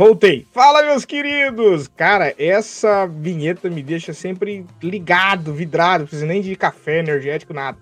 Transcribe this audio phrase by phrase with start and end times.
[0.00, 0.46] Voltei.
[0.50, 1.86] Fala, meus queridos!
[1.86, 7.76] Cara, essa vinheta me deixa sempre ligado, vidrado, não precisa nem de café energético, nada.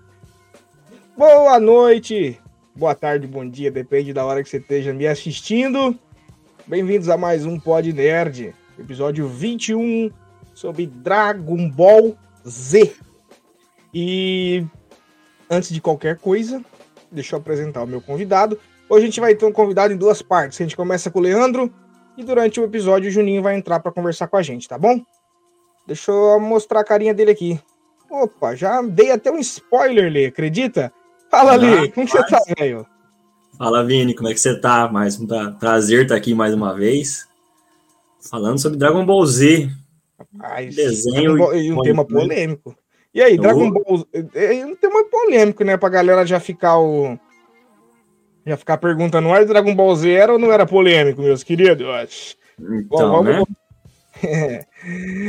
[1.15, 2.37] Boa noite,
[2.75, 5.97] boa tarde, bom dia, depende da hora que você esteja me assistindo.
[6.67, 10.11] Bem-vindos a mais um Pod Nerd, episódio 21
[10.53, 12.97] sobre Dragon Ball Z.
[13.93, 14.65] E
[15.49, 16.61] antes de qualquer coisa,
[17.09, 18.59] deixa eu apresentar o meu convidado.
[18.89, 20.59] Hoje a gente vai ter um convidado em duas partes.
[20.59, 21.73] A gente começa com o Leandro,
[22.17, 25.01] e durante o episódio, o Juninho vai entrar para conversar com a gente, tá bom?
[25.87, 27.59] Deixa eu mostrar a carinha dele aqui.
[28.09, 30.91] Opa, já dei até um spoiler, Lê, acredita?
[31.29, 32.85] Fala, ali, como você tá, velho?
[33.57, 34.87] Fala, Vini, como é que você tá?
[34.87, 35.27] Mais um
[35.59, 37.27] prazer estar aqui mais uma vez.
[38.29, 39.69] Falando sobre Dragon Ball Z.
[40.17, 42.75] Rapaz, desenho Ball, e um tema polêmico.
[43.13, 45.77] E aí, Dragon Ball é um tema polêmico, né?
[45.77, 47.17] Pra galera já ficar o
[48.49, 52.37] já ficar perguntando, era Dragon Ball Z era ou não era polêmico, meus queridos?
[52.59, 53.39] Então, Bom, vamos...
[53.39, 53.45] né?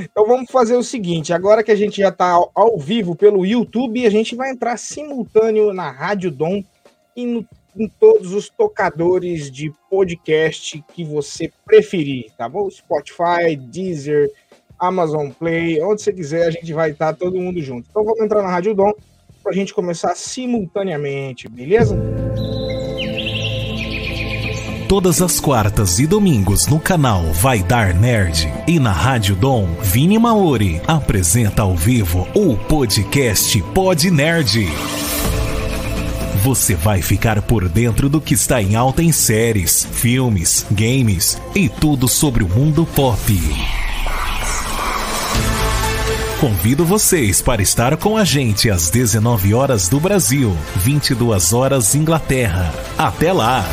[0.02, 3.46] então vamos fazer o seguinte, agora que a gente já está ao, ao, vivo pelo
[3.46, 6.64] YouTube, a gente vai entrar simultâneo na Rádio Dom
[7.14, 7.46] e no,
[7.76, 12.69] em todos os tocadores de podcast que você preferir, tá bom?
[12.69, 14.31] Spotify, Deezer,
[14.78, 17.87] Amazon Play, onde você quiser, a gente vai estar tá todo mundo junto.
[17.88, 18.93] Então vamos entrar na Rádio Dom
[19.43, 21.96] para a gente começar simultaneamente, beleza?
[24.90, 30.19] Todas as quartas e domingos no canal Vai Dar Nerd e na Rádio Dom, Vini
[30.19, 34.66] Maori apresenta ao vivo o podcast Pod Nerd.
[36.42, 41.69] Você vai ficar por dentro do que está em alta em séries, filmes, games e
[41.69, 43.40] tudo sobre o mundo pop.
[46.40, 52.75] Convido vocês para estar com a gente às 19 horas do Brasil, 22 horas Inglaterra.
[52.98, 53.64] Até lá!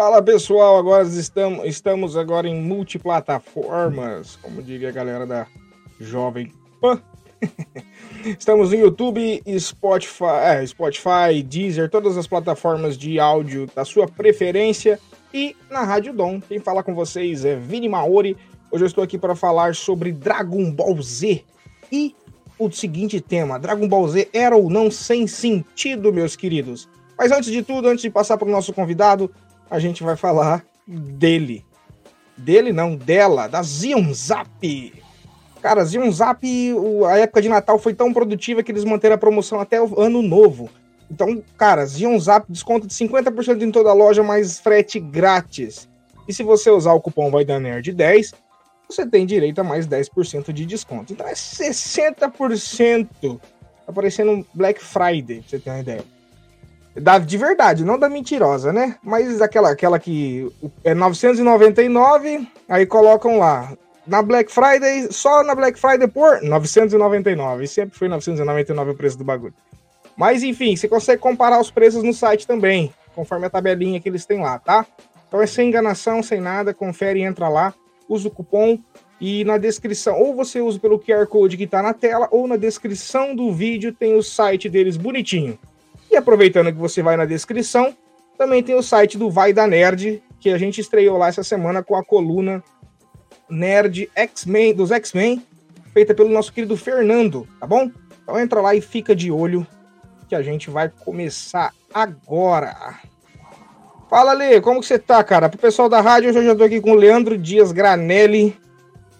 [0.00, 5.46] Fala pessoal, agora estamos, estamos agora em multiplataformas, como diria a galera da
[6.00, 6.50] Jovem
[6.80, 7.02] Pan.
[8.24, 14.98] estamos no YouTube, Spotify, é, Spotify, Deezer, todas as plataformas de áudio da sua preferência
[15.34, 16.40] e na Rádio Dom.
[16.40, 18.38] Quem fala com vocês é Vini Maori.
[18.70, 21.44] Hoje eu estou aqui para falar sobre Dragon Ball Z
[21.92, 22.16] e
[22.58, 26.88] o seguinte tema: Dragon Ball Z era ou não sem sentido, meus queridos?
[27.18, 29.30] Mas antes de tudo, antes de passar para o nosso convidado,
[29.70, 31.64] a gente vai falar dele.
[32.36, 34.92] Dele não, dela, da Zion Zap.
[35.62, 36.44] Cara, Zion Zap,
[37.06, 40.20] a época de Natal foi tão produtiva que eles manteram a promoção até o ano
[40.20, 40.68] novo.
[41.10, 45.88] Então, cara, Zion Zap desconto de 50% em toda a loja, mais frete grátis.
[46.26, 48.32] E se você usar o cupom Vai Dar Nerd 10,
[48.88, 51.12] você tem direito a mais 10% de desconto.
[51.12, 53.40] Então é 60%.
[53.86, 56.04] Tá parecendo Black Friday, pra você ter uma ideia.
[56.94, 58.96] Da, de verdade, não da mentirosa, né?
[59.02, 60.50] Mas aquela, aquela que
[60.82, 63.72] é 999, aí colocam lá.
[64.06, 67.64] Na Black Friday, só na Black Friday por 999.
[67.64, 69.54] E sempre foi 999 o preço do bagulho.
[70.16, 74.26] Mas enfim, você consegue comparar os preços no site também, conforme a tabelinha que eles
[74.26, 74.84] têm lá, tá?
[75.28, 77.72] Então é sem enganação, sem nada, confere, entra lá,
[78.08, 78.78] usa o cupom
[79.20, 82.56] e na descrição, ou você usa pelo QR Code que tá na tela, ou na
[82.56, 85.58] descrição do vídeo tem o site deles bonitinho.
[86.10, 87.94] E aproveitando que você vai na descrição,
[88.36, 91.82] também tem o site do Vai da Nerd, que a gente estreou lá essa semana
[91.82, 92.62] com a coluna
[93.48, 95.44] Nerd X-Men, dos X-Men,
[95.92, 97.90] feita pelo nosso querido Fernando, tá bom?
[98.22, 99.66] Então entra lá e fica de olho
[100.28, 102.98] que a gente vai começar agora.
[104.08, 105.48] Fala, Lê, como que você tá, cara?
[105.48, 108.56] Pro pessoal da rádio, hoje eu já tô aqui com o Leandro Dias Granelli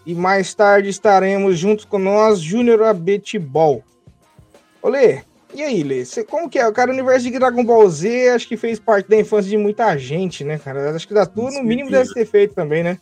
[0.06, 3.84] e mais tarde estaremos juntos com nós, Júnior Abetibol.
[4.82, 5.22] Ô, Lê,
[5.54, 6.66] e aí, Lê, você, como que é?
[6.66, 9.56] O cara, o universo de Dragon Ball Z, acho que fez parte da infância de
[9.56, 10.94] muita gente, né, cara?
[10.94, 12.98] Acho que da tua, no mínimo, deve ter feito também, né?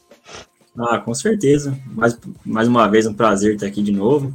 [0.79, 1.77] Ah, com certeza.
[1.87, 4.33] Mais, mais uma vez, um prazer estar aqui de novo.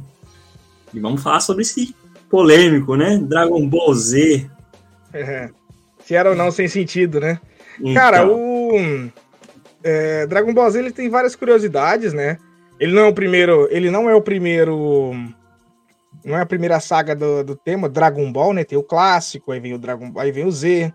[0.92, 1.94] E vamos falar sobre esse
[2.28, 3.18] polêmico, né?
[3.18, 4.48] Dragon Ball Z.
[5.12, 5.50] É.
[6.04, 7.40] Se era ou não sem sentido, né?
[7.80, 7.94] Então.
[7.94, 9.10] Cara, o
[9.82, 12.38] é, Dragon Ball Z ele tem várias curiosidades, né?
[12.78, 15.12] Ele não é o primeiro, ele não é o primeiro
[16.24, 18.64] não é a primeira saga do, do tema, Dragon Ball, né?
[18.64, 20.92] Tem o clássico, aí vem o Dragon aí vem o Z,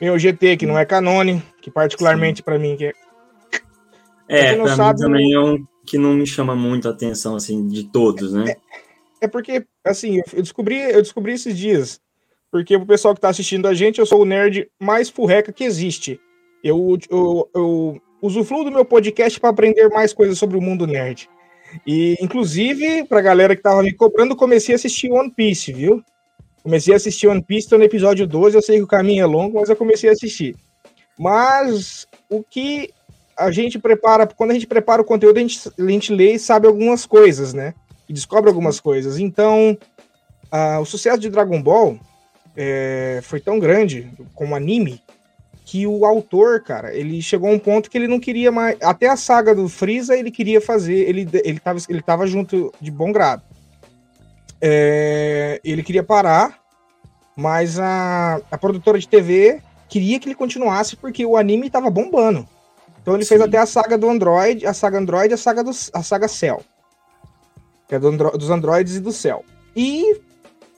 [0.00, 2.92] vem o GT, que não é canone, que particularmente para mim que é.
[4.28, 7.66] É, pra sabe, mim também é um que não me chama muito a atenção, assim,
[7.66, 8.52] de todos, né?
[8.52, 12.00] É, é porque, assim, eu descobri, eu descobri esses dias,
[12.50, 15.64] porque o pessoal que tá assistindo a gente, eu sou o nerd mais furreca que
[15.64, 16.20] existe.
[16.62, 21.28] Eu, eu, eu usufruo do meu podcast para aprender mais coisas sobre o mundo nerd.
[21.86, 26.02] E, inclusive, pra galera que tava me cobrando, comecei a assistir One Piece, viu?
[26.62, 29.26] Comecei a assistir One Piece, tô no episódio 12, eu sei que o caminho é
[29.26, 30.54] longo, mas eu comecei a assistir.
[31.18, 32.90] Mas o que
[33.36, 36.38] a gente prepara, quando a gente prepara o conteúdo, a gente, a gente lê e
[36.38, 37.74] sabe algumas coisas, né?
[38.08, 39.18] E descobre algumas coisas.
[39.18, 39.76] Então,
[40.52, 41.98] uh, o sucesso de Dragon Ball
[42.56, 45.00] é, foi tão grande como anime
[45.72, 48.76] que o autor, cara, ele chegou a um ponto que ele não queria mais.
[48.82, 52.90] Até a saga do Freeza ele queria fazer, ele, ele, tava, ele tava junto de
[52.90, 53.42] bom grado.
[54.60, 56.58] É, ele queria parar,
[57.34, 62.46] mas a, a produtora de TV queria que ele continuasse porque o anime tava bombando.
[63.00, 63.30] Então ele Sim.
[63.30, 66.28] fez até a saga do Android, a saga Android e a saga, do, a saga
[66.28, 66.60] Cell.
[67.88, 69.42] Que é do Andro, dos Androids e do Cell.
[69.74, 70.20] E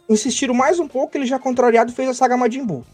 [0.08, 2.84] insistiram mais um pouco, ele já contrariado fez a saga Majin Buu.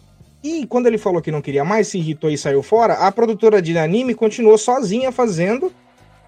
[0.42, 3.60] E quando ele falou que não queria mais, se irritou e saiu fora, a produtora
[3.60, 5.72] de anime continuou sozinha fazendo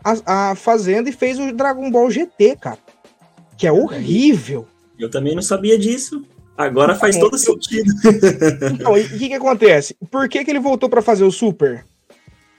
[0.04, 2.78] a, a fazendo e fez o Dragon Ball GT, cara.
[3.56, 4.66] Que é horrível.
[4.98, 6.24] Eu também não sabia disso.
[6.56, 7.90] Agora faz todo sentido.
[8.72, 9.96] Então, o que que acontece?
[10.10, 11.84] Por que, que ele voltou para fazer o Super?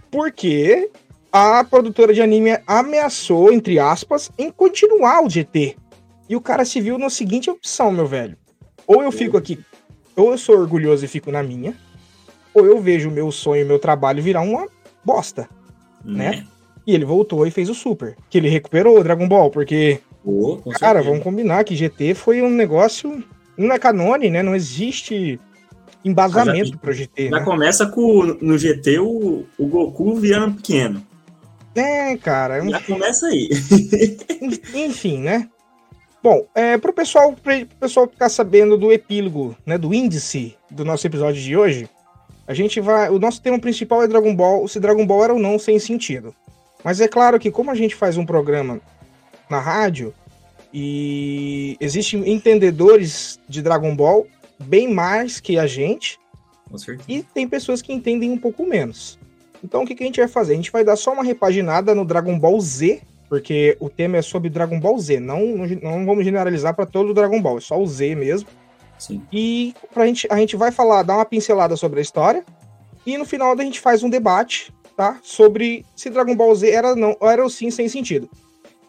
[0.10, 0.89] Porque
[1.31, 5.75] a produtora de anime ameaçou, entre aspas, em continuar o GT.
[6.27, 8.38] E o cara se viu na seguinte opção, meu velho.
[8.88, 9.60] Ou eu fico aqui
[10.15, 11.75] ou eu sou orgulhoso e fico na minha,
[12.53, 14.67] ou eu vejo o meu sonho, o meu trabalho virar uma
[15.03, 15.50] bosta,
[16.03, 16.29] né?
[16.29, 16.48] né?
[16.86, 20.58] E ele voltou e fez o Super, que ele recuperou o Dragon Ball, porque, oh,
[20.79, 23.24] cara, vamos combinar que GT foi um negócio,
[23.58, 24.43] não é canone, né?
[24.43, 25.39] Não existe
[26.03, 27.29] embasamento já, pro GT.
[27.29, 27.46] Já né?
[27.46, 31.01] começa com, no GT, o, o Goku virando pequeno.
[31.75, 32.63] É, cara.
[32.70, 33.50] Já começa aí.
[34.75, 35.50] Enfim, né?
[36.24, 37.36] Bom, é, para o pessoal,
[37.77, 41.89] pessoal ficar sabendo do epílogo, né, do índice do nosso episódio de hoje,
[42.48, 43.10] a gente vai.
[43.10, 46.34] O nosso tema principal é Dragon Ball, se Dragon Ball era ou não sem sentido.
[46.82, 48.80] Mas é claro que, como a gente faz um programa
[49.50, 50.13] na rádio,
[50.74, 54.25] e existem entendedores de Dragon Ball
[54.58, 56.18] bem mais que a gente,
[57.06, 59.20] e tem pessoas que entendem um pouco menos.
[59.62, 60.53] Então, o que, que a gente vai fazer?
[60.53, 63.01] A gente vai dar só uma repaginada no Dragon Ball Z,
[63.34, 65.40] porque o tema é sobre Dragon Ball Z, não,
[65.82, 68.48] não vamos generalizar para todo o Dragon Ball, é só o Z mesmo.
[69.00, 69.24] Sim.
[69.34, 72.46] E pra gente, a gente vai falar, dar uma pincelada sobre a história,
[73.04, 75.20] e no final a gente faz um debate, tá?
[75.24, 78.30] Sobre se Dragon Ball Z era não era ou sim sem sentido.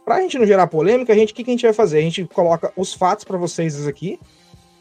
[0.05, 2.01] Pra gente não gerar polêmica, a gente, o que, que a gente vai fazer?
[2.01, 4.21] A gente coloca os fatos para vocês aqui.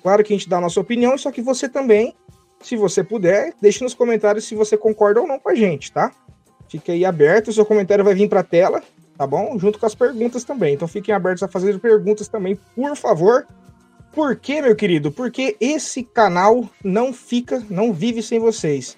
[0.01, 2.13] Claro que a gente dá a nossa opinião, só que você também,
[2.62, 6.12] se você puder, deixe nos comentários se você concorda ou não com a gente, tá?
[6.67, 8.84] Fique aí aberto, o seu comentário vai vir pra tela
[9.17, 9.58] tá bom?
[9.58, 10.74] Junto com as perguntas também.
[10.74, 13.48] Então fiquem abertos a fazer perguntas também, por favor.
[14.12, 15.12] Por quê, meu querido?
[15.12, 18.96] Porque esse canal não fica, não vive sem vocês.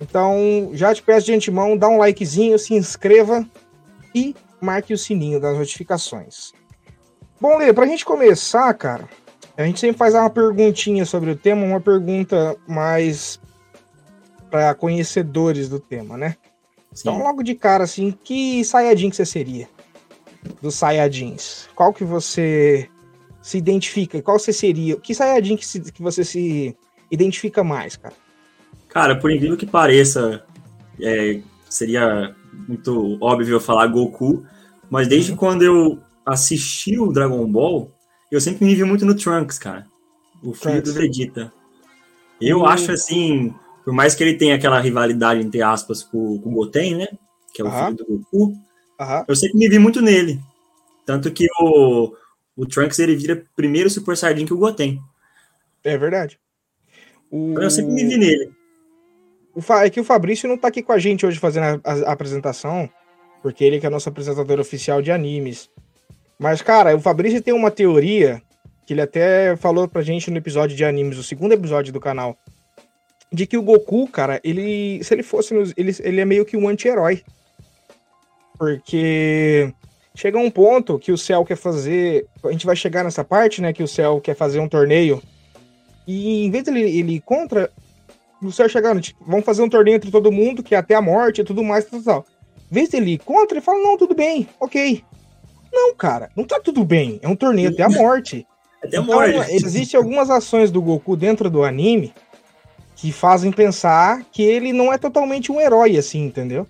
[0.00, 3.44] Então, já te peço de antemão, dá um likezinho, se inscreva
[4.14, 6.52] e marque o sininho das notificações.
[7.40, 9.08] Bom, Lê, pra gente começar, cara,
[9.56, 13.40] a gente sempre faz uma perguntinha sobre o tema, uma pergunta mais
[14.50, 16.36] para conhecedores do tema, né?
[16.94, 17.08] Sim.
[17.08, 19.68] Então, logo de cara, assim, que Saiyajin que você seria?
[20.60, 21.68] Dos Saiyajins.
[21.74, 22.88] Qual que você
[23.40, 24.20] se identifica?
[24.20, 24.96] Qual você seria?
[24.96, 26.76] Que Saiyajin que, se, que você se
[27.10, 28.14] identifica mais, cara?
[28.88, 30.44] Cara, por incrível que pareça,
[31.00, 32.34] é, seria
[32.68, 34.44] muito óbvio falar Goku,
[34.90, 35.36] mas desde uhum.
[35.38, 37.90] quando eu assisti o Dragon Ball,
[38.30, 39.86] eu sempre me vi muito no Trunks, cara.
[40.42, 40.92] O filho Trunks.
[40.92, 41.52] do Vegeta.
[42.40, 42.66] Eu uhum.
[42.66, 46.96] acho assim, por mais que ele tenha aquela rivalidade, entre aspas, com, com o Goten,
[46.96, 47.08] né?
[47.54, 48.44] Que é o filho do Goku,
[49.00, 49.24] uhum.
[49.28, 50.40] eu sempre me vi muito nele.
[51.04, 52.14] Tanto que o,
[52.56, 55.00] o Trunks ele vira primeiro Super Saiyajin que o Goten.
[55.84, 56.38] É verdade.
[57.30, 57.58] O...
[57.60, 58.52] Eu sempre me vi nele.
[59.82, 62.12] É que o Fabrício não tá aqui com a gente hoje fazendo a, a, a
[62.12, 62.88] apresentação,
[63.42, 65.68] porque ele que é nosso apresentador oficial de animes.
[66.38, 68.40] Mas, cara, o Fabrício tem uma teoria
[68.86, 72.36] que ele até falou pra gente no episódio de animes, o segundo episódio do canal,
[73.32, 76.56] de que o Goku, cara, ele, se ele fosse, nos, ele, ele é meio que
[76.56, 77.22] um anti-herói.
[78.58, 79.72] Porque
[80.14, 83.72] chega um ponto que o Cell quer fazer, a gente vai chegar nessa parte, né,
[83.72, 85.22] que o Cell quer fazer um torneio,
[86.06, 87.70] e em vez dele ele contra,
[88.42, 91.00] o Cell chegar, tipo, vamos fazer um torneio entre todo mundo, que é até a
[91.00, 92.26] morte e tudo mais, tal, tal.
[92.70, 95.02] Em vez dele ir contra, ele fala, não, tudo bem, ok.
[95.72, 97.18] Não, cara, não tá tudo bem.
[97.22, 98.46] É um torneio até a morte.
[98.84, 99.54] até a então, morte.
[99.54, 102.12] Existem algumas ações do Goku dentro do anime
[103.02, 106.64] que fazem pensar que ele não é totalmente um herói, assim, entendeu?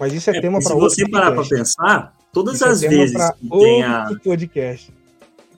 [0.00, 2.68] Mas isso é, é tema para outro Se você parar para pensar, todas isso é
[2.68, 4.92] as é vezes que tem a podcast.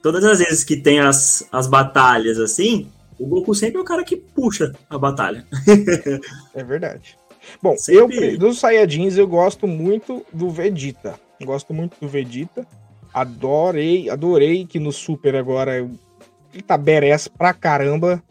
[0.03, 4.03] Todas as vezes que tem as, as batalhas assim, o Goku sempre é o cara
[4.03, 5.47] que puxa a batalha.
[6.53, 7.17] é verdade.
[7.59, 8.33] Bom, sempre...
[8.33, 11.15] eu dos Saiyajins eu gosto muito do Vegeta.
[11.41, 12.67] Gosto muito do Vegeta.
[13.11, 18.21] Adorei, adorei que no Super agora ele tá badass pra caramba.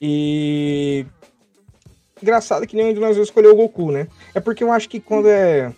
[0.00, 1.06] E.
[2.22, 4.08] Engraçado que nenhum de nós escolheu o Goku, né?
[4.34, 5.72] É porque eu acho que quando é.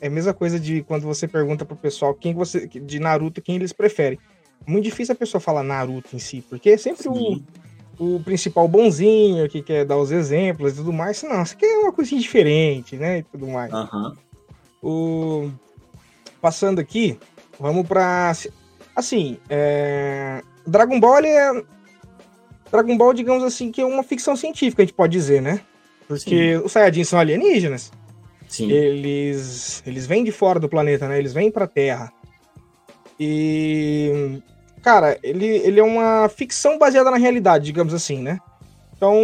[0.00, 2.66] É a mesma coisa de quando você pergunta pro pessoal quem você.
[2.66, 4.18] De Naruto, quem eles preferem.
[4.66, 7.40] Muito difícil a pessoa falar Naruto em si, porque é sempre o,
[7.98, 11.22] o principal bonzinho que quer dar os exemplos e tudo mais.
[11.22, 13.18] Não, isso aqui é uma coisinha diferente, né?
[13.18, 13.72] E tudo mais.
[13.72, 14.16] Uhum.
[14.82, 15.50] O...
[16.40, 17.18] Passando aqui,
[17.62, 18.32] Vamos pra.
[18.96, 20.42] Assim, é...
[20.66, 21.62] Dragon Ball é.
[22.72, 25.60] Dragon Ball, digamos assim, que é uma ficção científica, a gente pode dizer, né?
[26.08, 26.64] Porque Sim.
[26.64, 27.92] os Saiyajins são alienígenas.
[28.48, 28.70] Sim.
[28.70, 31.18] Eles, eles vêm de fora do planeta, né?
[31.18, 32.10] Eles vêm pra Terra.
[33.20, 34.42] E.
[34.82, 38.38] Cara, ele, ele é uma ficção baseada na realidade, digamos assim, né?
[38.96, 39.16] Então,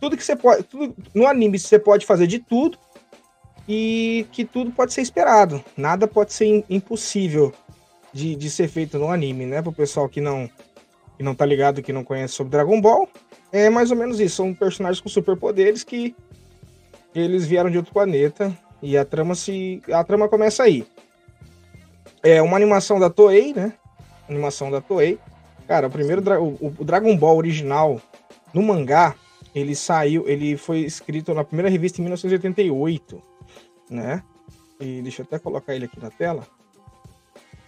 [0.00, 0.64] tudo que você pode.
[0.64, 2.78] Tudo, no anime você pode fazer de tudo
[3.68, 5.62] e que tudo pode ser esperado.
[5.76, 7.52] Nada pode ser impossível
[8.12, 9.62] de, de ser feito no anime, né?
[9.62, 10.50] Pro pessoal que não,
[11.16, 13.08] que não tá ligado, que não conhece sobre Dragon Ball,
[13.52, 14.36] é mais ou menos isso.
[14.36, 16.14] São personagens com superpoderes que
[17.14, 20.86] eles vieram de outro planeta e a trama se a trama começa aí.
[22.22, 23.72] É uma animação da Toei, né?
[24.28, 25.18] Animação da Toei.
[25.66, 28.00] Cara, o primeiro o, o Dragon Ball original
[28.52, 29.14] no mangá,
[29.54, 33.36] ele saiu, ele foi escrito na primeira revista em 1988
[33.90, 34.22] né?
[34.80, 36.46] E deixa eu até colocar ele aqui na tela.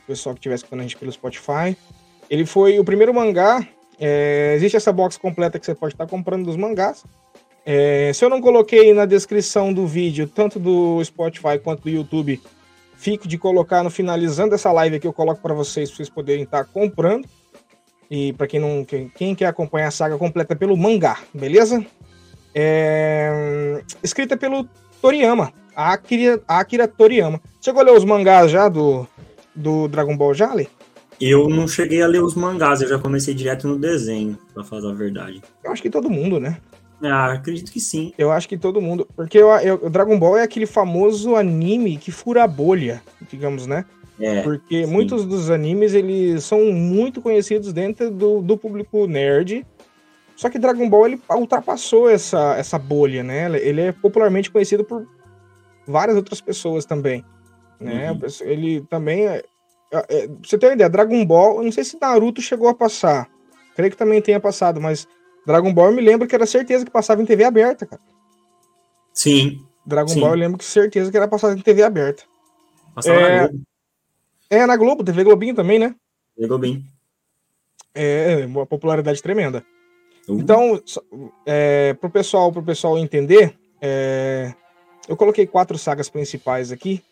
[0.02, 1.76] O pessoal que estiver escutando a gente pelo Spotify.
[2.30, 3.66] Ele foi o primeiro mangá.
[3.98, 7.04] É, existe essa box completa que você pode estar comprando dos mangás.
[7.64, 12.40] É, se eu não coloquei na descrição do vídeo, tanto do Spotify quanto do YouTube,
[12.96, 16.44] fico de colocar no finalizando essa live aqui, eu coloco para vocês, para vocês poderem
[16.44, 17.28] estar comprando.
[18.10, 21.84] E para quem não quem, quem, quer acompanhar a saga completa pelo mangá, beleza?
[22.54, 24.66] É, escrita pelo
[25.02, 27.40] Toriyama, Akira, Akira Toriyama.
[27.60, 29.06] Chegou a ler os mangás já do,
[29.54, 30.66] do Dragon Ball já, Lê?
[31.20, 34.90] Eu não cheguei a ler os mangás, eu já comecei direto no desenho, pra falar
[34.90, 35.42] a verdade.
[35.64, 36.58] Eu acho que todo mundo, né?
[37.02, 38.12] Ah, acredito que sim.
[38.18, 39.06] Eu acho que todo mundo.
[39.14, 43.84] Porque o Dragon Ball é aquele famoso anime que fura a bolha, digamos, né?
[44.20, 44.90] É, porque sim.
[44.90, 49.64] muitos dos animes, eles são muito conhecidos dentro do, do público nerd.
[50.34, 53.46] Só que Dragon Ball, ele ultrapassou essa, essa bolha, né?
[53.60, 55.06] Ele é popularmente conhecido por
[55.86, 57.24] várias outras pessoas também.
[57.80, 58.10] Né?
[58.10, 58.18] Uhum.
[58.42, 59.26] Ele também.
[59.90, 62.68] É, é, é, você tem uma ideia, Dragon Ball, eu não sei se Naruto chegou
[62.68, 63.28] a passar.
[63.74, 65.06] Creio que também tenha passado, mas
[65.46, 68.02] Dragon Ball eu me lembro que era certeza que passava em TV aberta, cara.
[69.12, 69.64] Sim.
[69.86, 70.20] Dragon Sim.
[70.20, 72.24] Ball eu lembro que certeza que era passado em TV aberta.
[72.94, 73.40] Passava É.
[73.40, 73.64] na Globo.
[74.50, 75.94] É, na Globo, TV Globinho também, né?
[76.36, 76.84] Pegou bem.
[77.94, 79.64] É, uma popularidade tremenda.
[80.28, 80.82] Uh, Então,
[81.46, 84.54] é, pro pessoal, pro pessoal entender, é,
[85.08, 87.02] eu coloquei quatro sagas principais aqui,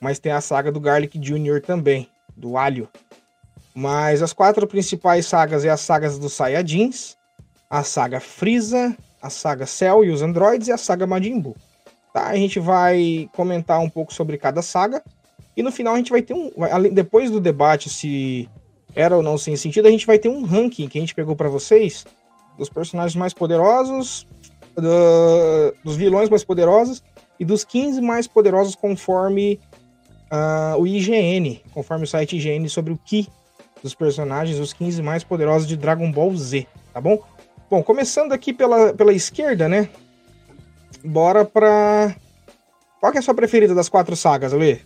[0.00, 1.60] mas tem a saga do Garlic Jr.
[1.64, 2.88] também, do Alho.
[3.74, 7.16] Mas as quatro principais sagas é as sagas dos Saiyajins,
[7.68, 11.56] a saga Frieza, a saga Cell e os androides e a saga Majin Buu.
[12.14, 12.28] Tá?
[12.28, 15.02] A gente vai comentar um pouco sobre cada saga
[15.56, 16.50] e no final a gente vai ter um,
[16.92, 18.48] depois do debate se
[18.94, 21.36] era ou não sem sentido, a gente vai ter um ranking que a gente pegou
[21.36, 22.06] para vocês
[22.56, 24.26] dos personagens mais poderosos,
[24.74, 27.02] do- dos vilões mais poderosos
[27.38, 29.60] e dos 15 mais poderosos conforme
[30.30, 33.28] ah, o IGN, conforme o site IGN sobre o Ki
[33.82, 37.22] dos personagens, os 15 mais poderosos de Dragon Ball Z, tá bom?
[37.70, 39.88] Bom, começando aqui pela, pela esquerda, né?
[41.04, 42.14] Bora pra.
[43.00, 44.78] Qual que é a sua preferida das quatro sagas, Lê?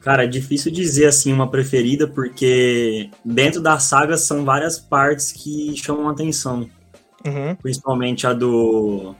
[0.00, 5.76] Cara, é difícil dizer assim uma preferida, porque dentro da saga são várias partes que
[5.76, 6.68] chamam a atenção.
[7.24, 7.54] Uhum.
[7.56, 9.14] Principalmente a do.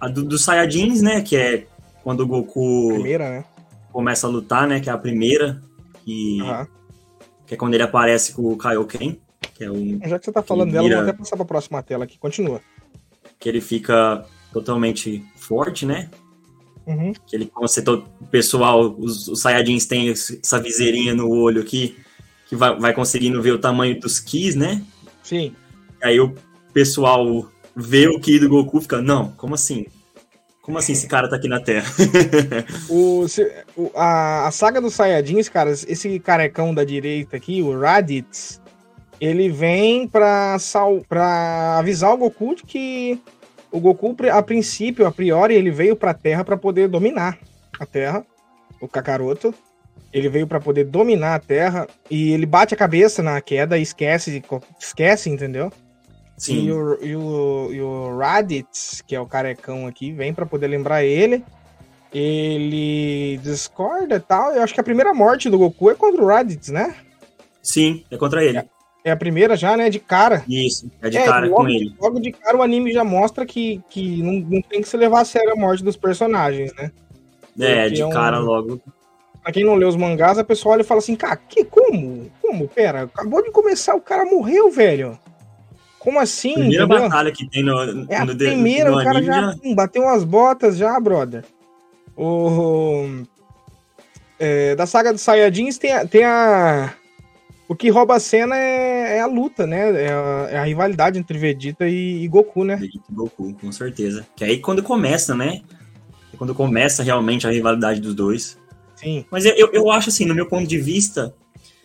[0.00, 1.22] A do, dos Saiyajins, né?
[1.22, 1.66] Que é
[2.04, 3.44] quando o Goku Primeira, né?
[3.96, 4.78] Começa a lutar, né?
[4.78, 5.62] Que é a primeira.
[6.04, 6.66] Que, Aham.
[7.46, 9.18] que é quando ele aparece com o Kaioken.
[9.54, 9.98] Que é um.
[10.04, 12.18] Já que você tá falando dela, eu vou vira- até passar pra próxima tela aqui.
[12.18, 12.60] Continua.
[13.38, 16.10] Que ele fica totalmente forte, né?
[16.86, 17.12] Uhum.
[17.26, 21.62] Que ele, como você, to- o pessoal, os, os Saiyajins têm essa viseirinha no olho
[21.62, 21.96] aqui,
[22.48, 24.84] que vai, vai conseguindo ver o tamanho dos Kis, né?
[25.22, 25.54] Sim.
[26.02, 26.34] Aí o
[26.72, 29.86] pessoal vê o Ki do Goku e fica, não, como assim?
[30.66, 31.86] Como assim esse cara tá aqui na Terra?
[32.90, 37.78] O, se- o- a, a saga dos Saiyajins, cara, esse carecão da direita aqui, o
[37.80, 38.60] Raditz,
[39.20, 43.22] ele vem pra, sal, pra avisar o Goku de que
[43.70, 47.38] o Goku, a princípio, a priori, ele veio pra Terra pra poder dominar
[47.78, 48.26] a Terra,
[48.80, 49.54] o Kakaroto.
[50.12, 53.82] Ele veio pra poder dominar a Terra e ele bate a cabeça na queda e
[53.82, 54.42] esquece,
[54.80, 55.70] esquece, entendeu?
[56.38, 60.44] E Sim, o, e, o, e o Raditz, que é o carecão aqui, vem pra
[60.44, 61.42] poder lembrar ele.
[62.12, 64.52] Ele discorda e tal.
[64.52, 66.94] Eu acho que a primeira morte do Goku é contra o Raditz, né?
[67.62, 68.62] sim, é contra ele.
[69.04, 69.88] É a primeira já, né?
[69.90, 70.44] De cara.
[70.48, 71.94] Isso, é de É, cara logo, com ele.
[72.00, 75.20] logo de cara o anime já mostra que, que não, não tem que se levar
[75.20, 76.90] a sério a morte dos personagens, né?
[77.58, 78.80] É, porque de é um- cara logo.
[79.42, 82.30] Pra quem não lê os mangás, a pessoa olha e fala assim, cara, que, como?
[82.42, 82.68] Como?
[82.68, 85.18] Pera, acabou de começar, o cara morreu, velho.
[86.06, 86.54] Como assim?
[86.54, 87.02] Primeira entendeu?
[87.02, 90.02] batalha que tem no, É a no, de- primeira, no o cara já pum, bateu
[90.04, 91.44] umas botas já, brother.
[92.16, 93.22] O...
[94.38, 96.94] é, da saga dos Saiyajins tem a, tem a...
[97.68, 100.04] O que rouba a cena é, é a luta, né?
[100.04, 102.76] É a, é a rivalidade entre Vegeta e, e Goku, né?
[102.76, 104.24] Vegeta e Goku, com certeza.
[104.36, 105.62] Que aí quando começa, né?
[106.32, 108.56] É quando começa realmente a rivalidade dos dois.
[108.94, 109.24] Sim.
[109.28, 111.34] Mas eu, eu acho assim, no meu ponto de vista,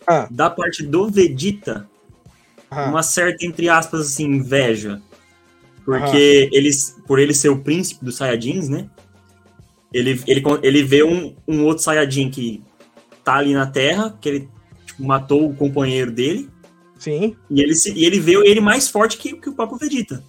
[0.06, 1.88] Ah, da parte do Vegeta,
[2.72, 5.00] ah, uma certa, entre aspas, assim, inveja.
[5.84, 8.88] Porque eles, por ele ser o príncipe dos Saiyajins, né?
[9.92, 12.62] Ele, ele, ele vê um, um outro Saiyajin que
[13.24, 14.48] tá ali na Terra, que ele
[14.86, 16.48] tipo, matou o companheiro dele,
[16.98, 20.22] sim, e ele, se- e ele vê ele mais forte que, que o próprio Vegeta.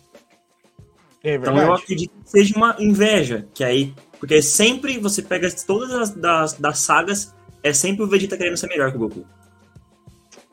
[1.24, 3.94] é Então eu acredito que seja uma inveja, que aí.
[4.20, 8.68] Porque sempre você pega todas as das, das sagas, é sempre o Vegeta querendo ser
[8.68, 9.26] melhor que o Goku.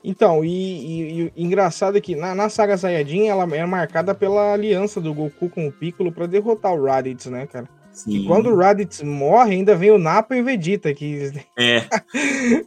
[0.03, 4.53] Então, e, e- e engraçado é que na, na saga Saiyajin ela é marcada pela
[4.55, 7.69] aliança do Goku com o Piccolo pra derrotar o Raditz, né, cara?
[7.93, 8.13] Sim.
[8.23, 11.81] E quando o Raditz morre, ainda vem o Nappa e o Vegeta, que É,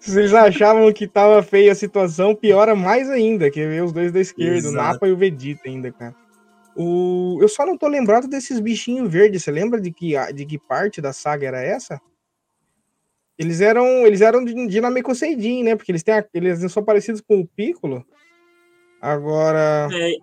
[0.01, 4.11] Se vocês achavam que tava feia a situação, piora mais ainda, que ver os dois
[4.11, 4.75] da esquerda, o Exato.
[4.75, 6.13] Napa e o Vegeta ainda, cara.
[6.75, 7.37] O...
[7.41, 9.43] Eu só não tô lembrado desses bichinhos verdes.
[9.43, 11.99] Você lembra de que, de que parte da saga era essa?
[13.37, 15.75] Eles eram, eles eram de Namekoseidin, né?
[15.75, 18.05] Porque eles, têm a- eles são parecidos com o Piccolo.
[19.01, 19.89] Agora.
[19.91, 20.13] é,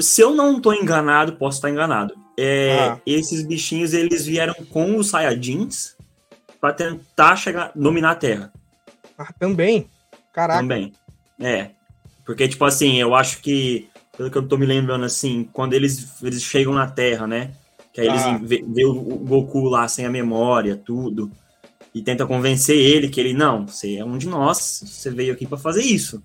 [0.00, 2.14] se eu não tô enganado, posso estar enganado.
[2.38, 3.00] É, Ah.
[3.06, 5.96] Esses bichinhos eles vieram com os Saiyajins
[6.60, 8.52] pra tentar chegar, dominar a Terra
[9.18, 9.88] Ah, também.
[10.32, 10.60] Caraca.
[10.60, 10.92] também.
[11.40, 11.70] É.
[12.24, 16.20] Porque, tipo assim, eu acho que, pelo que eu tô me lembrando, assim, quando eles,
[16.22, 17.52] eles chegam na Terra, né?
[17.92, 18.36] Que aí Ah.
[18.36, 21.30] eles vê, vê o Goku lá sem a memória, tudo.
[21.96, 25.46] E tenta convencer ele que ele, não, você é um de nós, você veio aqui
[25.46, 26.22] pra fazer isso.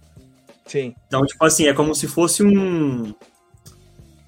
[0.66, 0.94] Sim.
[1.08, 3.04] Então, tipo assim, é como se fosse um.
[3.06, 3.16] Como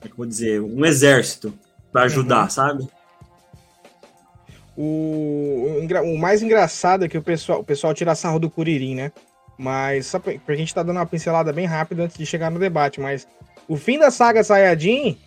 [0.01, 0.61] é que eu vou dizer?
[0.61, 1.53] Um exército
[1.91, 2.49] pra ajudar, Uhum.
[2.49, 2.87] sabe?
[4.77, 8.95] O, o o mais engraçado é que o pessoal, o pessoal tira sarro do Kuririn,
[8.95, 9.11] né?
[9.57, 12.57] Mas só pra, pra gente tá dando uma pincelada bem rápida antes de chegar no
[12.57, 13.27] debate, mas
[13.67, 15.17] o fim da saga Saiyajin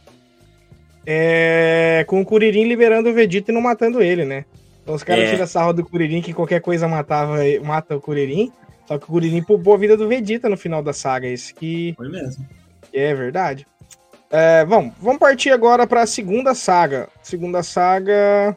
[1.07, 4.45] é com o Kuririn liberando o Vegeta e não matando ele, né?
[4.87, 5.31] Então os caras É.
[5.33, 8.53] tiram sarro do Kuririn que qualquer coisa matava, mata o Kuririn.
[8.87, 11.27] Só que o Kuririn poupou a vida do Vegeta no final da saga.
[11.27, 12.47] Isso que Foi mesmo.
[12.93, 13.67] é verdade.
[14.31, 17.09] É, vamos, vamos partir agora para a segunda saga.
[17.21, 18.55] Segunda saga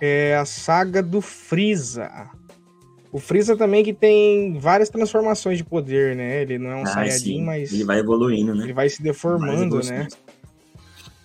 [0.00, 2.08] é a saga do Freeza.
[3.10, 6.42] O Freeza também que tem várias transformações de poder, né?
[6.42, 8.62] Ele não é um Ah, Saiyajin, mas Ele vai evoluindo, né?
[8.62, 10.06] ele vai se deformando, né?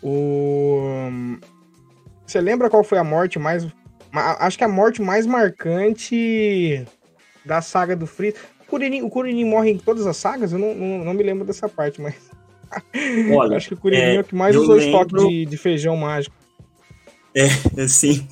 [0.02, 0.82] O...
[2.26, 3.68] Você lembra qual foi a morte mais.
[4.14, 6.86] Acho que a morte mais marcante
[7.44, 8.38] da saga do Freeza.
[8.68, 10.52] O Kuririn, morre em todas as sagas?
[10.52, 12.16] Eu não, não, não me lembro dessa parte, mas.
[13.36, 15.58] Olha, Acho que o Kuririn é, é, o que mais usou lembro- estoque de, de
[15.58, 16.36] feijão mágico.
[17.78, 18.28] Assim.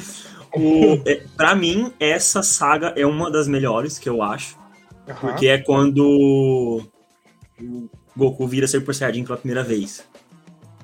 [0.54, 4.58] o, é, pra mim, essa saga é uma das melhores que eu acho.
[5.20, 6.82] Porque é quando
[7.58, 7.78] o
[8.16, 10.02] Goku vira Super Saiyajin pela primeira vez.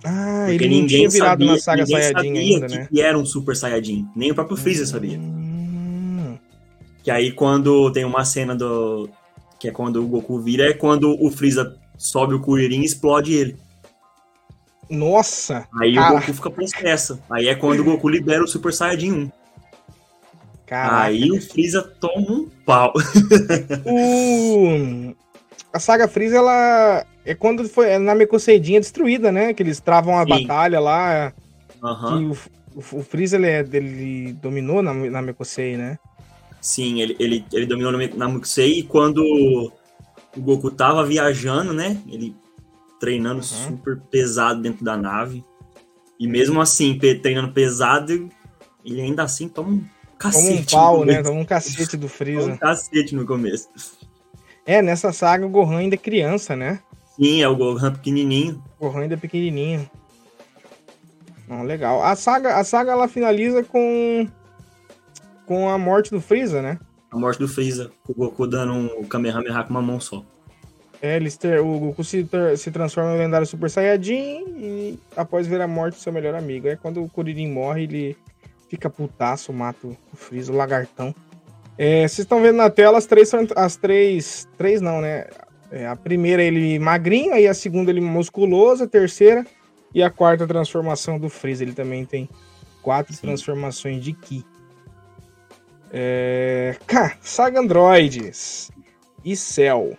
[0.05, 2.89] Ah, Porque ele não tinha virado sabia, na saga Saiyajin ainda, que, né?
[2.91, 4.09] que era um Super Saiyajin.
[4.17, 5.19] Nem o próprio Freezer sabia.
[5.19, 6.39] Hum,
[7.03, 9.09] Que aí quando tem uma cena do.
[9.59, 13.35] Que é quando o Goku vira, é quando o Freeza sobe o Kuririn e explode
[13.35, 13.57] ele.
[14.89, 15.69] Nossa!
[15.79, 16.15] Aí Cara.
[16.15, 17.23] o Goku fica possesso.
[17.31, 19.31] Aí é quando o Goku libera o Super Saiyajin 1.
[20.67, 21.03] Caraca.
[21.03, 22.93] Aí o Freeza toma um pau.
[23.85, 25.15] O...
[25.73, 29.53] A saga Freeza, ela é quando foi é na Mecoseidinha destruída, né?
[29.55, 30.29] Que eles travam a Sim.
[30.29, 31.33] batalha lá.
[31.81, 32.33] Que o,
[32.75, 35.99] o, o Freeza, ele, é- ele dominou na, na Mekosei, né?
[36.61, 39.19] Sim, ele, ele, ele dominou no- na Mukusei e quando
[40.37, 41.97] o Goku tava viajando, né?
[42.09, 42.35] Ele
[43.01, 43.43] treinando Uhum.
[43.43, 45.43] super pesado dentro da nave.
[46.19, 48.29] E mesmo assim, treinando pesado,
[48.85, 50.75] ele ainda assim toma um Toma cacete.
[50.75, 51.23] um pau, né?
[51.23, 52.57] Toma um cacete do Toma um Freeza.
[52.59, 53.69] cacete no começo.
[54.67, 56.81] É, nessa saga o Gohan ainda é criança, né?
[57.21, 58.63] Sim, é o Gohan pequenininho.
[58.79, 59.89] O Gohan ainda é pequenininho.
[61.47, 62.03] Não, legal.
[62.03, 64.27] A saga, a saga ela finaliza com
[65.47, 66.79] com a morte do Freeza, né?
[67.11, 70.25] A morte do Freeza, o Goku dando um Kamehameha com uma mão só.
[71.03, 71.19] É,
[71.61, 76.01] o Goku se, se transforma no lendário Super Saiyajin e após ver a morte do
[76.01, 76.69] seu melhor amigo.
[76.69, 78.17] É quando o Kuririn morre, ele
[78.69, 81.13] fica putaço, mata o Freeza, o lagartão.
[81.77, 85.27] É, vocês estão vendo na tela as três, são- as três, três não, né?
[85.71, 89.47] É, a primeira ele magrinho, aí a segunda ele musculoso, a terceira
[89.95, 91.63] e a quarta transformação do Freeza.
[91.63, 92.29] Ele também tem
[92.83, 93.21] quatro Sim.
[93.23, 94.45] transformações de Ki.
[95.93, 98.71] É, cá, Saga Androids
[99.25, 99.97] e Cell.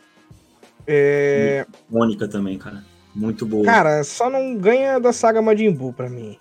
[0.88, 2.84] É, Mônica também, cara.
[3.14, 3.66] Muito boa.
[3.66, 6.38] cara, só não ganha da saga Majin Buu pra mim.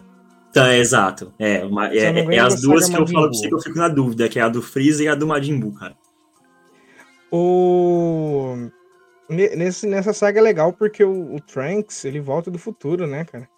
[0.57, 1.33] É exato.
[1.38, 3.88] É, uma- é, é as duas que eu falo pra você que eu fico na
[3.88, 5.95] dúvida, que é a do Freeza e a do Majin Buu, cara.
[7.31, 8.57] O...
[9.31, 13.25] ne- Nesse, nessa saga é legal porque o, o Trunks, ele volta do futuro, né,
[13.25, 13.49] cara?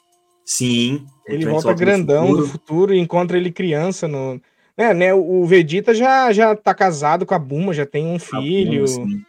[0.44, 1.06] Sim.
[1.26, 2.42] Ele Trunks volta grandão futuro.
[2.42, 4.40] do futuro e encontra ele criança no...
[4.76, 8.86] É, né, o Vegeta já, já tá casado com a Buma, já tem um filho,
[8.88, 9.22] Sim.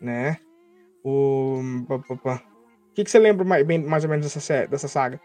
[0.00, 0.36] né?
[1.02, 1.60] O...
[1.88, 5.20] O que, que você lembra mais, bem- mais ou menos dessa, dessa saga?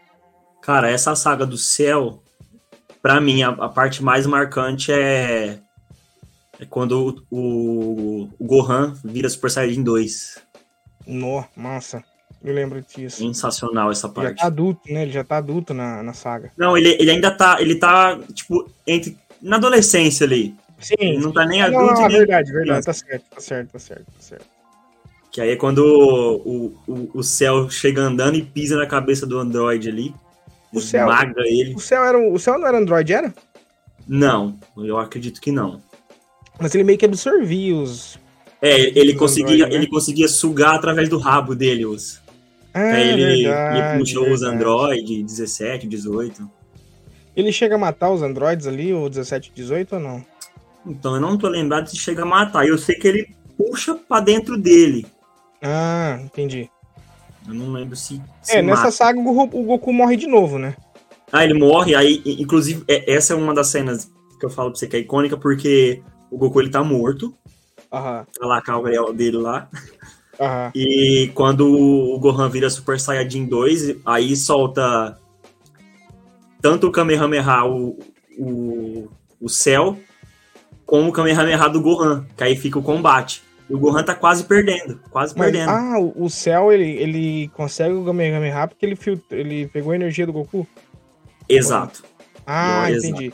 [0.62, 2.22] Cara, essa saga do céu,
[3.02, 5.60] pra mim, a, a parte mais marcante é,
[6.60, 10.38] é quando o, o, o Gohan vira Super Saiyajin 2.
[11.06, 12.02] No, massa.
[12.42, 13.18] Eu lembro disso.
[13.18, 14.36] Sensacional essa Já parte.
[14.38, 15.02] tá adulto, né?
[15.02, 16.52] Ele já tá adulto na, na saga.
[16.56, 20.54] Não, ele, ele ainda tá, ele tá, tipo, entre, na adolescência ali.
[20.98, 21.22] Ele Sim.
[21.22, 22.84] não tá nem Não, adulto não, nem verdade, verdade.
[22.84, 24.46] Tá certo, tá certo, tá certo, tá certo.
[25.30, 29.38] Que aí é quando o, o, o céu chega andando e pisa na cabeça do
[29.38, 30.14] androide ali.
[30.72, 31.74] O Cell- Esmaga ele.
[31.74, 33.34] O céu, era, o céu não era Android, era?
[34.06, 35.80] Não, eu acredito que não.
[36.60, 38.18] Mas ele meio que absorvia os.
[38.62, 39.76] É, ele Os conseguia, androide, né?
[39.76, 42.20] ele conseguia sugar através do rabo dele os.
[42.72, 44.56] Ah, aí ele, ele verdade, puxou os verdade.
[44.56, 46.50] Android 17, 18.
[47.36, 50.24] Ele chega a matar os androides ali, o 17 e 18 ou não?
[50.86, 52.66] Então eu não tô lembrado se chega a matar.
[52.66, 55.06] Eu sei que ele puxa pra dentro dele.
[55.62, 56.68] Ah, entendi.
[57.46, 58.20] Eu não lembro se.
[58.42, 58.90] se É, nessa mata.
[58.92, 60.74] saga o Goku, morre de novo, né?
[61.32, 64.78] Ah, ele morre, aí, inclusive, é- essa é uma das cenas que eu falo pra
[64.78, 67.34] você que é icônica, porque o Goku ele tá morto,
[67.92, 69.68] Aham, tá lá a Gabriel dele lá,
[70.40, 70.70] aham.
[70.74, 75.18] e quando o Gohan vira Super Saiyajin 2, aí solta
[76.60, 77.98] tanto o Kamehameha, o,
[78.38, 79.08] o,
[79.40, 79.98] o Cell,
[80.86, 83.42] como o Kamehameha do Gohan, que aí fica o combate.
[83.68, 85.70] E o Gohan tá quase perdendo, quase Mas, perdendo.
[85.70, 90.26] ah, o céu, ele, ele consegue o Kamehameha porque ele, filtra, ele pegou a energia
[90.26, 90.66] do Goku?
[91.48, 92.04] Exato.
[92.46, 93.14] Ah, Exato.
[93.14, 93.32] entendi.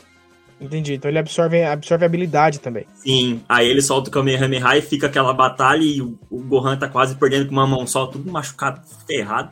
[0.60, 0.94] Entendi.
[0.94, 2.86] Então ele absorve, absorve habilidade também.
[2.96, 6.88] Sim, aí ele solta o Kamehameha e fica aquela batalha e o, o Gohan tá
[6.88, 9.50] quase perdendo com uma mão só, tudo machucado, ferrado.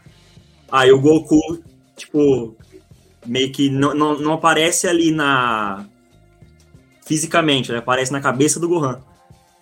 [0.71, 1.62] Aí o Goku,
[1.97, 2.55] tipo,
[3.27, 5.87] meio que não, não, não aparece ali na,
[7.09, 9.01] fisicamente, ele aparece na cabeça do Gohan.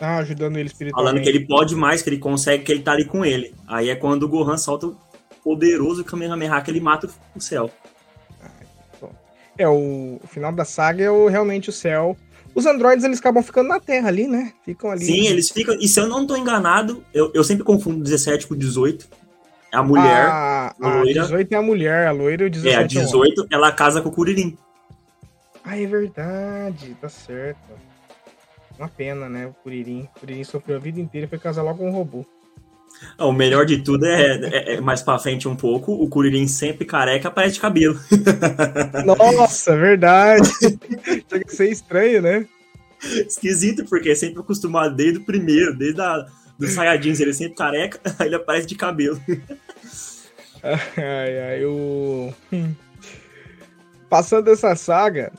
[0.01, 1.11] Ah, ajudando ele espiritualmente.
[1.11, 3.55] Falando que ele pode mais, que ele consegue, que ele tá ali com ele.
[3.69, 4.97] Aí é quando o Gohan solta o
[5.43, 7.71] poderoso Kamehameha que ele mata o céu.
[9.59, 12.16] É, o, o final da saga é o, realmente o céu.
[12.55, 14.53] Os androides, eles acabam ficando na Terra ali, né?
[14.64, 15.05] Ficam ali.
[15.05, 15.75] Sim, eles ficam.
[15.79, 19.07] E se eu não tô enganado, eu, eu sempre confundo 17 com 18.
[19.73, 20.27] A mulher.
[20.27, 21.23] A, a a loira.
[21.23, 23.33] 18 é a mulher, a loira e o 17 É, a é o homem.
[23.35, 24.57] 18, ela casa com o Kuririn.
[25.62, 27.59] Ah, é verdade, tá certo.
[28.79, 29.47] Uma pena, né?
[29.47, 30.09] O Kuririn.
[30.16, 32.25] O Kuririn sofreu a vida inteira e foi casar logo com um robô.
[33.19, 36.47] Ah, O melhor de tudo é, é- é mais pra frente um pouco, o Kuririn
[36.47, 37.99] sempre careca, parece de cabelo.
[39.05, 40.49] Nossa, verdade.
[41.31, 42.47] Chega a ser estranho, né?
[43.27, 46.27] Esquisito, porque é sempre acostumado desde o primeiro, desde a,
[46.59, 49.21] dos Saiyajins, ele é sempre careca, aí ele aparece de cabelo.
[50.63, 52.33] Ai, ai, o.
[52.53, 52.75] Hum.
[54.09, 55.33] Passando essa saga,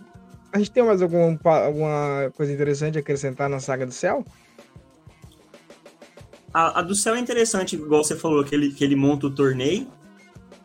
[0.54, 4.26] a gente tem mais algum, alguma coisa interessante a acrescentar na saga do céu?
[6.54, 9.32] A, a do céu é interessante, igual você falou, que ele, que ele monta o
[9.32, 9.88] torneio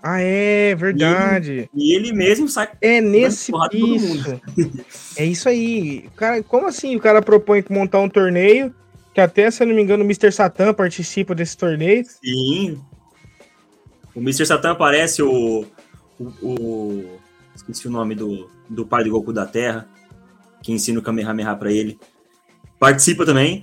[0.02, 1.68] Ah, é verdade.
[1.74, 2.68] e ele mesmo sai.
[2.80, 4.40] É nesse isso.
[5.16, 6.08] É isso aí.
[6.16, 8.74] Cara, como assim o cara propõe montar um torneio
[9.14, 10.32] que até, se eu não me engano, o Mr.
[10.32, 12.02] Satan participa desse torneio?
[12.06, 12.80] Sim.
[14.14, 14.46] O Mr.
[14.46, 15.66] Satan aparece, o,
[16.18, 17.18] o, o-
[17.54, 19.86] Esqueci o nome do, do pai do Goku da Terra,
[20.62, 21.98] que ensina o Kamehameha pra ele.
[22.78, 23.62] Participa também,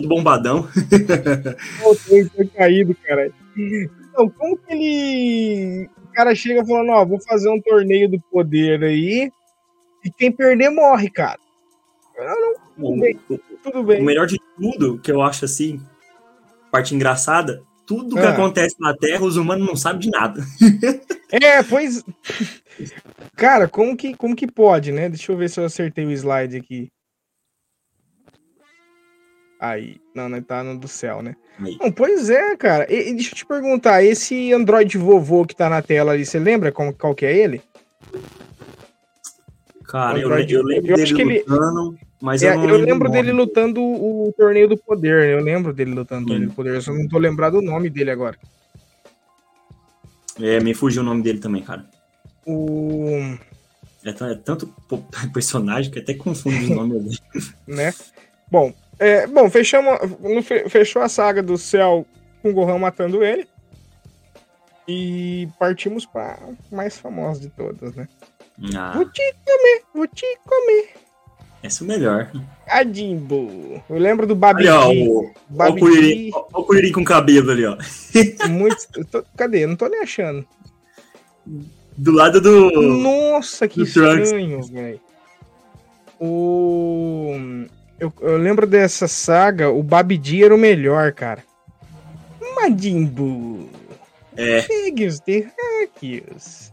[0.00, 0.68] todo bombadão.
[1.82, 3.30] Pô, foi, caído, cara.
[3.56, 5.88] Então, como que ele.
[6.04, 9.30] O cara chega falando, ó, vou fazer um torneio do poder aí.
[10.04, 11.38] E quem perder morre, cara.
[12.18, 12.40] Não,
[12.76, 13.18] não, O, bem.
[13.28, 14.02] o- tudo o bem.
[14.02, 15.80] melhor de tudo, que eu acho assim,
[16.70, 18.30] parte engraçada, tudo que Ah.
[18.30, 20.40] acontece na Terra, os humanos não sabem de nada.
[21.32, 22.04] É, pois.
[23.34, 25.08] Cara, como que, como que pode, né?
[25.08, 26.88] Deixa eu ver se eu acertei o slide aqui.
[29.64, 29.96] Aí.
[30.14, 31.34] Não, não tá no do céu, né?
[31.58, 31.76] Aí.
[31.80, 32.86] Não, pois é, cara.
[32.92, 36.38] E, e deixa eu te perguntar, esse Android vovô que tá na tela ali, você
[36.38, 37.62] lembra como, qual que é ele?
[39.84, 42.86] Cara, eu, eu lembro eu dele que ele- lutando, mas É, eu não eu lembro,
[42.90, 45.28] lembro dele lutando o torneio do poder.
[45.30, 46.74] Eu lembro dele lutando o torneio do poder.
[46.74, 48.36] Eu só não tô lembrado o nome dele agora.
[50.40, 51.86] É, me fugiu o nome dele também, cara.
[52.46, 53.08] O.
[54.04, 54.66] É, t- é tanto
[55.32, 57.18] personagem que até confunde os nomes dele.
[57.66, 57.94] né?
[58.50, 59.98] Bom, é, bom, fechamos,
[60.68, 62.06] fechou a saga do céu
[62.42, 63.46] com o Gohan matando ele.
[64.86, 66.38] E partimos para
[66.70, 68.06] mais famosa de todas, né?
[68.76, 70.90] Ah, Vou te comer, vou te comer.
[71.62, 72.30] essa é o melhor.
[72.66, 73.82] A Jimbo.
[73.88, 74.68] Eu lembro do Babidi.
[74.68, 75.10] Olha,
[76.52, 77.76] o, Kuririn, com cabelo ali, ó.
[78.48, 78.76] muito.
[79.10, 79.64] tô- cadê?
[79.64, 80.46] Eu não tô nem achando.
[81.96, 82.70] Do lado do.
[82.82, 85.00] Nossa, que do estranho, velho.
[86.20, 87.32] O.
[88.04, 91.42] Eu, eu lembro dessa saga, o Babidi era o melhor, cara.
[92.56, 93.68] Majimbu.
[94.36, 94.58] É.
[95.06, 96.72] Os terráqueos.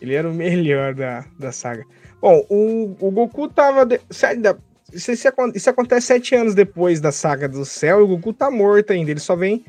[0.00, 1.84] Ele era o melhor da, da saga.
[2.20, 3.84] Bom, o, o Goku tava.
[3.86, 4.00] de-
[4.40, 4.56] da-
[4.92, 8.32] Isso, isso acon- isso acontece sete anos depois da saga do céu e o Goku
[8.32, 9.10] tá morto ainda.
[9.10, 9.64] Ele só vem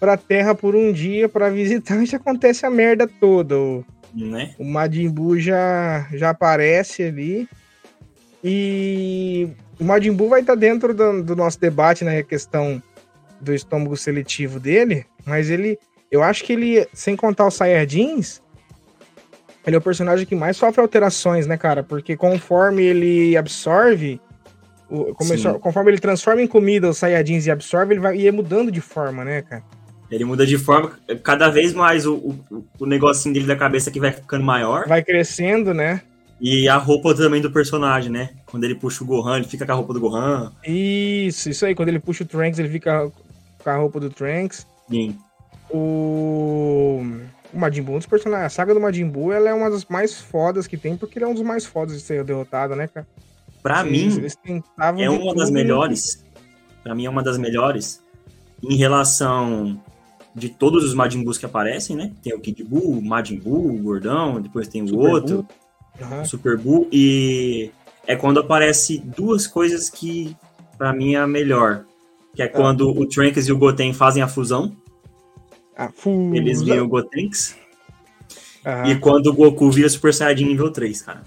[0.00, 3.56] pra Terra por um dia pra visitar e já acontece a merda toda.
[3.58, 3.84] O,
[4.14, 4.54] Né?
[4.58, 7.48] o Majin Buu já, já aparece ali.
[8.44, 9.48] E
[9.80, 12.82] o Majin Buu vai estar dentro do, do nosso debate na questão
[13.40, 15.78] do estômago seletivo dele, mas ele,
[16.10, 18.40] eu acho que ele, sem contar os Saiyajins,
[19.66, 21.82] ele é o personagem que mais sofre alterações, né, cara?
[21.82, 24.20] Porque conforme ele absorve,
[24.90, 28.72] o- começou- conforme ele transforma em comida os Saiyajins e absorve, ele vai ia mudando
[28.72, 29.62] de forma, né, cara?
[30.10, 34.00] Ele muda de forma, cada vez mais o, o, o negocinho dele da cabeça que
[34.00, 34.88] vai ficando maior.
[34.88, 36.00] Vai crescendo, né?
[36.40, 38.30] E a roupa também do personagem, né?
[38.50, 40.52] Quando ele puxa o Gohan, ele fica com a roupa do Gohan.
[40.66, 41.74] Isso, isso aí.
[41.74, 43.10] Quando ele puxa o Trunks, ele fica
[43.62, 44.66] com a roupa do Trunks.
[44.90, 45.16] Sim.
[45.70, 47.02] O,
[47.52, 49.84] o Majin Buu, um dos personagens, a saga do Majin Buu, ela é uma das
[49.86, 52.86] mais fodas que tem, porque ele é um dos mais fodas de ser derrotado, né,
[52.88, 53.06] cara?
[53.62, 54.38] Pra Eles- mim, eles
[54.98, 56.24] é uma das melhores.
[56.82, 58.00] Pra mim é uma das melhores
[58.62, 59.78] em relação
[60.34, 62.12] de todos os Majin Boos que aparecem, né?
[62.22, 65.36] Tem o Kid Buu, o Majin Buu, o Gordão, depois tem o Super outro,
[66.00, 66.20] Buu.
[66.22, 67.72] O Super Buu e
[68.08, 70.36] é quando aparece duas coisas que
[70.76, 71.84] pra mim é a melhor,
[72.34, 74.74] que é quando o Trunks e o Goten fazem a fusão,
[75.76, 76.34] Ah, fusão.
[76.34, 77.54] eles viram o Gotenks,
[78.66, 78.86] Aham.
[78.88, 81.22] e quando o Goku vira Super Saiyajin nível 3, cara.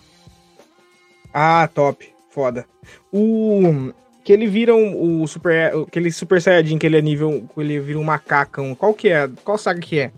[1.34, 2.10] Ah, top.
[2.30, 2.66] Foda.
[3.12, 3.92] O.
[4.24, 5.74] Que ele vira um, o super.
[5.88, 7.46] Aquele Super Saiyajin que ele é nível.
[7.54, 8.76] que Ele vira um macacão.
[8.76, 9.30] Qual que é?
[9.44, 10.12] Qual saga que é?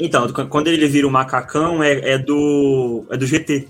[0.00, 3.68] Então, quando ele vira o macacão é, é do é do GT.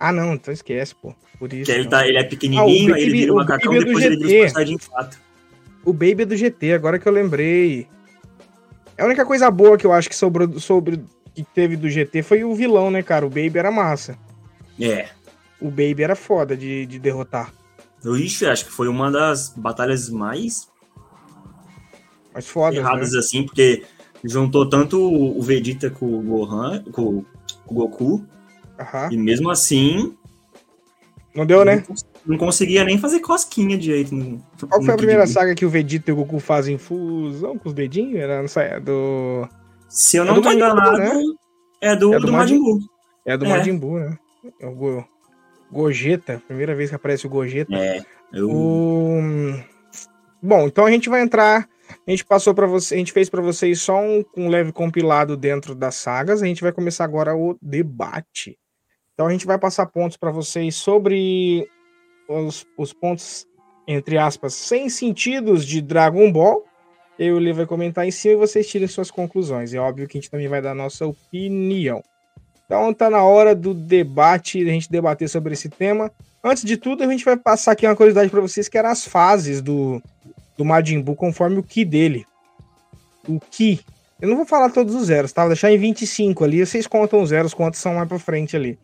[0.00, 1.14] Ah, não, então esquece, pô.
[1.38, 1.66] Por isso.
[1.70, 3.76] Que ele, tá, ele é pequenininho, Ah, o aí ele Baby- vira o macacão, Baby
[3.76, 4.38] é do depois ele vira GT.
[4.48, 5.20] Super Saiyajin 4.
[5.84, 7.86] O Baby é do GT, agora que eu lembrei.
[8.98, 11.02] A única coisa boa que eu acho que sobrou sobre
[11.34, 13.24] que teve do GT foi o vilão, né, cara?
[13.26, 14.18] O Baby era massa.
[14.80, 15.08] É.
[15.60, 17.52] O Baby era foda de, de derrotar.
[18.04, 20.68] Ixi, acho que foi uma das batalhas mais
[22.34, 22.78] Mas foda, né?
[22.78, 23.82] erradas assim, porque
[24.24, 27.24] juntou tanto o o Vegeta com o Gohan, com
[27.66, 28.24] o Goku,
[28.80, 29.08] Aham.
[29.12, 30.16] e mesmo assim
[31.34, 31.76] Não deu, né?
[31.76, 34.14] não, cons- não conseguia nem fazer cosquinha direito.
[34.14, 37.56] No, Qual no foi a primeira saga que o Vegeta e o Goku fazem fusão
[37.58, 38.18] com os dedinhos?
[38.20, 39.46] Era nessa é do.
[39.88, 41.10] Se eu É não do tô enganado, né?
[41.80, 42.78] é do, É do do Majin- Majin Buu.
[43.26, 43.48] É do É.
[43.48, 44.18] Majin Buu, né?
[44.60, 45.04] É o Go...
[45.70, 46.42] Gogeta.
[46.46, 47.74] Primeira vez que aparece o Gogeta.
[47.74, 49.20] É, eu, O...
[50.42, 51.68] Bom, então a gente vai entrar.
[52.06, 55.36] A gente passou para você, a gente fez para vocês só um, um leve compilado
[55.36, 56.42] dentro das sagas.
[56.42, 58.56] A gente vai começar agora o debate.
[59.20, 61.68] Então a gente vai passar pontos para vocês sobre
[62.26, 63.46] os, os pontos
[63.86, 66.64] entre aspas sem sentidos de Dragon Ball.
[67.18, 69.74] Eu o Lê vai comentar em cima e vocês tirem suas conclusões.
[69.74, 72.02] É óbvio que a gente também vai dar nossa opinião.
[72.64, 76.10] Então tá na hora do debate, a gente debater sobre esse tema.
[76.42, 79.04] Antes de tudo, a gente vai passar aqui uma curiosidade para vocês, que eram as
[79.04, 80.02] fases do,
[80.56, 82.24] do Majin Buu conforme o Ki dele.
[83.28, 83.80] O Ki.
[84.20, 85.42] Eu não vou falar todos os zeros, tá?
[85.42, 86.64] Vou deixar em 25 ali.
[86.64, 88.78] Vocês contam os zeros, quantos são mais pra frente ali.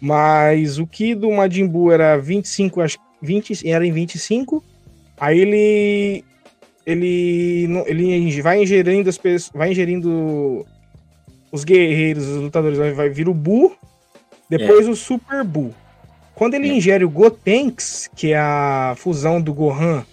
[0.00, 4.62] Mas o Ki do Majin Buu era 25, acho que 20, era em 25.
[5.18, 6.24] Aí ele.
[6.86, 9.50] Ele, ele vai ingerindo as pessoas.
[9.54, 10.64] Vai ingerindo
[11.52, 12.78] os guerreiros, os lutadores.
[12.78, 13.74] Vai, vai vir o Buu.
[14.48, 15.74] Depois o Super Buu.
[16.34, 16.72] Quando ele É.
[16.72, 20.04] ingere o Gotenks, que é a fusão do Gohan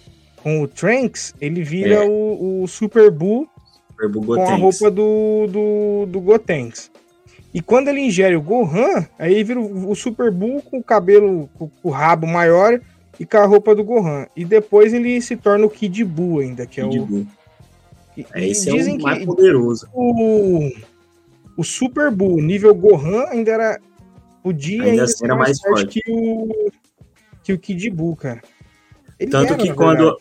[0.42, 2.08] com o Trunks, ele vira É.
[2.08, 3.48] o, o Super Buu
[3.96, 6.90] com a roupa do, do, do Gotenks.
[7.54, 11.48] E quando ele ingere o Gohan, aí vira o, o Super Buu com o cabelo,
[11.54, 12.78] com, com o rabo maior
[13.18, 14.26] e com a roupa do Gohan.
[14.36, 17.06] E depois ele se torna o Kid Buu ainda, que é Kid o...
[17.06, 17.26] Buu.
[18.16, 19.88] e- É, esse é o mais poderoso.
[19.94, 20.70] o,
[21.56, 23.80] o Super Buu nível Gohan ainda era...
[24.42, 26.00] Podia Ainda ainda, assim ser era mais mais forte, forte.
[26.04, 26.70] que o,
[27.42, 28.42] que o Kid Buu, cara.
[29.18, 30.16] Ele Tanto era, que quando,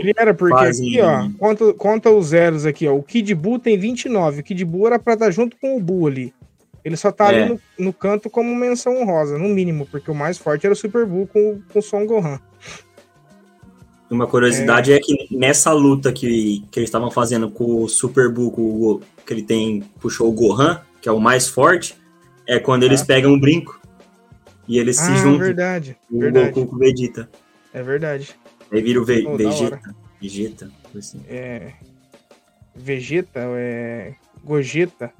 [0.00, 2.94] Ele era porque fazem- aqui, ó, conta, conta os zeros aqui, ó.
[2.94, 4.40] O Kid Buu tem 29.
[4.40, 6.34] O Kid Buu era pra estar junto com o Buu ali.
[6.84, 7.42] Ele só tá É.
[7.44, 10.76] ali no, no canto como menção honrosa, no mínimo, porque o mais forte era o
[10.76, 12.38] Super Buu com, com o Son Gohan.
[14.08, 18.52] Uma curiosidade é, que nessa luta que, que eles estavam fazendo com o Super Buu,
[18.52, 21.96] com o que ele tem, puxou o Gohan, que é o mais forte,
[22.46, 23.80] é quando eles pegam um brinco
[24.68, 25.96] e eles se ah, juntam, verdade.
[26.08, 26.50] o Verdade.
[26.52, 27.28] Goku com o Vegeta.
[27.76, 28.34] É verdade.
[28.72, 29.94] Aí vira o Ve da Vegeta.
[30.18, 31.20] Vegeta, assim.
[31.28, 31.72] É.
[32.74, 34.14] Vegeta, é.
[34.42, 35.12] Gogeta.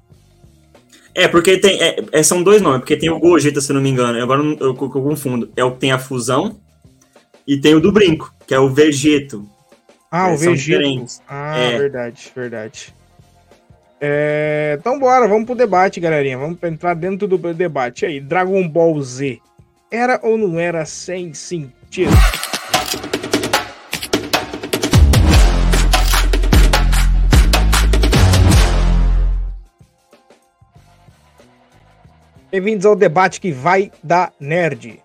[1.15, 1.79] É, porque tem.
[1.83, 4.23] é, é, são dois nomes, porque tem o Gogeta, se não me engano.
[4.23, 5.53] Agora eu, eu, eu confundo.
[5.55, 6.59] É o que tem a fusão
[7.47, 9.47] e tem o do brinco, que é o Vegeto.
[10.11, 11.21] Ah, É, o diferentes.
[11.29, 11.79] Ah, É.
[11.79, 12.95] verdade, verdade.
[14.01, 16.39] É, então bora, vamos pro debate, galerinha.
[16.39, 18.19] Vamos entrar dentro do debate aí.
[18.19, 19.41] Dragon Ball Z.
[19.91, 22.13] Era ou não era sem sentido?
[32.51, 35.03] Bem-vindos ao debate que vai dar nerd.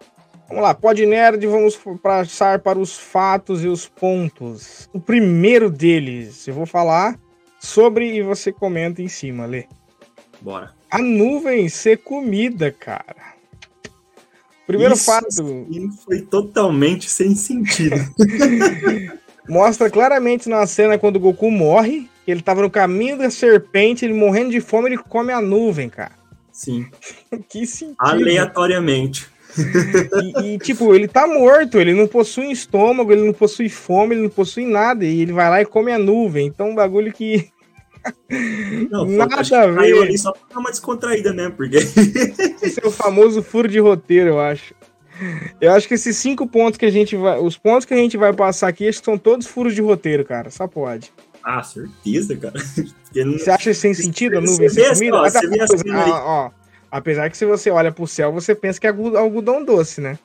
[0.47, 4.87] Vamos lá, pode nerd, vamos passar para os fatos e os pontos.
[4.93, 7.17] O primeiro deles, eu vou falar
[7.59, 9.65] sobre e você comenta em cima, Lê.
[10.39, 10.71] Bora.
[10.89, 13.31] A nuvem ser comida, cara.
[14.67, 15.27] Primeiro Isso fato,
[16.05, 17.95] foi totalmente sem sentido.
[19.49, 24.13] mostra claramente na cena quando o Goku morre, ele tava no caminho da serpente, ele
[24.13, 26.20] morrendo de fome, ele come a nuvem, cara.
[26.61, 26.85] Sim.
[27.49, 27.95] Que sentido.
[27.97, 29.27] Aleatoriamente.
[30.43, 34.23] E, e, tipo, ele tá morto, ele não possui estômago, ele não possui fome, ele
[34.23, 35.03] não possui nada.
[35.03, 36.47] E ele vai lá e come a nuvem.
[36.47, 37.49] Então, um bagulho que.
[38.89, 39.75] Não, Nada a ver.
[39.75, 41.77] caiu ali só pra dar uma descontraída mesmo, porque.
[41.77, 44.73] Esse é o famoso furo de roteiro, eu acho.
[45.59, 47.39] Eu acho que esses cinco pontos que a gente vai.
[47.39, 50.25] Os pontos que a gente vai passar aqui, acho que são todos furos de roteiro,
[50.25, 50.49] cara.
[50.49, 51.11] Só pode.
[51.43, 52.53] Ah, certeza, cara.
[53.15, 55.17] Não- Você acha sem sentido a nuvem assim, comida?
[55.17, 56.49] ó, você vê assim ó,
[56.89, 60.17] apesar que se você olha pro céu, você pensa que é algodão doce, né?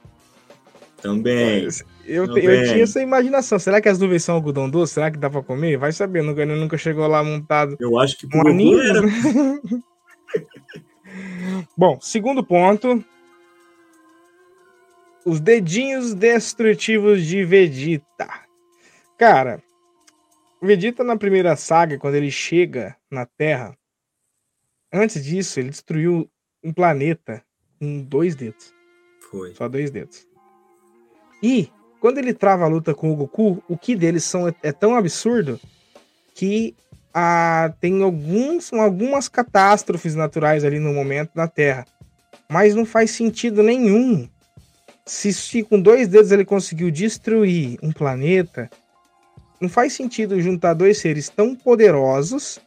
[1.02, 1.68] Também.
[2.04, 2.44] Eu, Também.
[2.44, 3.58] eu tinha essa imaginação.
[3.58, 4.94] Será que as nuvens são algodão doce?
[4.94, 5.76] Será que dá pra comer?
[5.76, 9.00] Vai saber, nunca, nunca chegou lá montado Eu acho que pro um era.
[11.76, 13.04] Bom, segundo ponto.
[15.24, 18.28] Os dedinhos destrutivos de Vegeta.
[19.18, 19.60] Cara,
[20.60, 23.76] o Vegeta na primeira saga, quando ele chega na Terra,
[24.92, 26.30] antes disso, ele destruiu
[26.62, 27.42] um planeta
[27.78, 28.74] com dois dedos.
[29.30, 29.54] Foi.
[29.54, 30.26] Só dois dedos.
[31.42, 34.96] E quando ele trava a luta com o Goku, o Ki deles são, é tão
[34.96, 35.60] absurdo
[36.34, 36.74] que
[37.12, 41.86] ah, tem alguns, algumas catástrofes naturais ali no momento na Terra.
[42.48, 44.28] Mas não faz sentido nenhum.
[45.04, 48.70] Se, se com dois dedos ele conseguiu destruir um planeta,
[49.60, 52.60] não faz sentido juntar dois seres tão poderosos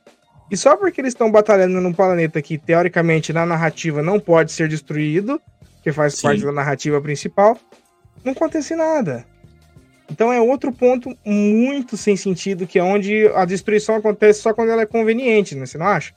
[0.51, 4.67] e só porque eles estão batalhando num planeta que, teoricamente, na narrativa não pode ser
[4.67, 5.39] destruído,
[5.83, 6.23] que faz Sim.
[6.23, 7.57] parte da narrativa principal,
[8.23, 9.25] não acontece nada.
[10.11, 14.69] Então é outro ponto muito sem sentido, que é onde a destruição acontece só quando
[14.69, 15.67] ela é conveniente, né?
[15.67, 16.13] Você não acha?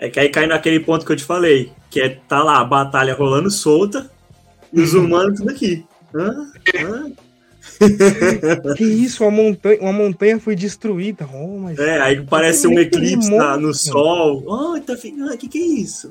[0.00, 2.64] É que aí cai naquele ponto que eu te falei, que é tá lá a
[2.64, 4.10] batalha rolando solta
[4.72, 5.86] e os humanos tudo aqui.
[6.12, 6.50] Hã?
[6.76, 7.12] Hã?
[8.76, 11.28] que isso, uma montanha, uma montanha foi destruída.
[11.32, 11.78] Oh, mas...
[11.78, 14.42] É, aí parece um eclipse na, no sol.
[14.46, 15.32] Oh, tá ficando.
[15.32, 16.10] O que, que é isso?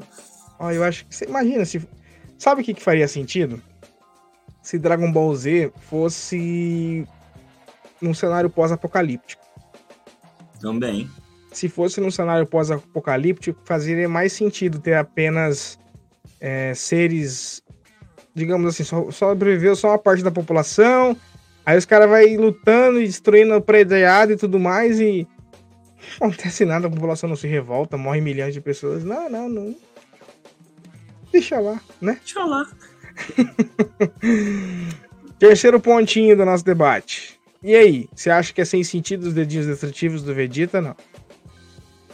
[0.59, 1.81] Oh, eu acho que você imagina se.
[2.37, 3.61] Sabe o que, que faria sentido?
[4.61, 7.05] Se Dragon Ball Z fosse
[8.01, 9.43] num cenário pós-apocalíptico.
[10.59, 11.09] Também.
[11.51, 15.79] Se fosse num cenário pós-apocalíptico, fazeria mais sentido ter apenas
[16.39, 17.61] é, seres,
[18.33, 21.15] digamos assim, só, sobreviveu só uma parte da população,
[21.65, 25.27] Aí os caras vai lutando e destruindo o prediado e tudo mais e
[26.19, 29.03] não acontece nada, a população não se revolta, morre milhões de pessoas.
[29.03, 29.75] Não, não, não.
[31.31, 32.19] Deixa lá, né?
[32.23, 32.67] Deixa lá.
[35.39, 37.39] Terceiro pontinho do nosso debate.
[37.61, 40.95] E aí, você acha que é sem sentido os dedinhos destrutivos do Vegeta, não?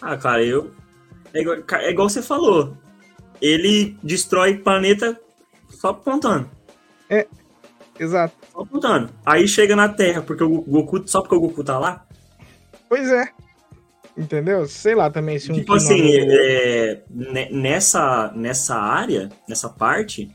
[0.01, 0.71] Ah, cara, eu.
[1.33, 2.77] É igual, é igual você falou.
[3.41, 5.19] Ele destrói planeta
[5.69, 6.49] só apontando.
[7.09, 7.27] É,
[7.99, 8.33] exato.
[8.51, 9.09] Só apontando.
[9.25, 11.07] Aí chega na Terra, porque o Goku.
[11.07, 12.05] Só porque o Goku tá lá?
[12.87, 13.29] Pois é.
[14.17, 14.67] Entendeu?
[14.67, 15.55] Sei lá também se um.
[15.55, 17.01] Tipo assim, é,
[17.51, 20.29] nessa, nessa área, nessa parte,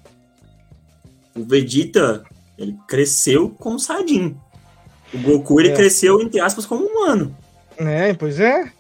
[1.36, 2.24] o Vegeta
[2.56, 4.36] ele cresceu como Saiyajin.
[5.12, 5.74] O Goku ele é.
[5.74, 7.36] cresceu, entre aspas, como humano.
[7.76, 8.72] É, pois é.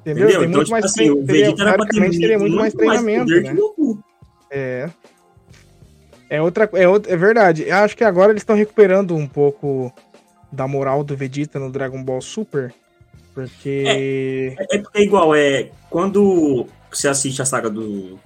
[0.00, 0.28] Entendeu?
[0.28, 0.28] Entendeu?
[0.28, 3.30] Tem então, muito tipo mais assim, o Vegeta era pra ter muito, muito mais treinamento.
[3.30, 3.54] Mais né?
[3.54, 4.04] que o Goku.
[4.50, 4.90] É.
[6.30, 7.64] É outra, é outra, é verdade.
[7.66, 9.92] Eu acho que agora eles estão recuperando um pouco
[10.50, 12.72] da moral do Vegeta no Dragon Ball Super,
[13.34, 18.16] porque é, é, é igual é quando você assiste a saga do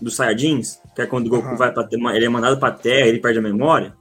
[0.00, 1.56] dos Saiyajins, que é quando o Goku uhum.
[1.56, 3.94] vai para ele é mandado para Terra, ele perde a memória.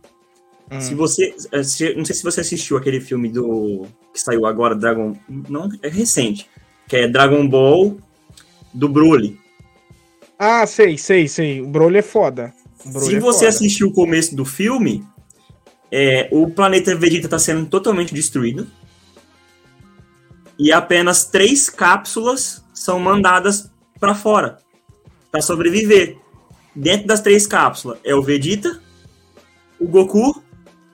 [0.72, 0.82] Hum.
[0.82, 5.16] Se você, se, não sei se você assistiu aquele filme do que saiu agora Dragon,
[5.30, 6.50] não é recente,
[6.88, 7.98] que é Dragon Ball
[8.74, 9.40] do Broly.
[10.40, 11.62] Ah, sei, sei, sei.
[11.62, 12.52] O Broly é foda.
[12.84, 15.06] Se é você assistiu o começo do filme,
[15.92, 18.68] é, o planeta Vegeta está sendo totalmente destruído.
[20.58, 24.60] E apenas três cápsulas são mandadas para fora
[25.32, 26.18] para sobreviver.
[26.76, 28.80] Dentro das três cápsulas é o Vegeta,
[29.80, 30.44] o Goku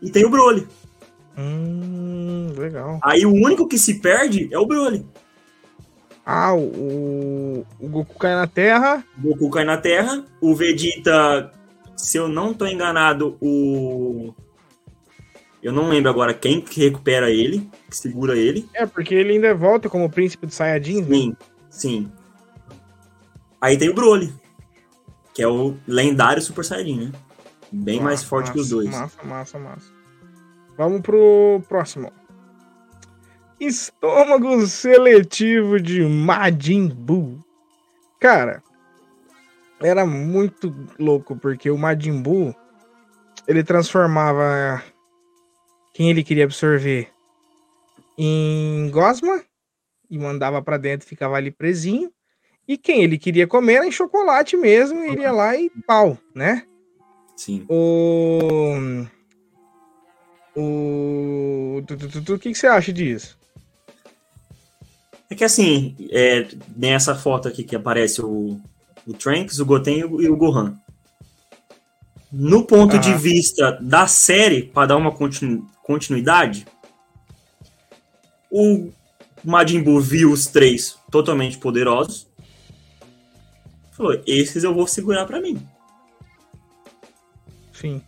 [0.02, 0.68] e tem o Broly.
[1.38, 3.00] Hum, legal.
[3.04, 5.06] Aí o único que se perde é o Broly.
[6.26, 9.04] Ah, o, o Goku cai na Terra.
[9.18, 10.26] O Goku cai na Terra.
[10.42, 11.52] O Vegeta
[11.98, 14.34] se eu não tô enganado, o.
[15.62, 18.70] Eu não lembro agora quem que recupera ele, que segura ele.
[18.74, 21.08] É, porque ele ainda volta como príncipe de Saiyajin, né?
[21.08, 21.36] Sim,
[21.70, 22.12] sim.
[23.60, 24.32] Aí tem o Broly,
[25.34, 27.12] que é o lendário Super Saiyajin, né?
[27.72, 28.90] Bem massa, mais forte massa, que os dois.
[28.90, 29.92] Massa, massa, massa.
[30.78, 32.14] Vamos pro próximo.
[33.60, 37.40] Estômago seletivo de Majin Buu.
[38.20, 38.64] Cara,
[39.82, 42.56] era muito louco, porque o Majin Buu,
[43.48, 44.84] ele transformava
[45.94, 47.10] quem ele queria absorver
[48.18, 49.44] em gosma
[50.10, 52.12] e mandava para dentro, ficava ali presinho.
[52.68, 56.66] E quem ele queria comer era em chocolate mesmo, ele ia lá e pau, né?
[57.36, 57.66] Sim.
[57.70, 59.06] O.
[60.56, 61.78] O.
[61.80, 63.38] O que, que você acha disso?
[65.30, 68.60] É que assim, é, nessa foto aqui que aparece o,
[69.08, 70.78] o Trunks, o Goten e o Gohan.
[72.32, 73.00] No ponto ah.
[73.00, 76.68] de vista da série, para dar uma continu continuidade,
[78.52, 78.92] o
[79.44, 82.28] Majin Buu viu os três totalmente poderosos.
[83.94, 85.66] Falou: esses eu vou segurar para mim.
[87.72, 88.02] Sim.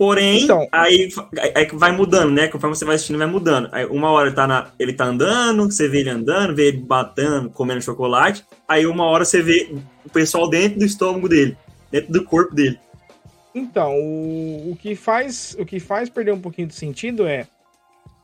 [0.00, 1.10] Porém, então, aí,
[1.54, 2.48] aí vai mudando, né?
[2.48, 3.68] Conforme você vai assistindo, vai mudando.
[3.70, 6.78] Aí uma hora ele tá, na, ele tá andando, você vê ele andando, vê ele
[6.78, 8.42] batendo, comendo chocolate.
[8.66, 11.54] Aí uma hora você vê o pessoal dentro do estômago dele,
[11.92, 12.80] dentro do corpo dele.
[13.54, 17.46] Então, o, o, que, faz, o que faz perder um pouquinho de sentido é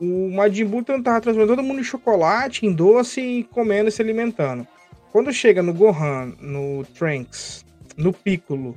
[0.01, 4.01] o Majin Buu tava transformando todo mundo em chocolate, em doce e comendo e se
[4.01, 4.65] alimentando.
[5.11, 7.63] Quando chega no Gohan, no Trunks,
[7.95, 8.75] no Piccolo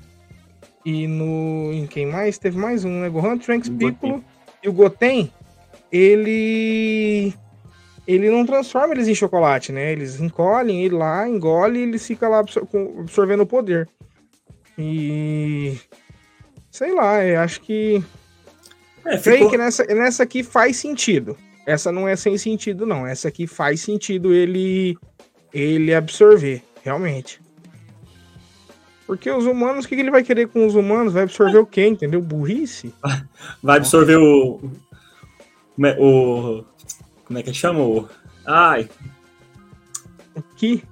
[0.91, 1.72] E no.
[1.72, 2.36] Em quem mais?
[2.36, 3.09] Teve mais um, né?
[3.09, 4.24] Gohan, Trunks, Piccolo
[4.62, 5.32] e o Goten.
[5.93, 7.32] Ele.
[8.09, 9.93] Ele não transforma eles em chocolate, né?
[9.93, 12.66] Eles encolhem ele lá, engole e ele fica lá absor-
[12.99, 13.88] absorvendo o poder.
[14.76, 15.78] E.
[16.70, 18.03] Sei lá, eu acho que.
[19.05, 19.51] É, Creio ficou...
[19.51, 21.36] que nessa, nessa aqui faz sentido.
[21.64, 23.07] Essa não é sem sentido, não.
[23.07, 24.97] Essa aqui faz sentido ele
[25.53, 27.41] ele absorver, realmente.
[29.11, 31.13] Porque os humanos, o que, que ele vai querer com os humanos?
[31.13, 31.85] Vai absorver o quê?
[31.85, 32.23] Entendeu?
[32.23, 32.95] Burrice?
[33.61, 34.61] Vai absorver o.
[35.75, 36.65] Como é, o.
[37.25, 37.81] Como é que chama?
[37.81, 38.09] O...
[38.47, 38.89] Ai,
[40.37, 40.85] O que?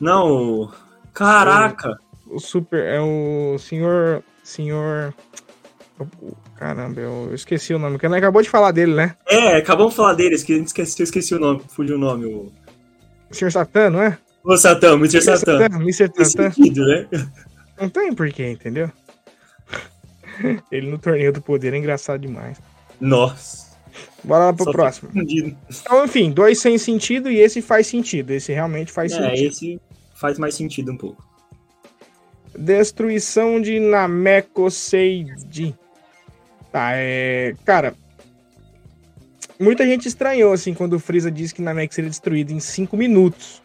[0.00, 0.62] não.
[0.62, 0.72] o-
[1.12, 1.96] Caraca!
[2.26, 2.82] O super.
[2.84, 4.24] É o senhor.
[4.42, 5.14] Senhor.
[6.00, 8.00] o- Caramba, eu esqueci o nome.
[8.00, 9.14] Que não acabou de falar dele, né?
[9.28, 10.14] É, acabamos de falar
[10.56, 12.24] gente esqueceu, eu esqueci o nome, fugiu o nome.
[12.26, 12.50] O,
[13.30, 14.18] O senhor Satã, não é?
[14.44, 15.22] O Satã, Mr.
[15.22, 15.66] Satã.
[15.80, 16.08] Mr.
[16.10, 16.50] Tem Satã.
[16.50, 17.08] sentido, né?
[17.80, 18.90] Não tem porquê, entendeu?
[20.70, 22.58] Ele no torneio do poder é engraçado demais.
[23.00, 23.74] Nossa.
[24.22, 25.10] Bora lá pro só próximo.
[25.14, 28.30] Então, enfim, dois sem sentido e esse faz sentido.
[28.32, 29.48] Esse realmente faz É, sentido.
[29.48, 29.80] esse
[30.14, 31.22] faz mais sentido um pouco.
[32.56, 35.74] Destruição de Nameco Seiji.
[36.72, 37.54] Tá, é.
[37.64, 37.94] Cara.
[39.58, 43.62] Muita gente estranhou, assim, quando o Freeza disse que Namek seria destruído em 5 minutos.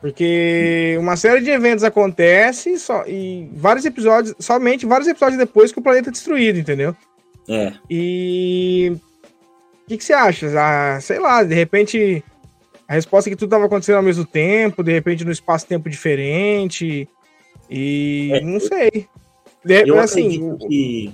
[0.00, 5.78] Porque uma série de eventos acontece só, e vários episódios, somente vários episódios depois que
[5.80, 6.94] o planeta é destruído, entendeu?
[7.48, 7.72] É.
[7.90, 8.92] E.
[8.94, 10.48] O que, que você acha?
[10.56, 12.22] Ah, sei lá, de repente.
[12.86, 17.08] A resposta é que tudo estava acontecendo ao mesmo tempo, de repente no espaço-tempo diferente.
[17.68, 18.30] E.
[18.34, 19.06] É, não sei.
[19.64, 20.56] De, Eu assim.
[20.58, 21.12] que.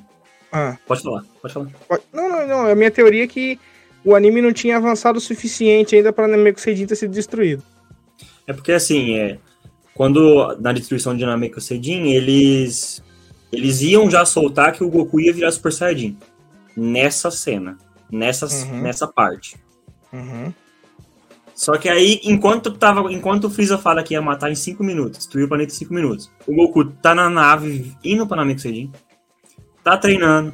[0.52, 1.68] ah, Pode falar, pode falar.
[1.88, 2.66] pode- não, não, não.
[2.66, 3.58] A minha teoria é que
[4.04, 7.62] o anime não tinha avançado o suficiente ainda para Nameku Seijin ter sido destruído.
[8.46, 9.38] É porque assim, é,
[9.94, 13.02] quando na destruição de Nameku Seijin, eles
[13.52, 16.18] eles iam já soltar que o Goku ia virar Super Saiyajin
[16.76, 17.78] nessa cena,
[18.10, 18.82] nessa Uhum.
[18.82, 19.56] nessa parte.
[20.12, 20.52] Uhum.
[21.54, 25.18] Só que aí, enquanto tava, enquanto o Freeza fala que ia matar em 5 minutos,
[25.18, 28.90] destruir o planeta em 5 minutos, o Goku tá na nave indo pra Nameku Seijin,
[29.84, 30.52] tá treinando,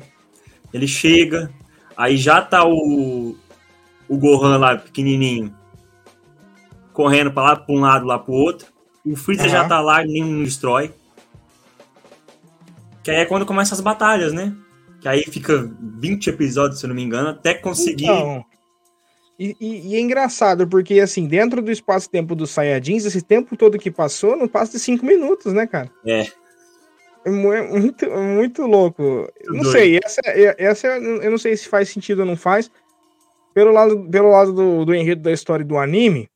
[0.74, 1.50] ele chega,
[1.96, 3.34] aí já tá o
[4.06, 5.54] o Gohan lá pequenininho
[7.02, 8.66] correndo pra lá, pra um lado, lá pro outro.
[9.06, 9.68] O Freeza já Aham.
[9.68, 10.92] tá lá, nem destrói.
[13.02, 14.54] Que aí é quando começam as batalhas, né?
[15.00, 18.04] Que aí fica 20 episódios, se eu não me engano, até conseguir.
[18.04, 18.44] Então,
[19.38, 23.78] e, e- e é engraçado, porque assim, dentro do espaço-tempo dos Saiyajins, esse tempo todo
[23.78, 25.90] que passou não passa de 5 minutos, né, cara?
[26.04, 26.26] É.
[27.24, 29.02] É é muito, é muito louco.
[29.46, 29.72] não doido.
[29.72, 32.70] sei, essa, é- essa eu não sei se faz sentido ou não faz.
[33.54, 36.29] Pelo lado, pelo lado do, do enredo da história do anime,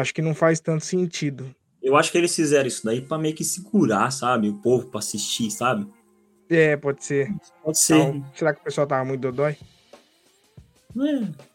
[0.00, 1.54] acho que não faz tanto sentido.
[1.82, 4.48] Eu acho que eles fizeram isso daí pra meio que segurar, sabe?
[4.48, 5.86] O povo pra assistir, sabe?
[6.50, 7.32] É, pode ser.
[7.62, 7.96] Pode ser.
[7.96, 9.56] Então, será que o pessoal tava muito dodói?
[10.96, 11.48] É.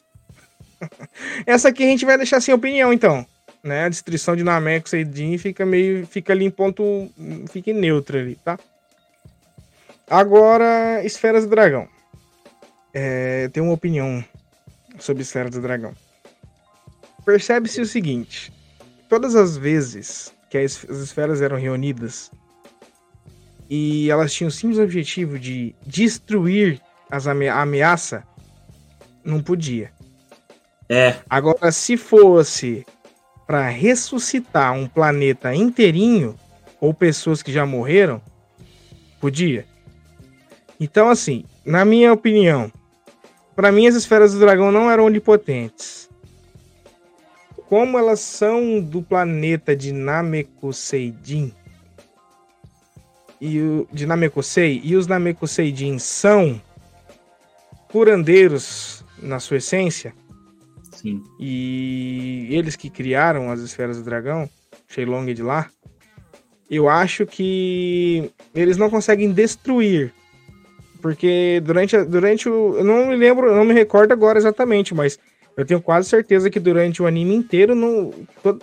[1.46, 3.26] Essa aqui a gente vai deixar sem opinião, então.
[3.64, 3.86] Né?
[3.86, 6.06] A destruição de Nameco Seidin fica meio.
[6.06, 7.10] fica ali em ponto.
[7.50, 8.60] fica em neutro ali, tá?
[10.10, 11.88] Agora, Esferas do Dragão.
[12.94, 14.24] É, eu tenho uma opinião
[15.00, 15.96] sobre Esferas do Dragão.
[17.26, 18.52] Percebe-se o seguinte:
[19.10, 22.32] todas as vezes que as as esferas eram reunidas
[23.70, 28.24] e elas tinham o simples objetivo de destruir as ame- a ameaça,
[29.24, 29.92] não podia.
[30.90, 32.86] É, Agora, se fosse
[33.48, 36.36] para ressuscitar um planeta inteirinho
[36.80, 38.22] ou pessoas que já morreram,
[39.20, 39.66] podia.
[40.80, 42.72] Então, assim, na minha opinião,
[43.56, 46.10] para mim as esferas do dragão não eram onipotentes.
[47.74, 51.52] Como elas são do planeta de Namekoseidin
[53.42, 56.62] e o de Namekusei e os Namekuseidin são
[57.88, 60.14] curandeiros na sua essência,
[60.92, 61.20] sim.
[61.40, 64.48] e eles que criaram as esferas do dragão,
[64.88, 65.68] Shenlong de lá,
[66.70, 70.14] eu acho que eles não conseguem destruir.
[71.02, 72.78] Porque durante, durante o.
[72.78, 75.18] Eu não me lembro, eu não me recordo agora exatamente, mas
[75.56, 78.14] eu tenho quase certeza que durante o anime inteiro não,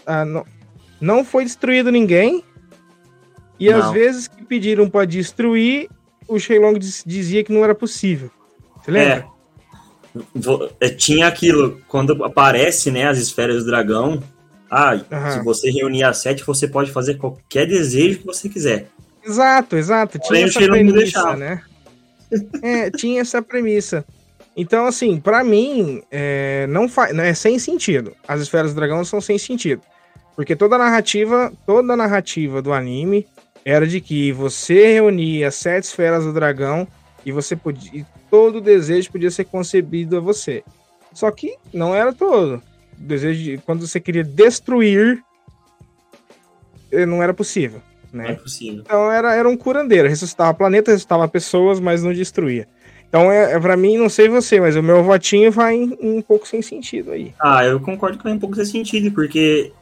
[0.06, 0.44] ah, não,
[1.00, 2.44] não foi destruído ninguém.
[3.58, 3.92] E às Não.
[3.92, 5.88] vezes que pediram para destruir,
[6.26, 8.30] o Shenlong diz- dizia que não era possível.
[8.82, 9.26] Você lembra?
[10.34, 14.22] Vo- é, Tinha aquilo, quando aparece, né, as esferas do dragão.
[14.70, 15.30] Ah, Aham.
[15.32, 18.88] se você reunir as sete, você pode fazer qualquer desejo que você quiser.
[19.22, 20.18] Exato, exato.
[20.18, 21.62] Tinha Porém, essa premissa, né?
[22.62, 24.04] É, tinha essa premissa.
[24.60, 28.14] Então, assim, pra mim, é, não faz, é sem sentido.
[28.28, 29.80] As esferas do dragão são sem sentido.
[30.36, 33.26] Porque toda a narrativa, toda a narrativa do anime
[33.64, 36.86] era de que você reunia as sete esferas do dragão
[37.24, 38.00] e você podia.
[38.00, 40.62] E todo desejo podia ser concebido a você.
[41.14, 42.62] Só que não era todo.
[42.98, 45.22] O desejo de, quando você queria destruir,
[46.92, 47.80] eh, não era possível.
[48.12, 48.24] Né?
[48.24, 48.82] Não é possível.
[48.84, 52.68] Então era, era um curandeiro, ressuscitava planeta, ressuscitava pessoas, mas não destruía.
[53.10, 56.18] Então, é, é para mim, não sei você, mas o meu votinho vai em, em
[56.18, 57.34] um pouco sem sentido aí.
[57.40, 59.72] Ah, eu concordo que vai um pouco sem sentido, porque,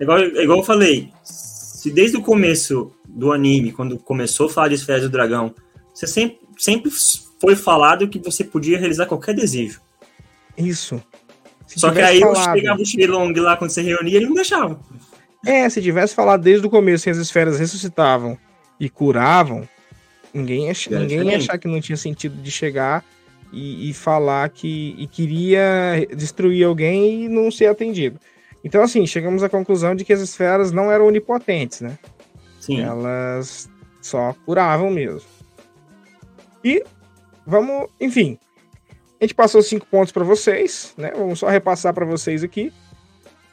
[0.00, 4.76] igual, igual eu falei, se desde o começo do anime, quando começou a falar de
[4.76, 5.52] esferas do dragão,
[5.92, 6.92] você sempre, sempre
[7.40, 9.80] foi falado que você podia realizar qualquer desejo.
[10.56, 11.02] Isso.
[11.66, 12.56] Se Só que aí falado...
[12.56, 14.78] chegava o Shenlong lá quando você reunia, ele não deixava.
[15.44, 18.38] É, se tivesse falado desde o começo que as esferas ressuscitavam
[18.78, 19.68] e curavam,
[20.32, 23.04] ninguém ia, ninguém ia achar que não tinha sentido de chegar
[23.52, 28.18] e, e, falar que e queria destruir alguém e não ser atendido.
[28.62, 31.98] Então, assim, chegamos à conclusão de que as esferas não eram onipotentes, né?
[32.60, 32.80] Sim.
[32.80, 33.70] Elas
[34.02, 35.28] só curavam mesmo.
[36.64, 36.84] E
[37.46, 38.38] vamos, enfim.
[39.20, 41.12] A gente passou cinco pontos para vocês, né?
[41.16, 42.72] Vamos só repassar para vocês aqui.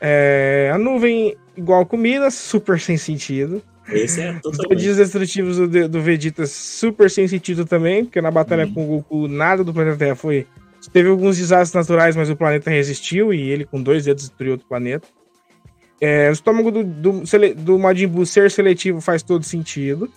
[0.01, 3.61] É, a nuvem igual comida, super sem sentido.
[3.89, 4.75] Esse é totalmente.
[4.75, 8.73] Os dias destrutivos do, do Vegeta, super sem sentido também, porque na batalha uhum.
[8.73, 10.47] com o Goku, nada do planeta Terra foi.
[10.93, 14.67] Teve alguns desastres naturais, mas o planeta resistiu e ele, com dois dedos, destruiu outro
[14.67, 15.07] planeta.
[15.99, 17.23] É, o estômago do, do,
[17.55, 20.09] do Majin Buu ser seletivo faz todo sentido.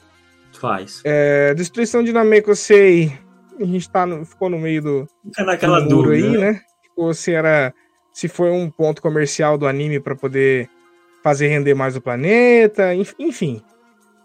[0.61, 1.01] Faz.
[1.05, 3.16] É, destruição de Namekusei,
[3.61, 5.09] a gente tá no, ficou no meio do.
[5.25, 6.61] Fica naquela do dúvida aí, né?
[6.97, 7.73] Ou se era.
[8.12, 10.69] Se foi um ponto comercial do anime para poder
[11.23, 13.62] fazer render mais o planeta, enfim.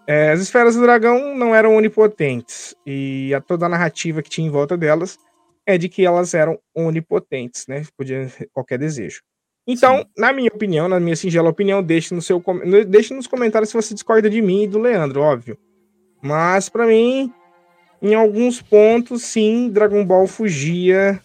[0.06, 4.48] É, as esferas do dragão não eram onipotentes, e a, toda a narrativa que tinha
[4.48, 5.18] em volta delas
[5.66, 7.84] é de que elas eram onipotentes, né?
[7.98, 9.22] Podia qualquer desejo.
[9.66, 10.06] Então, Sim.
[10.18, 12.44] na minha opinião, na minha singela opinião, deixe, no seu,
[12.86, 15.58] deixe nos comentários se você discorda de mim e do Leandro, óbvio.
[16.22, 17.32] Mas, para mim,
[18.02, 21.22] em alguns pontos, sim, Dragon Ball fugia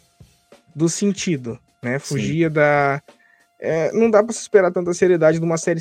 [0.75, 1.99] do sentido, né?
[1.99, 2.55] Fugia sim.
[2.55, 3.03] da,
[3.61, 5.81] é, não dá para se esperar tanta seriedade de uma série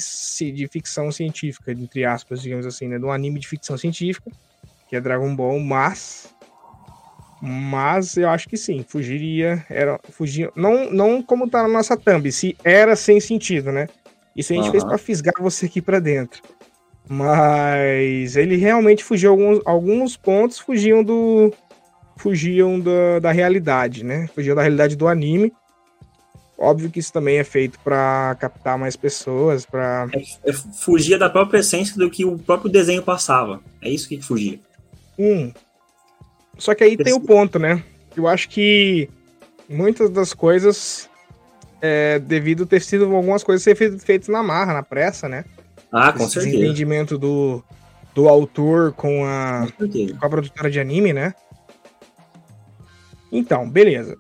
[0.51, 2.97] de ficção científica, entre aspas, digamos assim, né?
[2.97, 4.32] De um anime de ficção científica,
[4.89, 6.36] que é Dragon Ball, mas.
[7.39, 9.63] Mas eu acho que sim, fugiria.
[9.69, 13.88] Era, fugia, não, não como tá na nossa thumb, se era sem sentido, né?
[14.36, 14.71] Isso a gente uhum.
[14.71, 16.41] fez para fisgar você aqui para dentro.
[17.07, 21.53] Mas ele realmente fugiu alguns, alguns pontos fugiam do
[22.17, 24.28] fugiam da, da realidade, né?
[24.34, 25.53] Fugiam da realidade do anime
[26.57, 31.29] Óbvio que isso também é feito para captar mais pessoas, para é, é, fugia da
[31.29, 33.61] própria essência do que o próprio desenho passava.
[33.79, 34.59] É isso que fugia.
[35.19, 35.53] Hum.
[36.57, 37.83] Só que aí tem o ponto, né?
[38.15, 39.07] Eu acho que
[39.69, 41.07] muitas das coisas,
[41.79, 45.45] é, devido ter sido algumas coisas ser feitas na marra, na pressa, né?
[45.91, 46.57] Ah, com Esse certeza.
[46.57, 47.63] entendimento do,
[48.15, 49.87] do autor com a, com,
[50.17, 51.35] com a produtora de anime, né?
[53.31, 54.17] Então, beleza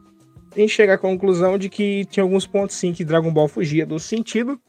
[0.57, 3.85] a gente chega à conclusão de que tinha alguns pontos sim que Dragon Ball fugia
[3.85, 4.59] do sentido.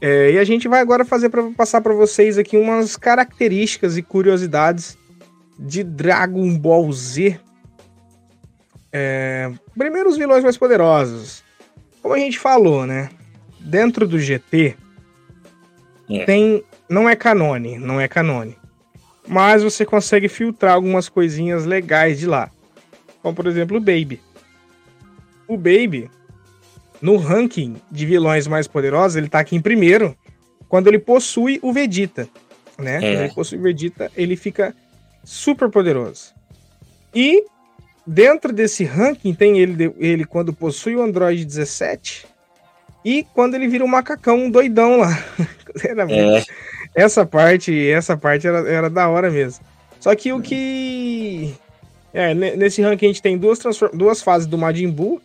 [0.00, 4.02] É, e a gente vai agora fazer para passar para vocês aqui umas características e
[4.02, 4.98] curiosidades
[5.58, 7.40] de Dragon Ball Z.
[8.92, 11.42] É, primeiro, os vilões mais poderosos.
[12.02, 13.08] Como a gente falou, né?
[13.58, 14.76] Dentro do GT
[16.10, 16.24] é.
[16.26, 16.62] tem.
[16.88, 18.56] Não é canone, não é canone.
[19.26, 22.50] Mas você consegue filtrar algumas coisinhas legais de lá.
[23.22, 24.20] Como por exemplo o Baby
[25.48, 26.10] o Baby,
[27.00, 30.16] no ranking de vilões mais poderosos, ele tá aqui em primeiro,
[30.68, 32.28] quando ele possui o Vegeta,
[32.78, 32.96] né?
[32.96, 33.00] É.
[33.00, 34.74] Quando ele possui o Vegeta, ele fica
[35.24, 36.34] super poderoso.
[37.14, 37.44] E
[38.06, 42.26] dentro desse ranking tem ele, ele quando possui o Android 17
[43.04, 45.24] e quando ele vira um macacão doidão lá.
[46.10, 46.44] é.
[46.94, 49.64] Essa parte, essa parte era, era da hora mesmo.
[50.00, 51.54] Só que o que
[52.12, 53.58] é, nesse ranking a gente tem duas,
[53.92, 55.20] duas fases do Majin Buu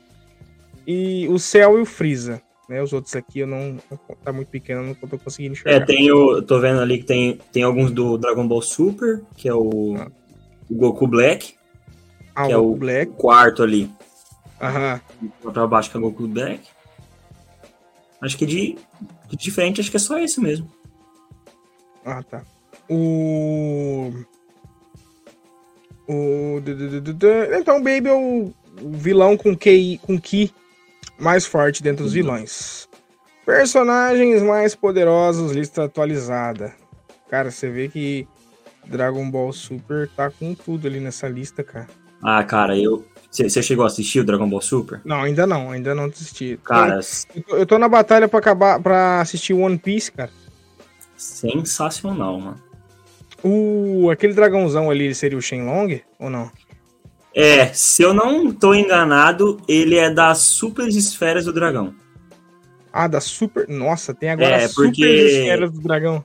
[0.86, 2.42] e o Cell e o Freeza.
[2.68, 2.82] Né?
[2.82, 3.78] Os outros aqui eu não.
[4.24, 5.82] Tá muito pequeno, não tô conseguindo enxergar.
[5.82, 6.42] É, tem o.
[6.42, 10.12] Tô vendo ali que tem, tem alguns do Dragon Ball Super, que é o, ah.
[10.70, 11.56] o Goku Black.
[12.36, 13.12] Ah, que o é o Black.
[13.14, 13.90] quarto ali.
[14.62, 15.02] Aham.
[15.52, 16.62] Pra baixo que é o Goku Black.
[18.22, 18.78] Acho que de,
[19.28, 20.72] de diferente, acho que é só esse mesmo.
[22.06, 22.44] Ah, tá.
[22.90, 24.12] O.
[26.08, 26.62] O.
[27.60, 30.54] Então, Baby é o vilão com Ki, com Ki
[31.20, 32.88] mais forte dentro dos vilões.
[33.46, 36.74] Personagens mais poderosos, lista atualizada.
[37.30, 38.28] Cara, você vê que
[38.86, 41.88] Dragon Ball Super tá com tudo ali nessa lista, cara.
[42.22, 43.06] Ah, cara, eu.
[43.30, 45.02] Você chegou a assistir o Dragon Ball Super?
[45.04, 46.60] Não, ainda não, ainda não assisti.
[46.64, 47.00] Cara,
[47.36, 50.32] eu, tô, eu tô na batalha para acabar para assistir One Piece, cara.
[51.18, 52.62] Sensacional, mano.
[53.44, 56.50] O, aquele dragãozão ali seria o Shenlong ou não?
[57.36, 61.94] É, se eu não tô enganado, ele é das super esferas do dragão.
[62.92, 63.68] Ah, da super.
[63.68, 66.24] Nossa, tem agora É, super porque- esferas do dragão.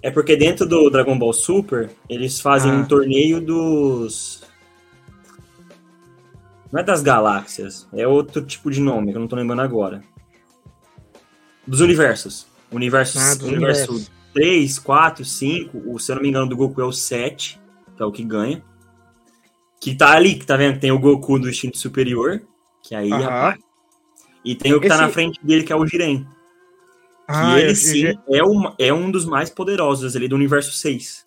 [0.00, 2.74] É porque dentro do Dragon Ball Super, eles fazem Ah.
[2.74, 4.42] um torneio dos.
[6.70, 10.02] Não é das galáxias, é outro tipo de nome, que eu não tô lembrando agora.
[11.66, 12.46] Dos universos.
[12.70, 14.10] Universos, Ah, dos universo universos.
[14.34, 15.78] 3, 4, 5.
[15.86, 17.58] O, se eu não me engano, do Goku é o 7,
[17.96, 18.62] que é o que ganha.
[19.84, 20.80] Que tá ali, que tá vendo?
[20.80, 22.40] Tem o Goku do instinto superior,
[22.82, 23.20] que aí, Aham.
[23.22, 23.60] rapaz.
[24.42, 26.24] E tem o que tá Esse- na frente dele, que é o Jiren.
[26.24, 26.26] Que
[27.28, 30.72] Ah, ele eu, sim eu, é, uma, é um dos mais poderosos ali do universo
[30.72, 31.22] 6.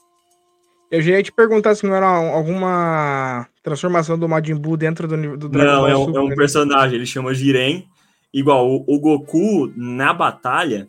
[0.90, 5.38] eu já ia te perguntar se não era alguma transformação do Majin Buu dentro do,
[5.38, 6.36] do Dragon Não, Ball é um, Super, é um né?
[6.36, 7.88] personagem, ele chama Jiren.
[8.34, 10.88] Igual o, o Goku na batalha,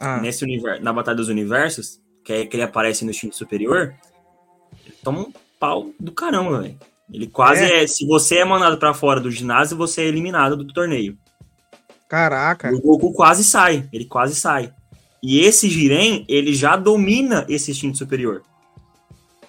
[0.00, 3.92] Ah, nesse universo, na batalha dos universos, que é que ele aparece no instinto superior,
[4.84, 6.78] ele toma um pau do caramba, velho.
[7.12, 7.84] Ele quase É?
[7.84, 7.86] é.
[7.86, 11.18] Se você é mandado pra fora do ginásio, você é eliminado do torneio.
[12.08, 12.70] Caraca.
[12.74, 14.72] O Goku quase sai, ele quase sai.
[15.22, 18.42] E esse Jiren, ele já domina esse instinto superior.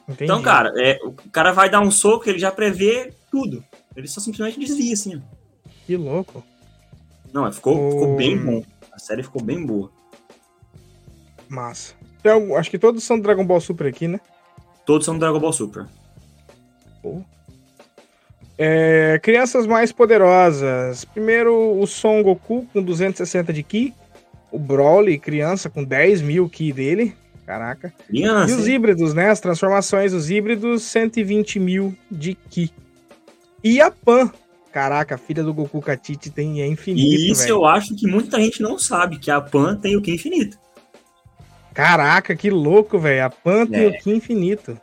[0.07, 0.25] Entendi.
[0.25, 3.63] Então, cara, é, o cara vai dar um soco, ele já prevê tudo.
[3.95, 5.15] Ele só simplesmente desvia, assim.
[5.17, 5.67] ó.
[5.85, 6.43] Que louco.
[7.33, 8.63] Não, ficou, O- ficou bem bom.
[8.91, 9.89] A série ficou bem boa.
[11.49, 11.93] Massa.
[12.25, 14.19] Algum- acho que todos são do Dragon Ball Super aqui, né?
[14.85, 15.85] Todos são do Dragon Ball Super.
[18.57, 21.05] É, crianças mais poderosas.
[21.05, 23.93] Primeiro, o Son Goku com 260 de Ki.
[24.51, 27.15] O Broly, criança, com 10 mil Ki dele.
[27.45, 27.91] Caraca.
[28.07, 28.53] Criança.
[28.53, 29.29] E os híbridos, né?
[29.29, 32.71] As transformações, os híbridos, 120 mil de Ki.
[33.63, 34.31] E a Pan.
[34.71, 37.53] Caraca, a filha do Goku Katiti tem é infinito, E isso velho.
[37.53, 40.57] eu acho que muita gente não sabe, que a Pan tem o Ki infinito.
[41.73, 43.25] Caraca, que louco, velho.
[43.25, 43.87] A Pan tem É.
[43.87, 44.77] o Ki infinito.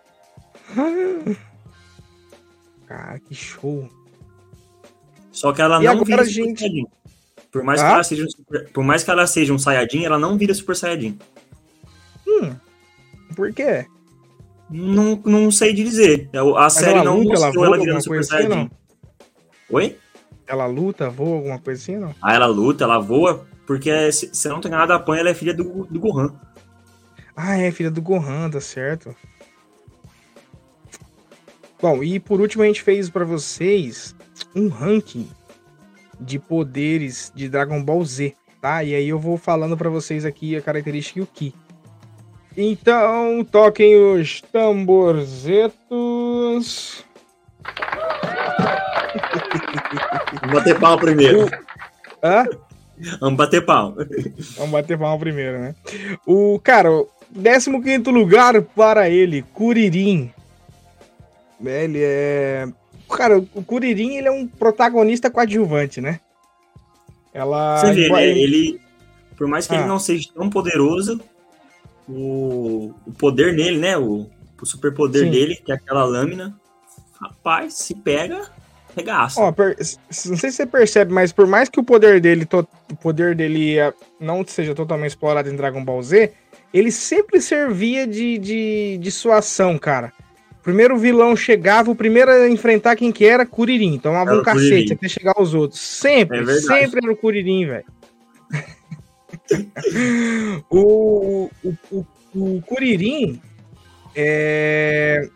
[2.91, 3.89] Cara, que show.
[5.31, 6.87] Só que ela E não agora, vira Super gente- Saiyajin.
[7.53, 7.93] Por mais, que Ah?
[7.93, 10.75] ela seja um super, por mais que ela seja um Saiyajin, ela não vira Super
[10.75, 11.17] Saiyajin.
[12.27, 12.53] Hum,
[13.37, 13.87] por quê?
[14.69, 16.29] Não, não sei dizer.
[16.57, 18.71] A série ela não luta, ela mostrou voa, ela virando Super assim, Saiyajin.
[19.71, 19.97] Oi?
[20.49, 22.13] Ela luta, voa, alguma coisa assim, não?
[22.21, 25.35] Aí ela luta, ela voa, porque se, se não tem nada, a Pan ela é
[25.35, 26.35] filha do, do Gohan.
[27.37, 29.15] Ah, é, filha do Gohan, tá certo.
[31.81, 34.15] Bom, e por último a gente fez pra vocês
[34.55, 35.29] um ranking
[36.21, 38.85] de poderes de Dragon Ball Z, tá?
[38.85, 41.55] E aí eu vou falando pra vocês aqui a característica e o Ki.
[42.57, 47.05] Então, toquem os tamborzetos.
[50.41, 51.49] Vamos bater pau primeiro.
[52.23, 52.47] Hã?
[53.21, 53.97] Vamos bater pau.
[54.57, 55.75] Vamos bater palma primeiro, né?
[56.27, 60.31] O, cara, o 15 lugar para ele, Kuririn.
[61.65, 62.69] Ele é.
[63.09, 66.21] Cara, o Kuririn ele é um protagonista coadjuvante, né?
[67.35, 67.79] Ela.
[67.79, 68.27] Você vê, né?
[68.29, 68.81] Ele,
[69.37, 69.79] por mais que Ah.
[69.79, 71.21] ele não seja tão poderoso,
[72.09, 73.97] o, o poder nele, né?
[73.99, 74.27] O,
[74.61, 75.31] o superpoder Sim.
[75.31, 76.55] dele, que é aquela lâmina,
[77.21, 78.49] rapaz, se pega,
[78.97, 79.41] regaça.
[79.41, 82.67] Ó, per- não sei se você percebe, mas por mais que o poder dele, to-
[82.91, 86.33] o poder dele eh, não seja totalmente explorado em Dragon Ball Z,
[86.73, 90.13] ele sempre servia de, de, de sua ação, cara.
[90.63, 93.99] Primeiro vilão chegava, o primeiro a enfrentar quem que era, Kuririn.
[93.99, 94.93] Tomava Era um cacete Kuririn.
[94.93, 95.81] até chegar aos outros.
[95.81, 97.85] Sempre, É sempre era o Kuririn, velho.
[100.71, 103.41] o, o, o, o Kuririn
[104.15, 105.29] é,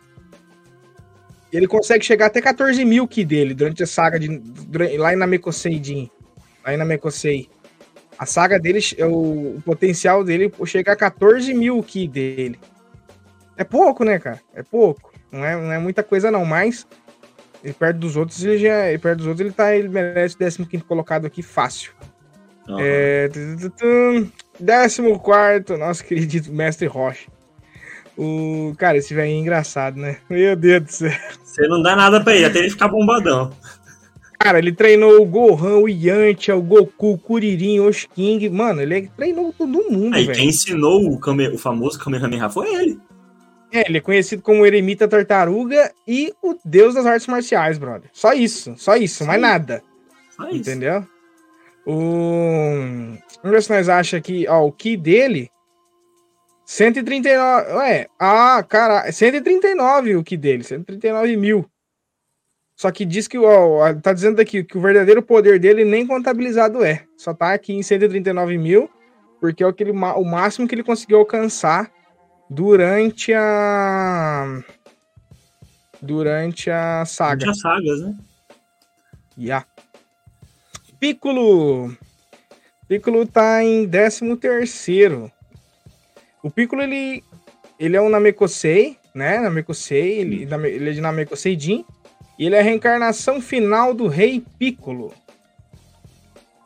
[1.52, 4.28] ele consegue chegar até 14 mil Ki dele durante a saga de.
[4.38, 6.10] durante- lá em Namekosei Jin.
[6.64, 7.48] Lá em Namekosei.
[8.18, 12.58] A saga dele, o, o potencial dele chega a 14 mil Ki dele.
[13.56, 14.40] É pouco, né, cara?
[14.54, 15.12] É pouco.
[15.34, 16.86] Não é, não é muita coisa, não, mas.
[17.62, 18.88] Ele perto dos outros, ele já.
[18.88, 19.74] Ele perto dos outros, ele tá.
[19.74, 21.92] Ele merece o 15 colocado aqui fácil.
[22.68, 22.78] Aham.
[22.80, 23.28] É.
[24.58, 27.28] Décimo quarto, nosso querido mestre Rocha.
[28.16, 30.18] O, cara, esse velho é engraçado, né?
[30.30, 31.10] Meu Deus do céu.
[31.44, 33.50] Você não dá nada pra ele, até ele ficar bombadão.
[34.38, 38.50] Cara, ele treinou o Gohan, o Yantia, o Goku, o Kuririn, o King.
[38.50, 42.98] Mano, ele treinou todo mundo, Aí, quem ensinou o, Kame- o famoso Kamehameha foi ele.
[43.74, 48.08] É, ele é conhecido como Eremita Tartaruga e o deus das artes marciais, brother.
[48.12, 49.82] Só isso, só isso, mais Só nada.
[50.36, 50.70] Só isso.
[50.70, 51.04] Entendeu?
[51.84, 53.16] O...
[53.42, 55.50] Vamos ver se nós achamos aqui, ó, o Ki dele.
[56.64, 57.72] 139.
[57.72, 61.68] Ué, ah, cara, 139 o Ki dele, 139 mil.
[62.76, 66.84] Só que diz que, ó, tá dizendo aqui que o verdadeiro poder dele nem contabilizado
[66.84, 67.04] é.
[67.16, 68.88] Só tá aqui em 139 mil,
[69.40, 71.90] porque é o, que ele, o máximo que ele conseguiu alcançar
[72.48, 74.62] durante a.
[76.00, 77.36] Durante a saga.
[77.36, 78.18] Durante as sagas, né?
[79.38, 79.66] Yeah.
[81.00, 81.96] Piccolo.
[82.86, 85.30] Piccolo tá em 13 terceiro.
[86.42, 87.24] O Piccolo, ele,
[87.78, 89.40] ele é um Namekosei, né?
[89.40, 91.84] Namekosei, ele, ele é de Namekosei Jin.
[92.38, 95.12] E ele é a reencarnação final do rei Piccolo.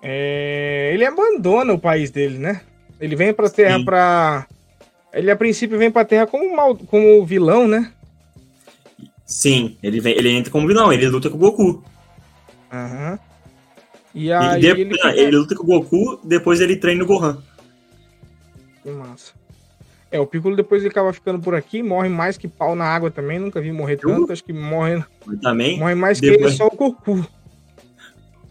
[0.03, 2.61] É, ele abandona o país dele, né?
[3.01, 3.85] Ele vem pra Terra Sim.
[3.85, 4.47] pra...
[5.19, 7.93] Ele, a princípio, vem pra Terra como, mal, como vilão, né?
[9.27, 11.85] Sim, ele, vem, ele entra como vilão, ele luta com o Goku.
[12.73, 13.19] Aham.
[14.15, 15.21] E E aí depois, ele...
[15.21, 17.39] ele luta com o Goku, depois ele treina o Gohan.
[18.83, 19.33] Que massa.
[20.11, 23.11] É, o Piccolo depois ele acaba ficando por aqui, morre mais que pau na água
[23.11, 24.09] também, nunca vi morrer Eu?
[24.09, 25.05] tanto, acho que morre,
[25.43, 27.27] também, morre mais que depois- ele, só o Goku.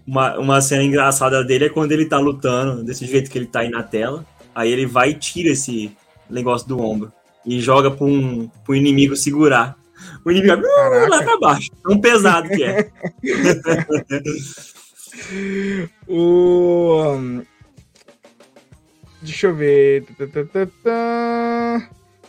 [0.05, 3.61] uma, uma cena engraçada dele é quando ele tá lutando, desse jeito que ele tá
[3.61, 4.23] aí na tela.
[4.53, 5.91] Aí ele vai e tira esse
[6.29, 7.11] negócio do ombro.
[7.45, 9.75] E joga pra um, pro inimigo segurar.
[10.23, 11.09] O inimigo vai Caraca.
[11.09, 11.71] lá pra baixo.
[11.83, 12.91] Tão pesado que é.
[16.07, 17.41] O.
[19.21, 20.05] Deixa eu ver.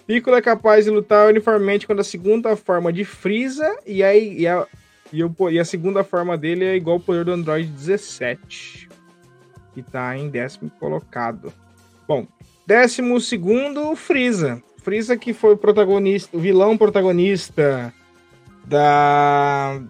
[0.07, 4.47] Piccolo é capaz de lutar uniformemente com a segunda forma de Freeza e, aí, e,
[4.47, 4.67] a,
[5.13, 8.89] e, o e a segunda forma dele é igual ao poder do Android 17,
[9.75, 11.53] que tá em décimo colocado.
[12.07, 12.27] Bom,
[12.73, 14.63] décimo segundo, Freeza.
[14.83, 17.93] Freeza que foi o protagonista, vilão protagonista
[18.67, 19.81] da,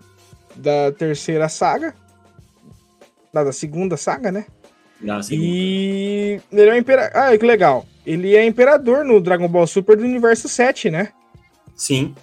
[0.54, 1.92] da terceira saga,
[3.32, 4.46] da, da segunda saga, né?
[5.00, 7.16] Dá, assim, E ele é o imperador.
[7.20, 7.84] Ah, que legal.
[8.06, 11.12] Ele é imperador no Dragon Ball Super do universo 7, né?
[11.76, 12.14] Sim,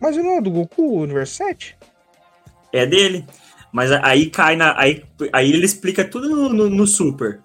[0.00, 1.76] Mas não é do Goku, o universo 7?
[2.72, 3.26] é dele.
[3.72, 4.78] Mas aí cai na.
[4.78, 7.40] Aí, aí ele explica tudo no, no- no Super.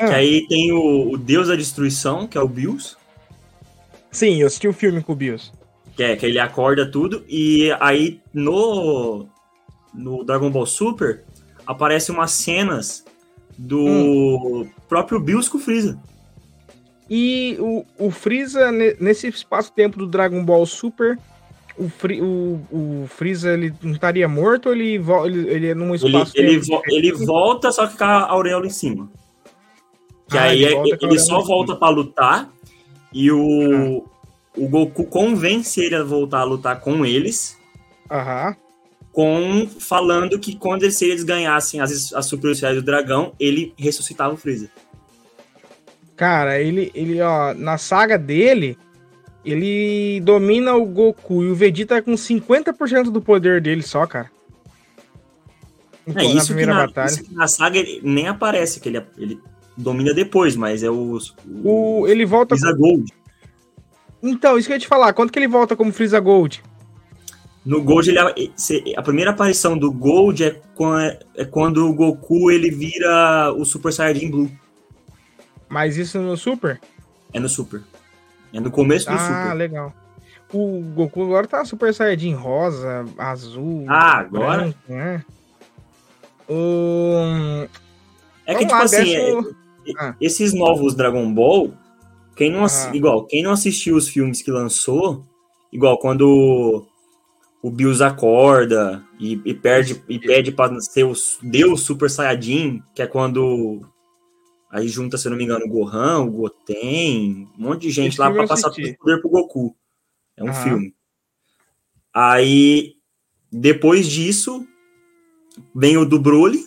[0.00, 2.96] Ah, Que aí tem o, o Deus da Destruição, que é o Bills.
[4.10, 5.52] Sim, eu assisti o filme com o Bios.
[5.96, 7.24] Que é que ele acorda tudo.
[7.28, 9.26] E aí no,
[9.94, 11.22] no Dragon Ball Super
[11.66, 13.04] aparecem umas cenas
[13.58, 15.98] do próprio Bills com o Freeza.
[17.08, 21.18] E o, o Freeza, ne- nesse espaço-tempo do Dragon Ball Super,
[21.76, 25.94] o, Fri- o, o Freeza ele não estaria morto ou ele, ele, ele é num
[25.94, 29.10] Ele, espaço ele, vo- ele volta, só que com a auréola em cima.
[30.30, 32.50] Que Ah, aí ele é- ele, só volta pra lutar
[33.12, 34.04] e o,
[34.56, 37.58] o Goku convence ele a voltar a lutar com eles,
[38.10, 38.54] Aham.
[39.12, 44.32] com falando que quando eles, se eles ganhassem as, as super do dragão, ele ressuscitava
[44.34, 44.70] o Freeza.
[46.16, 48.76] Cara, ele, ele, ó, na saga dele,
[49.44, 54.30] ele domina o Goku e o Vegeta com 50% do poder dele só, cara.
[56.06, 57.16] É na isso que primeira na, batalha.
[57.30, 59.40] na saga ele nem aparece, que ele, ele
[59.76, 61.18] domina depois, mas é o,
[61.64, 62.56] O, ele volta.
[62.56, 63.12] Freeza Gold.
[64.22, 65.12] Então, isso que eu ia te falar.
[65.12, 66.62] Quanto que ele volta como Freeza Gold?
[67.64, 72.50] No Gold, ele, se- a primeira aparição do Gold é, quan- é quando o Goku
[72.50, 74.50] ele vira o Super Saiyajin Blue.
[75.68, 76.80] Mas isso no Super?
[77.32, 77.82] É no Super.
[78.52, 79.54] É no começo do ah, Super.
[79.54, 79.94] legal.
[80.52, 83.84] O Goku agora tá Super Saiyajin rosa, azul.
[83.88, 84.62] Ah, agora?
[84.62, 85.24] branco, né?
[86.48, 87.68] O...
[88.46, 89.56] É que, Vamos tipo lá, assim, é- décimo-
[89.98, 90.16] Ah.
[90.20, 91.72] esses novos Dragon Ball,
[92.36, 92.90] quem não, Ah.
[92.94, 95.24] igual, quem não assistiu os filmes que lançou,
[95.72, 96.86] igual quando
[97.62, 101.12] o Bills acorda e, e perde, e pede pra ser o
[101.42, 103.82] Deus Super Saiyajin, que é quando
[104.70, 108.12] aí junta, se eu não me engano, o Gohan, o Goten, um monte de gente
[108.12, 109.76] Esse lá eu passar todo o poder pro Goku.
[110.36, 110.62] É um Aham.
[110.62, 110.94] filme.
[112.14, 112.94] Aí,
[113.52, 114.66] depois disso,
[115.74, 116.64] vem o do Broly.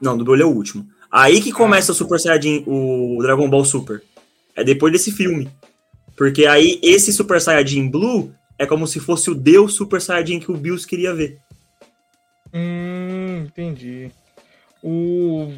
[0.00, 0.88] Não, do Broly é o último.
[1.10, 4.02] Aí que começa o Super Saiyajin, o Dragon Ball Super.
[4.54, 5.50] É depois desse filme.
[6.16, 10.50] Porque aí esse Super Saiyajin Blue é como se fosse o Deus Super Saiyajin que
[10.50, 11.38] o Bills queria ver.
[12.52, 14.10] Hum, entendi.
[14.82, 15.48] O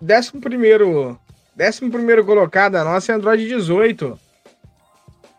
[0.00, 1.18] décimo primeiro,
[1.54, 4.18] décimo primeiro colocado a nossa é Android 18.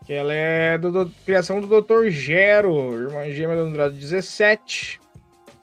[0.06, 2.08] Que ela é do, do- criação do Dr.
[2.08, 5.00] Gero, irmã gêmea do Android 17.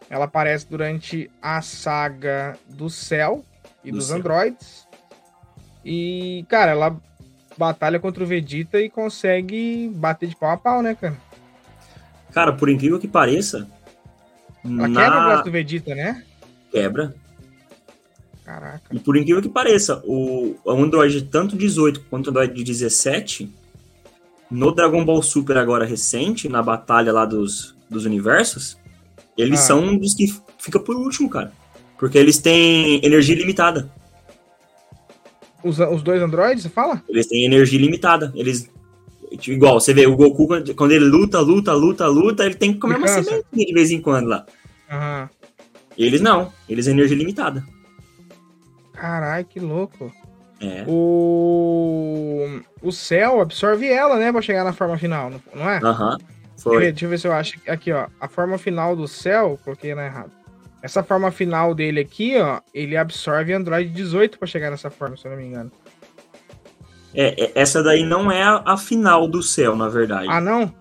[0.10, 3.46] Ela aparece durante a saga do Céu
[3.84, 4.18] e Do dos Céu.
[4.18, 4.88] androids.
[5.86, 6.98] E, cara, ela
[7.58, 11.18] batalha contra o Vegeta e consegue bater de pau a pau, né, cara?
[12.32, 13.68] Cara, por incrível que pareça,
[14.64, 15.02] Ela na...
[15.04, 16.24] quebra o braço do Vegeta, né?
[16.72, 17.14] quebra.
[18.46, 18.82] Caraca.
[18.92, 23.54] E por incrível que pareça, o, o Android tanto 18 quanto o Android 17,
[24.50, 28.79] no Dragon Ball Super agora recente, na batalha lá dos, dos universos,
[29.42, 29.64] eles Ah.
[29.64, 30.26] são dos que
[30.58, 31.52] fica por último, cara.
[31.98, 33.92] Porque eles têm energia ilimitada.
[35.64, 37.04] Os, os dois androides, você fala?
[37.10, 38.32] Eles têm energia limitada.
[38.36, 38.70] Eles.
[39.40, 42.80] tipo, Igual, você vê, o Goku, quando- ele luta, luta, luta, luta, ele tem que
[42.80, 44.46] comer Ele uma sementinha de vez em quando lá.
[44.90, 45.30] Aham.
[45.98, 47.64] Eles não, eles têm energia limitada.
[48.94, 50.12] Caralho, que louco.
[50.62, 50.84] É.
[50.88, 52.62] O.
[52.82, 54.32] O céu absorve ela, né?
[54.32, 55.78] Pra chegar na forma final, não- é?
[55.84, 56.18] Aham.
[56.18, 56.78] Eu, Foi.
[56.80, 57.58] ver, deixa eu ver se eu acho.
[57.68, 58.08] Aqui, ó.
[58.20, 60.32] A forma final do céu, coloquei na errado.
[60.82, 65.26] Essa forma final dele aqui, ó, ele absorve Android 18 pra chegar nessa forma, se
[65.26, 65.72] eu não me engano.
[67.14, 70.28] É, é, essa daí não é a, a final do céu, na verdade.
[70.30, 70.74] Ah, não?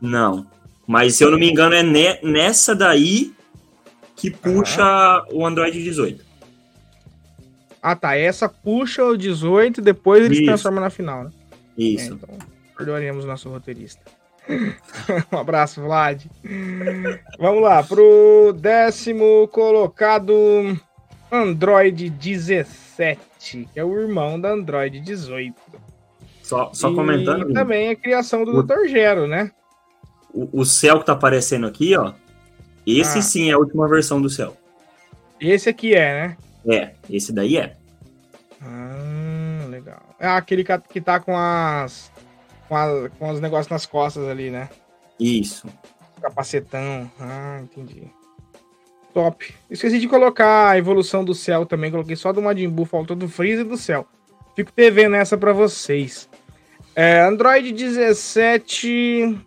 [0.00, 0.46] Não.
[0.86, 3.34] Mas se eu não me engano, é ne- nessa daí
[4.16, 4.82] que puxa
[5.32, 6.24] o Android 18.
[7.82, 8.16] Ah, tá.
[8.16, 10.46] Essa puxa o 18 e depois ele se Isso.
[10.50, 11.30] transforma na final, né?
[11.78, 12.14] É, Isso.
[12.14, 12.38] então,
[12.76, 14.00] perdoaremos nosso roteirista.
[15.32, 16.24] um abraço, Vlad.
[17.38, 20.34] Vamos lá, pro décimo colocado,
[21.30, 23.20] Android 17,
[23.72, 25.54] que é o irmão da Android 18.
[26.42, 28.86] Só, só E comentando, também é criação do O- Dr.
[28.88, 29.50] Gero, né?
[30.34, 32.12] o, o céu que tá aparecendo aqui, ó.
[32.86, 33.22] Esse Ah.
[33.22, 34.56] sim é a última versão do céu.
[35.40, 36.36] Esse aqui é,
[36.66, 36.74] né?
[36.76, 37.76] É, esse daí é.
[38.60, 40.00] Ah, legal.
[40.18, 42.11] É aquele que tá com as.
[42.72, 44.70] Com, a- com os negócios nas costas ali, né?
[45.20, 45.66] Isso.
[46.22, 47.10] Capacetão.
[47.20, 48.04] Ah, entendi.
[49.12, 49.54] Top.
[49.70, 51.90] Esqueci de colocar a evolução do céu também.
[51.90, 54.06] Coloquei só do Majin Buu, faltou do Freeza e do céu.
[54.56, 56.30] Fico devendo essa pra vocês.
[56.96, 59.38] É, Android 17.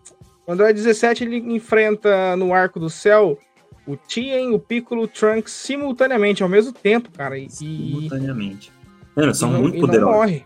[0.45, 3.39] O Android 17 ele enfrenta no arco do céu
[3.87, 7.39] o Tien, o Piccolo, o Trunks simultaneamente, ao mesmo tempo, cara.
[7.39, 8.71] E, Simultaneamente.
[9.15, 10.41] Mano, são e muito e poderosos.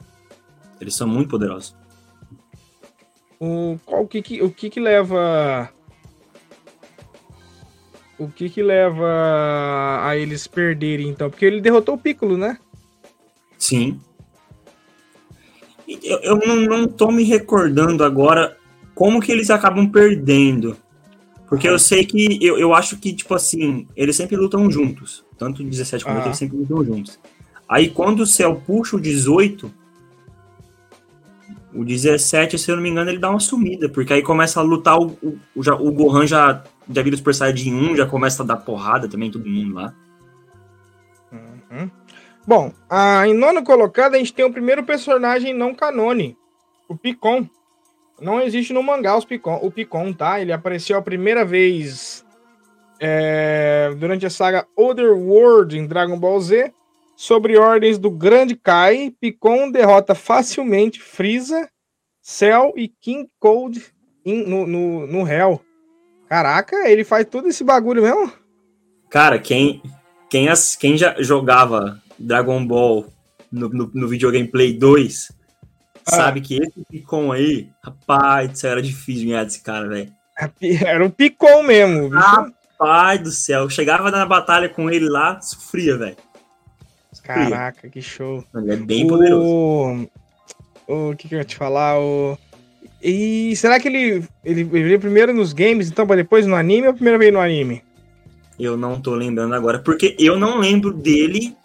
[0.79, 1.75] Eles são muito poderosos.
[3.39, 5.69] O, qual, o, que, que- o que que leva.
[8.17, 11.29] O que que leva a eles perderem, então?
[11.29, 12.57] Porque ele derrotou o Piccolo, né?
[13.57, 13.99] Sim.
[16.03, 18.57] Eu, eu não, não tô me recordando agora
[18.93, 20.75] como que eles acabam perdendo.
[21.47, 25.23] Porque eu sei que, eu, eu acho que, tipo assim, eles sempre lutam juntos.
[25.37, 26.23] Tanto o 17 como o Ah.
[26.23, 27.17] 18, eles sempre lutam juntos.
[27.67, 29.71] Aí quando o céu puxa o 18,
[31.73, 33.87] o 17, se eu não me engano, ele dá uma sumida.
[33.89, 35.17] Porque aí começa a lutar, o,
[35.55, 38.57] o, já- o Gohan já, já vira o Super Saiyajin 1, já começa a dar
[38.57, 39.93] porrada também, todo mundo lá.
[41.31, 41.89] Uhum.
[42.47, 46.35] Bom, ah, em nono colocado a gente tem o primeiro personagem não canone,
[46.87, 47.47] o Picon.
[48.19, 50.41] Não existe no mangá os Picon, o Picon, tá?
[50.41, 52.25] Ele apareceu a primeira vez
[52.99, 56.73] é, durante a saga Otherworld em Dragon Ball Z.
[57.21, 61.67] Sobre ordens do Grande Kai, Picon derrota facilmente Freeza,
[62.21, 63.85] Cell e King Cold
[64.25, 65.59] em- no, no, no Hell.
[66.29, 68.31] Caraca, ele faz todo esse bagulho mesmo?
[69.09, 69.83] Cara, quem,
[70.29, 73.05] quem, as- quem já jogava Dragon Ball
[73.51, 75.29] no, no, no videogame Play 2
[76.07, 76.11] Ah.
[76.15, 80.09] sabe que esse Picon aí, rapaz, do céu, era difícil ganhar desse cara, velho.
[80.87, 82.11] Era o Picon mesmo.
[82.77, 86.15] Pai do céu, chegava na batalha com ele lá, sofria, velho.
[87.33, 88.43] Caraca, que show.
[88.55, 90.09] Ele é bem poderoso.
[90.87, 91.15] O...
[91.15, 91.99] que, que eu ia te falar?
[91.99, 92.35] O...
[93.01, 96.87] E será que ele, ele, ele veio primeiro nos games, então, pra depois no anime
[96.87, 97.83] ou primeiro veio no anime?
[98.59, 101.55] Eu não tô lembrando agora, porque eu não lembro dele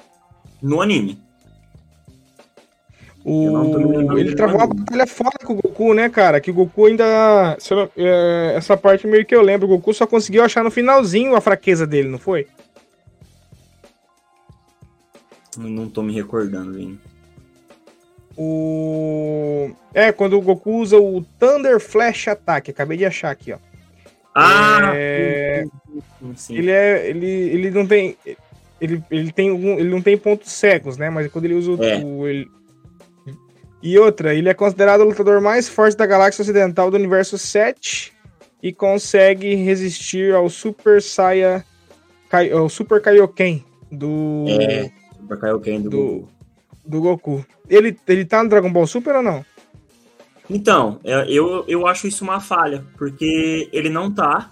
[0.62, 1.18] no anime.
[3.24, 4.18] O...
[4.18, 4.80] Ele travou uma anime.
[4.80, 6.42] batalha foda com o Goku, né, cara?
[6.42, 7.56] Que o Goku ainda.
[7.96, 9.66] é, Essa parte meio que eu lembro.
[9.66, 12.46] O Goku só conseguiu achar no finalzinho a fraqueza dele, não foi?
[15.56, 16.98] Não tô me recordando, Vini.
[18.36, 19.70] O.
[19.92, 22.70] É, quando o Goku usa o Thunder Flash Attack.
[22.70, 23.58] Acabei de achar aqui, ó.
[24.34, 24.92] Ah!
[24.94, 25.64] É,
[26.34, 26.56] sim.
[26.56, 27.08] Ele é.
[27.08, 28.16] Ele, ele não tem.
[28.80, 31.08] Ele, ele tem algum, ele não tem pontos cegos, né?
[31.10, 31.84] Mas quando ele usa o.
[31.84, 31.96] É.
[32.04, 32.48] o- ele-
[33.82, 38.12] E outra, ele é considerado o lutador mais forte da galáxia ocidental do universo 7
[38.62, 41.64] e consegue resistir ao Super Saiya.
[42.30, 44.90] Kai- ao Super Kaioken do, É,
[45.24, 46.28] Super Kaioken do, Do- Goku.
[46.86, 47.46] do Goku.
[47.68, 49.44] Ele, ele tá no Dragon Ball Super ou não?
[50.48, 54.50] Então, é, eu, eu acho isso uma falha, porque ele não tá.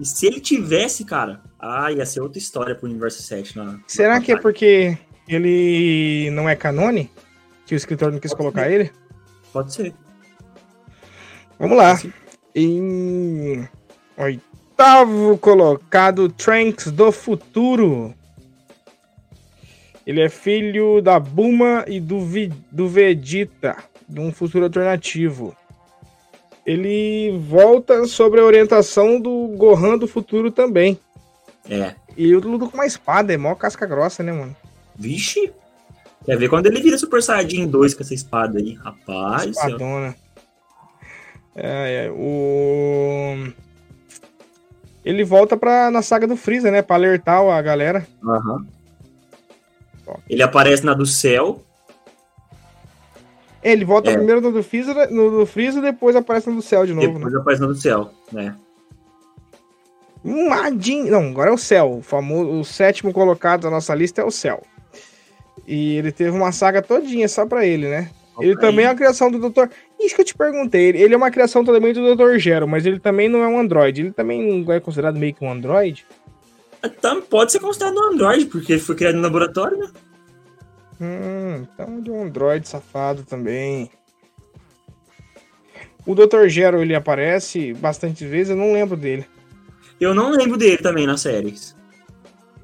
[0.00, 3.56] E se ele tivesse, cara, ah, ia ser outra história pro Universo 7.
[3.56, 4.96] Na, Será na que é porque
[5.28, 7.10] ele não é canone?
[7.66, 8.90] Que o escritor não quis Pode colocar ele?
[9.52, 9.92] Pode ser.
[11.58, 11.96] Vamos lá.
[11.96, 12.12] Sim.
[12.54, 13.68] Em
[14.16, 18.14] oitavo colocado, Trunks do futuro.
[20.08, 23.76] Ele é filho da Buma e do, Vi- do Vegeta,
[24.08, 25.54] de um futuro alternativo.
[26.64, 30.98] Ele volta sobre a orientação do Gohan do futuro também.
[31.68, 31.94] É.
[32.16, 34.56] E ele luta com uma espada, é mó casca grossa, né, mano?
[34.96, 35.52] Vixe!
[36.24, 38.78] Quer ver quando ele vira Super Saiyajin 2 com essa espada aí?
[38.82, 39.44] Rapaz.
[39.44, 40.16] Espadona.
[41.54, 43.52] É, é, o...
[45.04, 46.80] Ele volta pra, na saga do Freeza, né?
[46.80, 48.08] Pra alertar a galera.
[48.24, 48.66] Aham.
[50.28, 51.62] Ele aparece na do céu.
[53.62, 54.16] É, ele volta É.
[54.16, 57.06] primeiro no do Freeza, no do Freeza e depois aparece no do céu de novo,
[57.06, 57.40] depois né?
[57.40, 58.54] aparece na do céu, né?
[60.24, 61.04] Madin...
[61.04, 61.98] Não, agora é o céu.
[61.98, 64.62] O, famoso, o sétimo colocado da nossa lista é o céu.
[65.66, 68.10] E ele teve uma saga todinha só pra ele, né?
[68.40, 69.66] Ele também é uma criação do Dr.
[69.98, 70.86] Isso que eu te perguntei.
[70.86, 72.38] Ele ele é uma criação também do Dr.
[72.38, 74.00] Gero, mas ele também não é um android.
[74.00, 76.06] Ele também não é considerado meio que um android?
[76.84, 79.90] Então, pode ser considerado um Android, porque ele foi criado no laboratório, né?
[81.00, 83.90] Hum, então é um android safado também.
[86.06, 86.46] O Dr.
[86.48, 89.26] Gero, ele aparece bastante vezes, eu não lembro dele.
[90.00, 91.76] Eu não lembro dele também nas séries.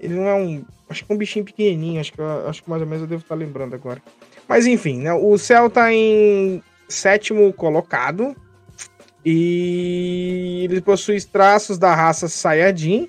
[0.00, 0.64] Ele não é um.
[0.88, 3.08] Acho que é um bichinho pequenininho, acho que, eu- acho que mais ou menos eu
[3.08, 4.02] devo estar lembrando agora.
[4.48, 5.12] Mas enfim, né?
[5.12, 8.34] O céu tá em sétimo colocado.
[9.24, 13.08] E ele possui traços da raça Saiyajin,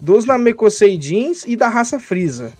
[0.00, 2.52] dos Namekoseidins e da raça Frieza.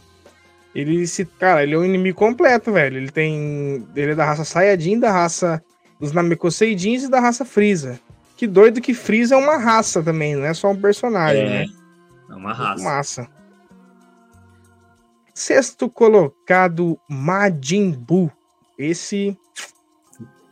[0.75, 1.25] Ele se.
[1.25, 2.97] Cara, ele é um inimigo completo, velho.
[2.99, 3.87] Ele tem.
[3.97, 5.63] Ele é da raça Saiyajin, da raça
[5.99, 7.99] dos Namekoseidins e da raça Frieza.
[8.37, 11.67] Que doido que Frieza é uma raça também, não é só um personagem, É, né?
[12.31, 12.85] é uma raça.
[12.85, 13.29] Massa.
[15.35, 18.31] Sexto colocado, Majin Buu.
[18.79, 19.37] Esse,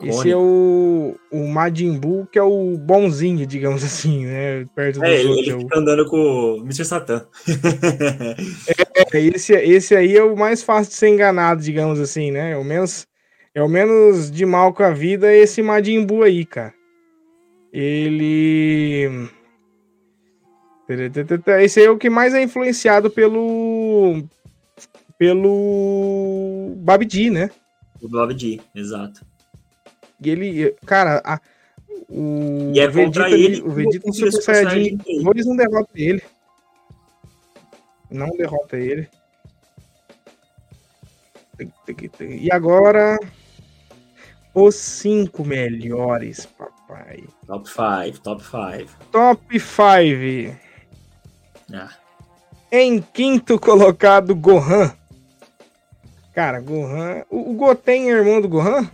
[0.06, 4.66] esse é o, o Majin Buu, que é o bonzinho, digamos assim, né?
[4.74, 5.48] Perto É, ele, outros.
[5.48, 6.84] ele fica andando com o Mr.
[6.84, 7.26] Satan.
[9.12, 12.52] É, esse, esse aí é o mais fácil de ser enganado, digamos assim, né?
[12.52, 13.06] É o menos,
[13.54, 16.72] é o menos de mal com a vida é esse Majin Buu aí, cara.
[17.72, 19.28] Ele.
[21.60, 24.22] Esse aí é o que mais é influenciado pelo.
[25.18, 26.74] Pelo.
[26.78, 27.50] Babidi, né?
[28.12, 29.24] o D, exato.
[30.20, 30.72] E ele.
[30.86, 31.40] Cara, a-
[32.08, 32.72] o.
[32.74, 35.22] E é Vegeta, ele o Vegeta o Super Super Saiyajin Saiyajin três.
[35.24, 36.22] 2 não derrota ele.
[38.10, 39.08] Não derrota ele.
[42.20, 43.18] E agora.
[44.56, 47.24] Os cinco melhores, papai.
[47.44, 48.96] Top 5, top 5.
[49.10, 50.56] Top 5.
[51.72, 51.88] Ah,
[52.70, 54.94] Em quinto colocado, Gohan.
[56.32, 57.24] Cara, Gohan.
[57.28, 58.88] O, o Goten é irmão do Gohan?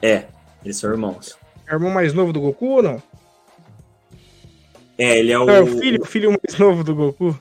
[0.00, 0.24] é,
[0.66, 1.36] eles são irmãos.
[1.66, 3.02] É irmão mais novo do Goku ou não?
[4.98, 5.48] É, ele é o.
[5.48, 7.38] É o filho, o filho mais novo do Goku?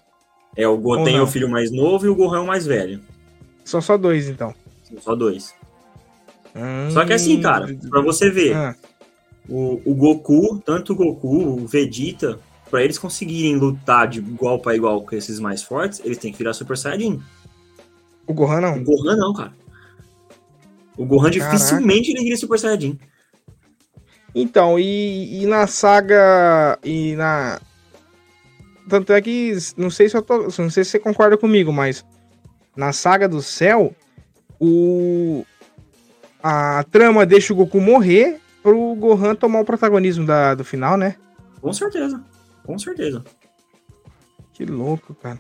[0.57, 3.01] É, o Goten é o filho mais novo e o Gohan é o mais velho.
[3.65, 4.53] São só dois, então.
[4.83, 5.53] São só dois.
[6.93, 8.73] Só que assim, cara, pra você ver, Ah,
[9.49, 11.27] o, o Goku, tanto o Goku,
[11.61, 12.39] o Vegeta,
[12.69, 16.37] pra eles conseguirem lutar de igual pra igual com esses mais fortes, eles têm que
[16.37, 17.21] virar Super Saiyajin.
[18.25, 18.83] o Gohan O não.
[18.83, 19.53] Gohan não, cara.
[20.97, 21.51] O Gohan Caraca.
[21.57, 22.97] dificilmente ele vira Super Saiyajin.
[24.35, 26.77] Então, e, e na saga.
[26.83, 27.61] E na.
[28.89, 29.53] Tanto é que.
[29.77, 30.43] Não sei se eu tô.
[30.43, 32.05] Não sei se você concorda comigo, mas.
[32.75, 33.95] Na saga do céu,
[34.59, 35.45] o.
[36.43, 41.15] A trama deixa o Goku morrer pro Gohan tomar o protagonismo da, do final, né?
[41.61, 42.21] Com certeza.
[42.65, 43.23] Com certeza.
[44.53, 45.39] Que louco, cara.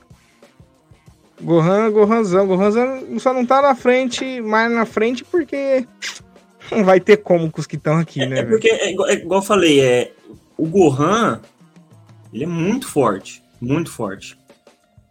[1.41, 2.47] Gohan, Gohanzão.
[2.47, 5.85] Gohanzão só não tá na frente, mais na frente porque.
[6.71, 9.13] Não vai ter como com os que estão aqui, né, É porque, é igual, é
[9.13, 10.13] igual eu falei, é,
[10.57, 11.41] o Gohan,
[12.33, 13.43] ele é muito forte.
[13.61, 14.37] Muito forte.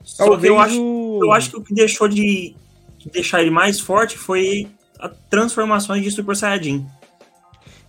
[0.02, 2.54] Só que Talvez eu acho, o- eu acho que o que deixou de,
[2.98, 4.68] de deixar ele mais forte foi
[4.98, 6.86] a transformações de Super Saiyajin.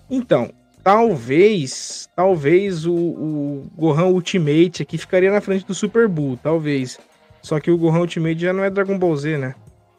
[0.09, 0.51] Então,
[0.83, 6.97] talvez, talvez o, o Gohan Ultimate aqui ficaria na frente do Super Bull, talvez.
[7.41, 9.55] Só que o Gohan Ultimate já não é Dragon Ball Z, né?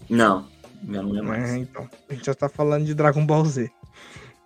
[0.09, 0.47] Não,
[0.89, 1.51] já não é mais.
[1.51, 3.71] É, então, a gente já tá falando de Dragon Ball Z.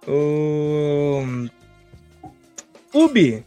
[0.06, 1.22] O...
[2.92, 3.44] Ubi.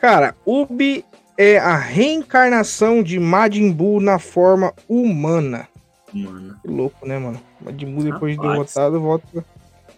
[0.00, 1.04] Cara, Ubi
[1.38, 5.68] é a reencarnação de Majin Buu na forma humana.
[6.12, 6.56] Mano.
[6.62, 7.40] Que louco, né, mano?
[7.60, 8.52] Majin Buu depois de Rapaz.
[8.52, 9.44] derrotado volta...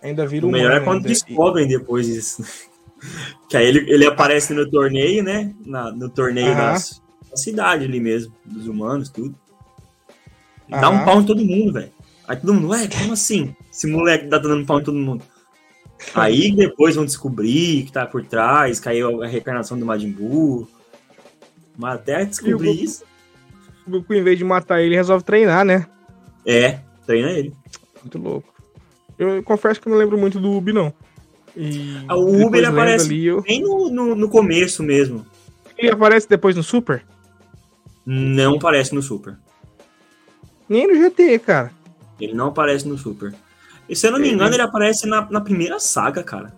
[0.02, 0.62] Ainda vira O humano.
[0.64, 1.08] melhor é quando ainda.
[1.08, 2.44] descobrem depois disso.
[3.48, 5.52] que aí ele, ele aparece no torneio, né?
[5.64, 6.76] Na- no torneio da
[7.34, 9.34] cidade ali mesmo, dos humanos, tudo.
[10.68, 11.90] Dá um pau em todo mundo, velho.
[12.28, 13.54] Aí todo mundo, ué, como assim?
[13.72, 15.22] Esse moleque tá dando pau em todo mundo.
[16.14, 20.68] Aí depois vão descobrir que tá por trás, caiu a reencarnação do Majin Buu.
[21.76, 22.84] Mas até descobrir Goku?
[22.84, 23.04] isso,
[23.86, 25.86] O Goku, em vez de matar ele, resolve treinar, né?
[26.44, 27.52] é, treina ele.
[28.02, 28.54] Muito louco.
[29.18, 30.92] Eu confesso que eu não lembro muito do Ubi, não.
[31.56, 33.42] E Ah, o Ubi, ele aparece- Ali, eu...
[33.46, 35.24] Nem no, no, no começo mesmo.
[35.78, 37.04] Ele aparece depois no Super?
[38.04, 39.36] Não aparece no Super.
[40.68, 41.72] Nem no GT, cara.
[42.20, 43.34] Ele não aparece no Super.
[43.88, 46.52] E se eu não me engano, ele aparece na, na primeira saga, cara.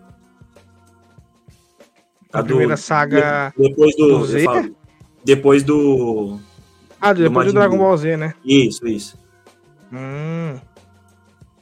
[2.32, 3.52] A primeira saga.
[3.56, 4.18] Depois do.
[4.18, 4.44] do Z?
[4.44, 4.76] falo,
[5.24, 6.38] depois do.
[7.00, 7.78] Ah, depois do Majin Dragon.
[7.78, 8.34] Ball Z, né?
[8.44, 9.18] Isso, isso.
[9.92, 10.58] Hum.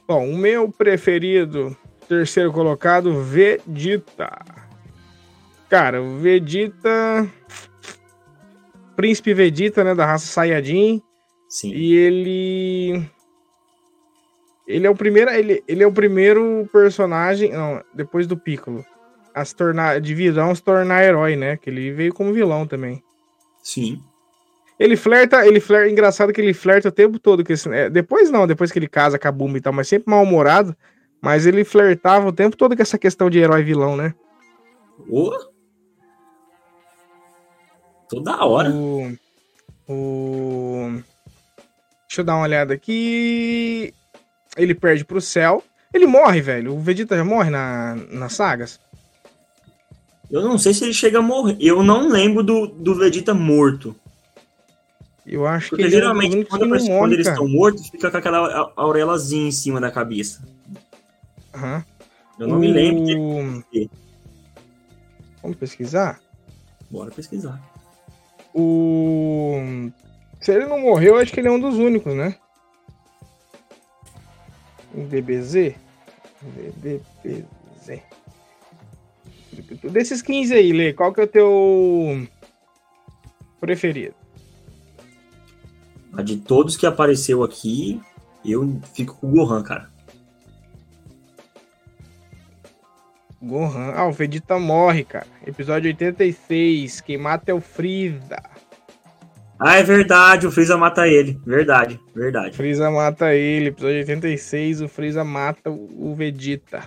[0.07, 1.75] Bom, o meu preferido,
[2.07, 4.39] terceiro colocado, Vegeta.
[5.69, 7.29] Cara, o Vegeta.
[8.95, 9.93] Príncipe Vegeta, né?
[9.93, 11.01] Da raça Saiyajin.
[11.49, 11.71] Sim.
[11.71, 13.09] E ele.
[14.67, 15.31] Ele é o primeiro.
[15.31, 17.51] Ele, ele é o primeiro personagem.
[17.51, 18.85] Não, depois do Piccolo.
[19.33, 20.01] A se tornar.
[20.01, 21.57] De vilão se tornar herói, né?
[21.57, 23.01] Que ele veio como vilão também.
[23.63, 24.01] Sim.
[24.79, 28.29] Ele flerta, ele flerta, engraçado que ele flerta o tempo todo com esse, é, depois
[28.29, 30.77] não, depois que ele casa com a Buma e tal, mas sempre mal-humorado,
[31.19, 34.13] mas ele flertava o tempo todo com essa questão de herói vilão, né?
[35.09, 35.31] Ô!
[38.07, 38.69] Toda hora.
[38.69, 39.17] O,
[39.87, 41.01] o
[42.07, 43.93] Deixa eu dar uma olhada aqui.
[44.57, 45.63] Ele perde pro céu.
[45.93, 46.73] Ele morre, velho.
[46.75, 48.79] O Vegeta já morre na, nas sagas.
[50.29, 51.55] Eu não sei se ele chega a morrer.
[51.59, 53.95] Eu não lembro do, do Vegeta morto.
[55.25, 57.89] Eu acho Porque que ele é geralmente, quando, que aparece- quando morre, eles estão mortos,
[57.89, 60.41] fica com aquela aurelazinha em cima da cabeça.
[61.53, 61.83] Aham.
[62.39, 63.03] Eu não me lembro.
[63.05, 63.89] de- O-
[65.41, 66.19] Vamos pesquisar?
[66.89, 67.61] Bora pesquisar.
[68.53, 69.59] O.
[70.41, 72.35] Se ele não morreu, eu acho que ele é um dos únicos, né?
[75.05, 75.75] DBZ?
[76.41, 78.01] DBZ.
[79.91, 82.27] Desses 15 aí, Lê, qual que é o teu
[83.59, 84.15] preferido?
[86.13, 88.01] A de todos que apareceu aqui,
[88.43, 89.89] eu fico com o Gohan, cara.
[93.41, 93.91] Gohan.
[93.93, 95.27] Ah, o Vegeta morre, cara.
[95.45, 97.01] Episódio 86.
[97.01, 98.41] Quem mata é o Freeza.
[99.59, 101.39] Ah, é verdade, o Freeza mata ele.
[101.45, 102.55] Verdade, verdade.
[102.55, 103.69] Freeza mata ele.
[103.69, 106.83] Episódio 86, o Freeza mata o Vegeta.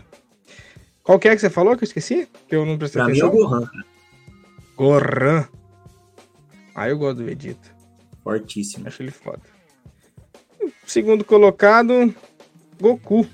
[1.03, 2.29] Qual que é que você falou que eu esqueci?
[2.49, 3.49] Que eu não prestei Pra mim é o atenção?
[3.49, 3.85] Gohan, cara.
[4.77, 5.49] Gohan.
[6.75, 7.69] Ah, eu gosto do Vegeta.
[8.23, 8.87] Fortíssimo.
[8.87, 9.43] Acho ele foda.
[10.87, 12.15] Segundo colocado,
[12.81, 13.27] Goku.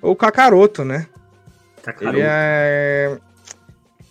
[0.00, 1.08] Ou Kakaroto, né?
[1.82, 2.16] Kakaroto.
[2.16, 3.18] Ele é...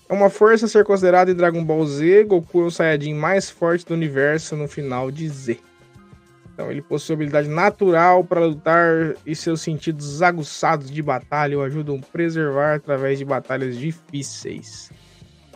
[0.07, 2.23] é uma força a ser considerada em Dragon Ball Z.
[2.25, 5.59] Goku é o Saiyajin mais forte do universo no final de Z.
[6.53, 11.97] Então ele possui habilidade natural para lutar e seus sentidos aguçados de batalha o ajudam
[11.97, 14.89] a preservar através de batalhas difíceis.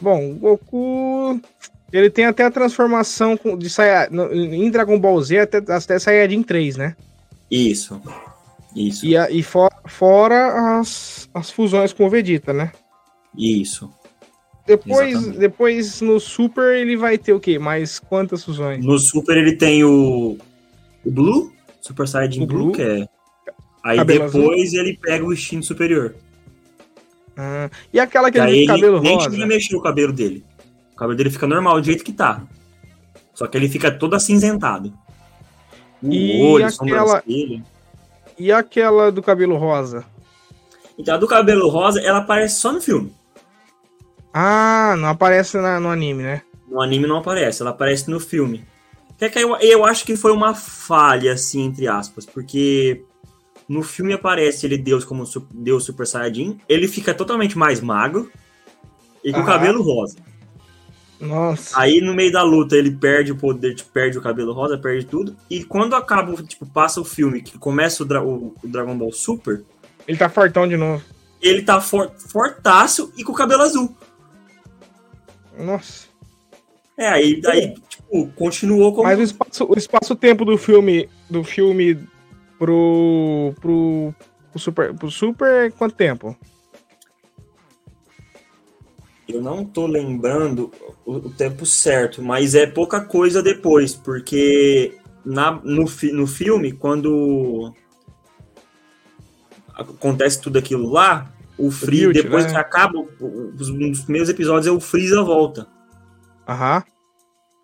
[0.01, 1.39] Bom, o Goku
[1.93, 4.09] ele tem até a transformação de Saia...
[4.31, 6.95] em Dragon Ball Z até, até Saiyajin 3, né?
[7.49, 8.01] Isso.
[8.75, 9.05] Isso.
[9.05, 12.71] E, a- e fora, fora as, as fusões com o Vegeta, né?
[13.37, 13.91] Isso.
[14.69, 15.39] Depois, Exatamente.
[15.39, 17.57] depois no Super ele vai ter o quê?
[17.57, 18.85] Mais quantas fusões?
[18.85, 20.37] No Super ele tem o,
[21.03, 21.51] o Blue,
[21.81, 22.71] Super Saiyajin Blue, Blue.
[22.73, 23.07] que é.
[23.83, 26.13] Aí Cabelo depois ele pega o instinto superior.
[27.35, 29.43] Ah, e aquela que Que ele aí tem ele cabelo nem rosa?
[29.43, 30.45] a mexer o cabelo dele.
[30.93, 32.43] O cabelo dele fica normal, do jeito que tá.
[33.33, 34.93] Só que ele fica todo acinzentado.
[36.03, 37.23] O E olho, aquela-.
[38.37, 40.05] E aquela do cabelo rosa?
[40.97, 43.11] Então a do cabelo rosa, ela aparece só no filme.
[44.33, 46.41] Ah, não aparece na- no anime, né?
[46.67, 48.63] No anime não aparece, ela aparece no filme.
[49.17, 53.03] Que é que eu, eu acho que foi uma falha, assim, entre aspas, porque
[53.67, 58.31] no filme aparece ele Deus como Deus Super Saiyajin, ele fica totalmente mais magro
[59.23, 59.51] e com o Aham.
[59.51, 60.17] cabelo rosa.
[61.19, 61.77] Nossa.
[61.77, 65.35] Aí no meio da luta ele perde o poder, perde o cabelo rosa, perde tudo.
[65.49, 69.11] E quando acaba, tipo, passa o filme, que começa o, Dra- o- o Dragon Ball
[69.11, 69.63] Super,
[70.07, 71.03] Ele tá fortão de novo.
[71.41, 73.93] ele tá for, fortaço e com o cabelo azul.
[75.59, 76.07] Nossa.
[76.97, 79.03] É, aí daí, tipo, continuou como.
[79.03, 81.95] Mas o espaço, o espaço-tempo do filme, do filme
[82.57, 84.13] pro, pro,
[84.51, 86.35] pro Super, pro Super quanto tempo?
[89.27, 90.71] Eu não tô lembrando
[91.05, 96.71] o, o tempo certo, mas é pouca coisa depois, porque na, no, fi- no filme,
[96.71, 97.73] quando
[99.73, 102.51] acontece tudo aquilo lá, o Build, depois né?
[102.51, 105.67] que acaba, os, um dos primeiros episódios é o Freeza volta
[106.47, 106.83] Aham.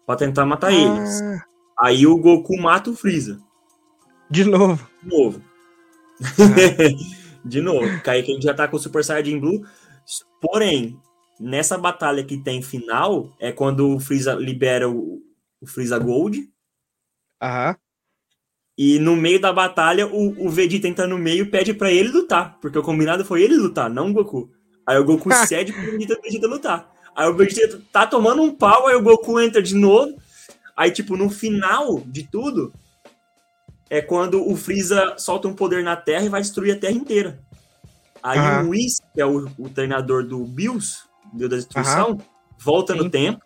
[0.06, 1.22] pra tentar matar eles.
[1.22, 1.46] Ah,
[1.88, 3.40] Aí o Goku mata o Freeza,
[4.30, 4.88] de novo.
[5.02, 5.42] de novo.
[7.44, 9.66] de novo, aí a gente já tá com o Super Saiyajin Blue.
[10.42, 11.00] Porém,
[11.40, 15.22] nessa batalha que tem final, é quando o Freeza libera o,
[15.62, 16.50] o Freeza Gold.
[17.42, 17.76] Aham.
[18.78, 22.10] E no meio da batalha, o, o Vegeta entra no meio e pede pra ele
[22.10, 22.58] lutar.
[22.60, 24.50] Porque o combinado foi ele lutar, não o Goku.
[24.86, 26.92] Aí o Goku cede pro Vegeta, Vegeta lutar.
[27.16, 30.18] Aí o Vegeta tá tomando um pau, aí o Goku entra de novo.
[30.76, 32.74] Aí, tipo, no final de tudo,
[33.90, 37.40] é quando o Freeza solta um poder na Terra e vai destruir a Terra inteira.
[38.22, 38.64] Aí Aham.
[38.66, 42.20] o Whis, que é o, o treinador do Bills, Deus da Destruição,
[42.58, 43.00] volta Sim.
[43.00, 43.45] no tempo.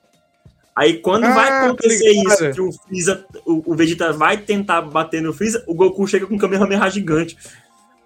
[0.79, 5.21] Aí quando Ah, vai acontecer isso, que o Freeza, o, o Vegeta vai tentar bater
[5.21, 7.37] no Freeza, o Goku chega com um Kamehameha gigante.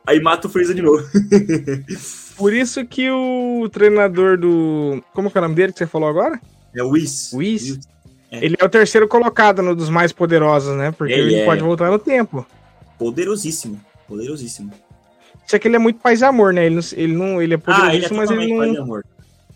[0.07, 1.03] Aí mata o Freeza de novo.
[2.35, 5.03] Por isso que o treinador do.
[5.13, 6.41] Como que é o nome dele que você falou agora?
[6.75, 7.31] É o Whis.
[7.31, 7.79] Whis?
[8.31, 10.91] Ele é o terceiro colocado no dos mais poderosos, né?
[10.91, 11.45] Porque Ele ele é.
[11.45, 12.43] pode voltar no tempo.
[12.97, 13.79] Poderosíssimo.
[14.07, 14.71] Poderosíssimo.
[15.45, 16.65] Só que ele é muito paz e amor, né?
[16.65, 19.05] Ele não, ele não ele é Ah, ele é mas ele não, amor.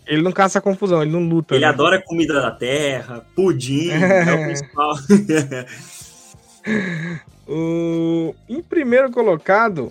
[0.08, 1.54] Ele não caça confusão, ele não luta.
[1.54, 1.70] Ele né?
[1.70, 4.94] adora comida da terra, pudim, é o principal.
[7.50, 8.34] O...
[8.46, 9.90] Em primeiro colocado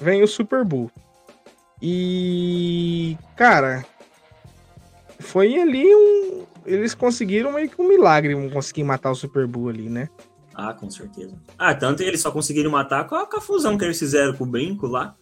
[0.00, 0.90] vem o Super Bull.
[1.80, 3.84] E, cara,
[5.20, 6.44] foi ali um.
[6.66, 10.08] Eles conseguiram meio que um milagre conseguir matar o Super Bull ali, né?
[10.58, 11.32] ah, com certeza.
[11.56, 14.42] Ah, tanto eles só conseguiram matar com a, com a fusão que eles fizeram com
[14.42, 15.14] o brinco lá.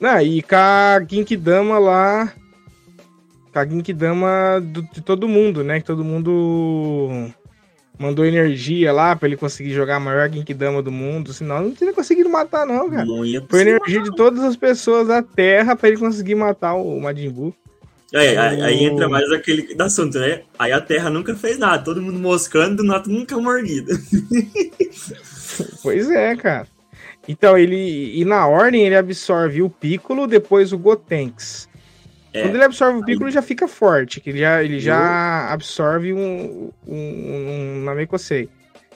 [0.00, 2.32] Ah, e com a Ginkidama lá.
[3.56, 5.80] Com a Ginkidama do, de todo mundo, né?
[5.80, 7.30] Que todo mundo
[7.98, 11.32] mandou energia lá pra ele conseguir jogar a maior Ginkidama do mundo.
[11.32, 13.06] Senão não teria conseguido matar, não, cara.
[13.06, 17.00] Não ia Foi energia de todas as pessoas da Terra pra ele conseguir matar o
[17.00, 17.54] Majin Buu.
[18.14, 20.42] Aí, aí- aí O- entra mais aquele assunto, né?
[20.58, 23.92] Aí a Terra nunca fez nada, todo mundo moscando, do nada nunca mordido.
[25.82, 26.66] Pois é, cara.
[27.28, 28.20] Então, ele.
[28.20, 31.65] E na ordem ele absorve o Piccolo, depois o Gotenks.
[32.36, 32.42] É.
[32.42, 36.70] Quando ele absorve o Piccolo, já fica forte, que ele já, ele já absorve um,
[36.86, 36.94] um,
[37.78, 38.48] um Namekusei.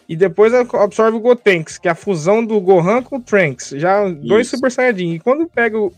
[0.09, 3.71] E depois absorve o Gotenks, que é a fusão do Gohan com o Trunks.
[3.77, 4.57] Já dois Isso.
[4.57, 5.15] Super Saiyajin.
[5.15, 5.93] E quando pega o.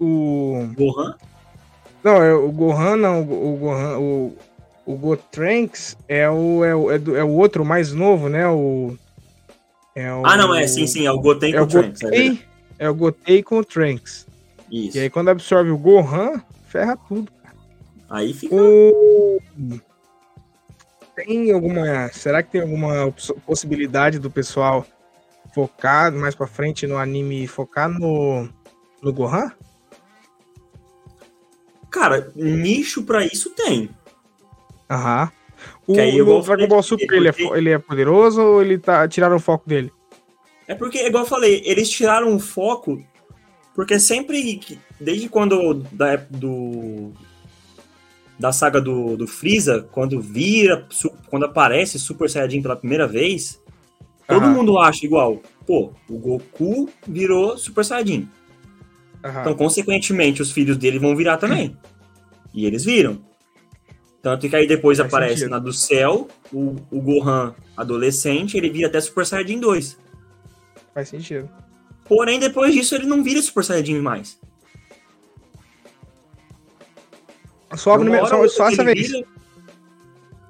[0.00, 1.14] o Gohan?
[2.02, 3.22] não, é o Gohan, não.
[3.22, 3.98] O, o Gohan.
[3.98, 4.36] O,
[4.84, 5.18] o
[6.08, 8.48] é o, é, o, é, do- é o outro mais novo, né?
[8.48, 8.96] O.
[9.94, 12.02] É o, Ah, não, é, sim, sim, é o Goten É com o o Trunks.
[12.02, 12.04] é.
[12.06, 12.38] Gotei.
[12.78, 14.26] É o Gotei com o Trunks.
[14.72, 14.96] Isso.
[14.96, 17.30] E aí, quando absorve o Gohan, ferra tudo.
[18.08, 18.54] Aí fica.
[18.56, 19.38] O...
[21.14, 22.08] Tem alguma.
[22.08, 23.12] Será que tem alguma
[23.44, 24.86] possibilidade do pessoal
[25.54, 28.48] focar mais pra frente no anime focar no.
[29.02, 29.52] no Gohan?
[31.90, 33.90] Cara, nicho pra isso tem.
[34.90, 35.30] Aham.
[35.86, 39.06] O vou Dragon Ball Super ele é, porque- ele é poderoso ou ele tá.
[39.06, 39.92] Tiraram o foco dele?
[40.66, 43.04] É porque, igual eu falei, eles tiraram o foco,
[43.74, 47.12] porque sempre, que- desde quando, da, ép- do,
[48.38, 50.86] da saga do, do Freeza, quando vira,
[51.28, 53.60] quando aparece Super Saiyajin pela primeira vez,
[54.28, 54.54] todo Aham.
[54.54, 58.28] mundo acha igual, pô, o Goku virou Super Saiyajin.
[59.24, 59.40] Aham.
[59.42, 61.76] Então, consequentemente, os filhos dele vão virar também.
[62.52, 63.20] E eles viram.
[64.20, 65.50] Tanto que aí depois Faz aparece sentido.
[65.50, 69.98] na do céu, o, o Gohan adolescente, ele vira até Super Saiyajin 2.
[70.94, 71.48] Faz sentido.
[72.14, 74.38] Porém, depois disso, ele não vira Super Saiyajin mais.
[77.74, 79.10] Só, primeira- só, outra só que essa ele vez.
[79.10, 79.26] vira-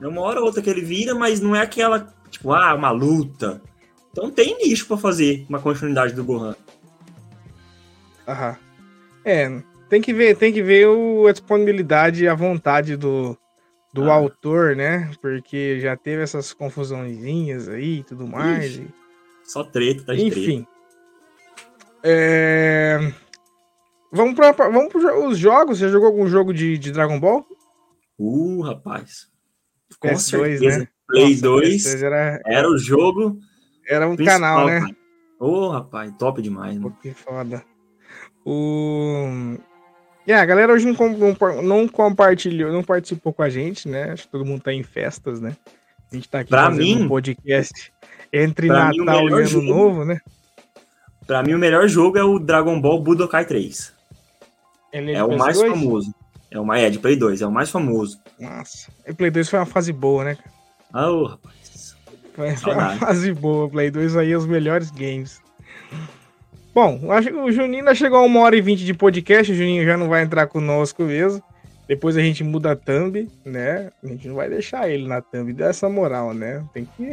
[0.01, 2.91] É uma hora ou outra que ele vira, mas não é aquela, tipo, ah, uma
[2.91, 3.63] luta.
[4.11, 6.57] Então tem nicho pra fazer uma continuidade do Gohan.
[8.27, 8.57] Aham.
[9.25, 13.39] É, tem que ver, tem que ver o, a disponibilidade e a vontade do,
[13.95, 14.15] do Ah.
[14.15, 15.13] autor, né?
[15.23, 18.65] Porque já teve essas confusãozinhas aí e tudo mais.
[18.73, 20.67] Ixi, e- Só treta, tá de treta.
[22.05, 23.13] É,
[24.13, 24.93] Vamos para vamos
[25.27, 25.79] os jogos.
[25.79, 27.47] Você jogou algum jogo de, de Dragon Ball?
[28.19, 29.29] Uh, rapaz.
[29.99, 30.79] Com PS2, certeza.
[30.81, 30.89] né?
[31.09, 33.39] Play Nossa, 2 PS2 era, era o jogo
[33.89, 34.87] era um principal, canal, né?
[35.41, 36.95] Ô, rapaz, top demais, Pô, né?
[37.03, 37.65] que foda.
[38.45, 39.57] O.
[40.27, 44.13] É, a galera hoje não, não não compartilhou, não participou com a gente, né?
[44.13, 45.57] Acho que todo mundo tá em festas, né?
[46.11, 47.93] A gente tá aqui Pra fazendo mim- um podcast
[48.33, 50.21] entre pra mim, Natal e Ano jogo- Novo, né?
[51.27, 53.93] Pra mim, o melhor jogo é o Dragon Ball Budokai 3.
[54.93, 55.69] Ele É, de o mais PS2?
[55.71, 56.15] famoso.
[56.51, 58.21] É o mais, é de Play 2, é o mais famoso.
[58.39, 60.37] Nossa, o Play 2 foi uma fase boa, né?
[60.93, 61.97] Ah, ô, rapaz.
[62.35, 63.69] Foi foi uma fase boa.
[63.71, 65.41] Play 2 aí, os melhores games.
[66.75, 69.53] Bom, acho que o Juninho ainda chegou a uma hora e vinte de podcast.
[69.53, 71.43] O Juninho já não vai entrar conosco mesmo.
[71.89, 73.91] Depois a gente muda a thumb, né?
[74.03, 76.65] A gente não vai deixar ele na thumb dessa moral, né?
[76.73, 77.11] Tem que.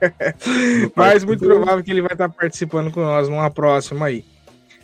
[0.94, 4.24] Mas muito provável que ele vai estar participando com nós numa próxima aí.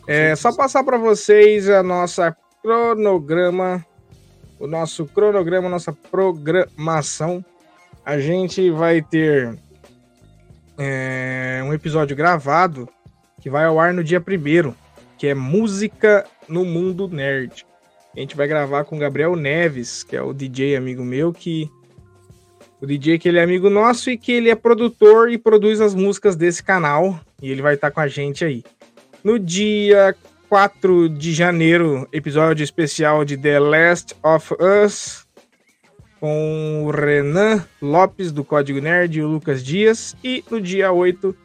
[0.07, 3.85] É só passar para vocês a nossa cronograma,
[4.59, 7.43] o nosso cronograma, nossa programação.
[8.05, 9.57] A gente vai ter
[10.77, 12.87] é, um episódio gravado
[13.41, 14.75] que vai ao ar no dia primeiro,
[15.17, 17.65] que é música no mundo nerd.
[18.15, 21.69] A gente vai gravar com o Gabriel Neves, que é o DJ amigo meu que
[22.79, 25.95] O DJ que ele é amigo nosso e que ele é produtor e produz as
[25.95, 27.19] músicas desse canal.
[27.41, 28.63] E ele vai estar com a gente aí.
[29.23, 30.15] No dia
[30.47, 35.25] 4 de janeiro, episódio especial de The Last of Us.
[36.19, 40.15] Com o Renan Lopes, do Código Nerd, e o Lucas Dias.
[40.23, 41.35] E no dia 8,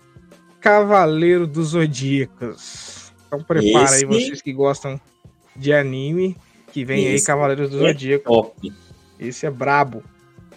[0.61, 3.13] Cavaleiro dos Zodíacos.
[3.27, 4.05] Então prepara Esse...
[4.05, 5.01] aí vocês que gostam
[5.57, 6.37] de anime,
[6.73, 8.25] que vem Esse aí Cavaleiros do é Zodíaco.
[8.25, 8.73] Top.
[9.19, 10.03] Esse é brabo.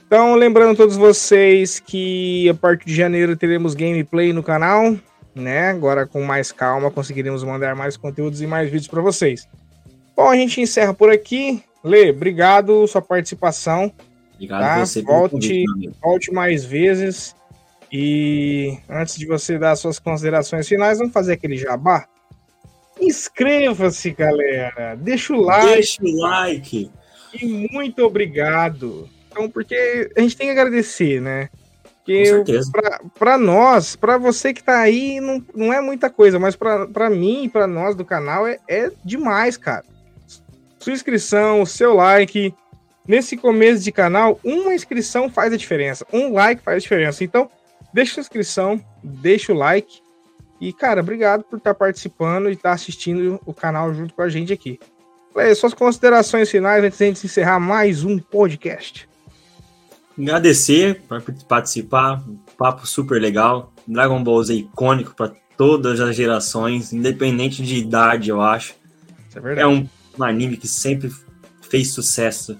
[0.05, 4.95] Então, lembrando a todos vocês que a partir de janeiro teremos gameplay no canal,
[5.33, 5.69] né?
[5.69, 9.47] Agora com mais calma conseguiremos mandar mais conteúdos e mais vídeos para vocês.
[10.15, 11.63] Bom, a gente encerra por aqui.
[11.83, 13.91] Lê, obrigado sua participação.
[14.35, 14.85] Obrigado tá?
[14.85, 17.35] você volte, convite, volte mais vezes.
[17.91, 22.05] E antes de você dar suas considerações finais, vamos fazer aquele jabá?
[22.99, 24.95] Inscreva-se, galera.
[24.95, 25.67] Deixa o like.
[25.67, 26.91] Deixa o like.
[27.33, 29.09] E muito obrigado.
[29.35, 31.49] Então, porque a gente tem que agradecer, né?
[32.05, 32.23] Porque
[33.19, 37.43] para nós, para você que tá aí, não, não é muita coisa, mas para mim
[37.43, 39.83] e para nós do canal é, é demais, cara.
[40.79, 42.53] Sua inscrição, seu like.
[43.07, 46.05] Nesse começo de canal, uma inscrição faz a diferença.
[46.13, 47.23] Um like faz a diferença.
[47.23, 47.49] Então,
[47.93, 49.99] deixa a inscrição, deixa o like.
[50.61, 54.21] E, cara, obrigado por estar tá participando e estar tá assistindo o canal junto com
[54.21, 54.79] a gente aqui.
[55.55, 59.09] Suas considerações finais antes de a gente encerrar mais um podcast.
[60.17, 62.23] Agradecer por participar,
[62.57, 63.73] papo super legal.
[63.87, 68.75] Dragon Ball Z icônico para todas as gerações, independente de idade, eu acho.
[69.35, 69.87] É, é, um,
[70.17, 71.11] um anime que sempre
[71.69, 72.57] fez sucesso.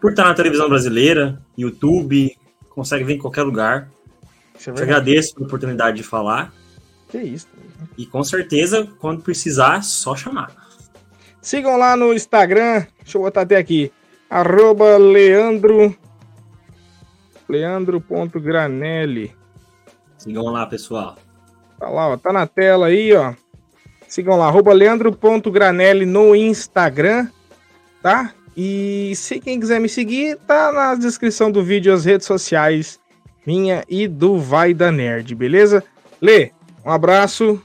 [0.00, 2.36] Por estar na televisão brasileira, YouTube,
[2.68, 3.88] consegue ver em qualquer lugar.
[4.54, 6.52] É Te agradeço pela oportunidade de falar.
[7.08, 7.46] Que isso.
[7.96, 10.54] E com certeza, quando precisar, só chamar.
[11.40, 13.90] Sigam lá no Instagram, deixa eu botar até aqui,
[14.28, 15.96] arroba Leandro,
[17.50, 19.34] leandro.granelli.
[20.16, 21.16] Sigam lá, pessoal.
[21.78, 23.34] Tá lá, ó, tá na tela aí, ó.
[24.06, 27.28] Sigam lá, arroba leandro.granelli no Instagram,
[28.02, 28.32] tá?
[28.56, 32.98] E se quem quiser me seguir, tá na descrição do vídeo as redes sociais
[33.46, 35.82] minha e do Vai da Nerd, beleza?
[36.20, 36.52] Lê,
[36.84, 37.44] um abraço.
[37.44, 37.62] abraço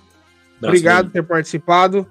[0.64, 2.08] Obrigado por ter participado.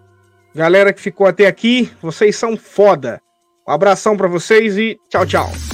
[0.55, 3.21] Galera que ficou até aqui, vocês são foda.
[3.67, 5.74] Um abração para vocês e tchau, tchau.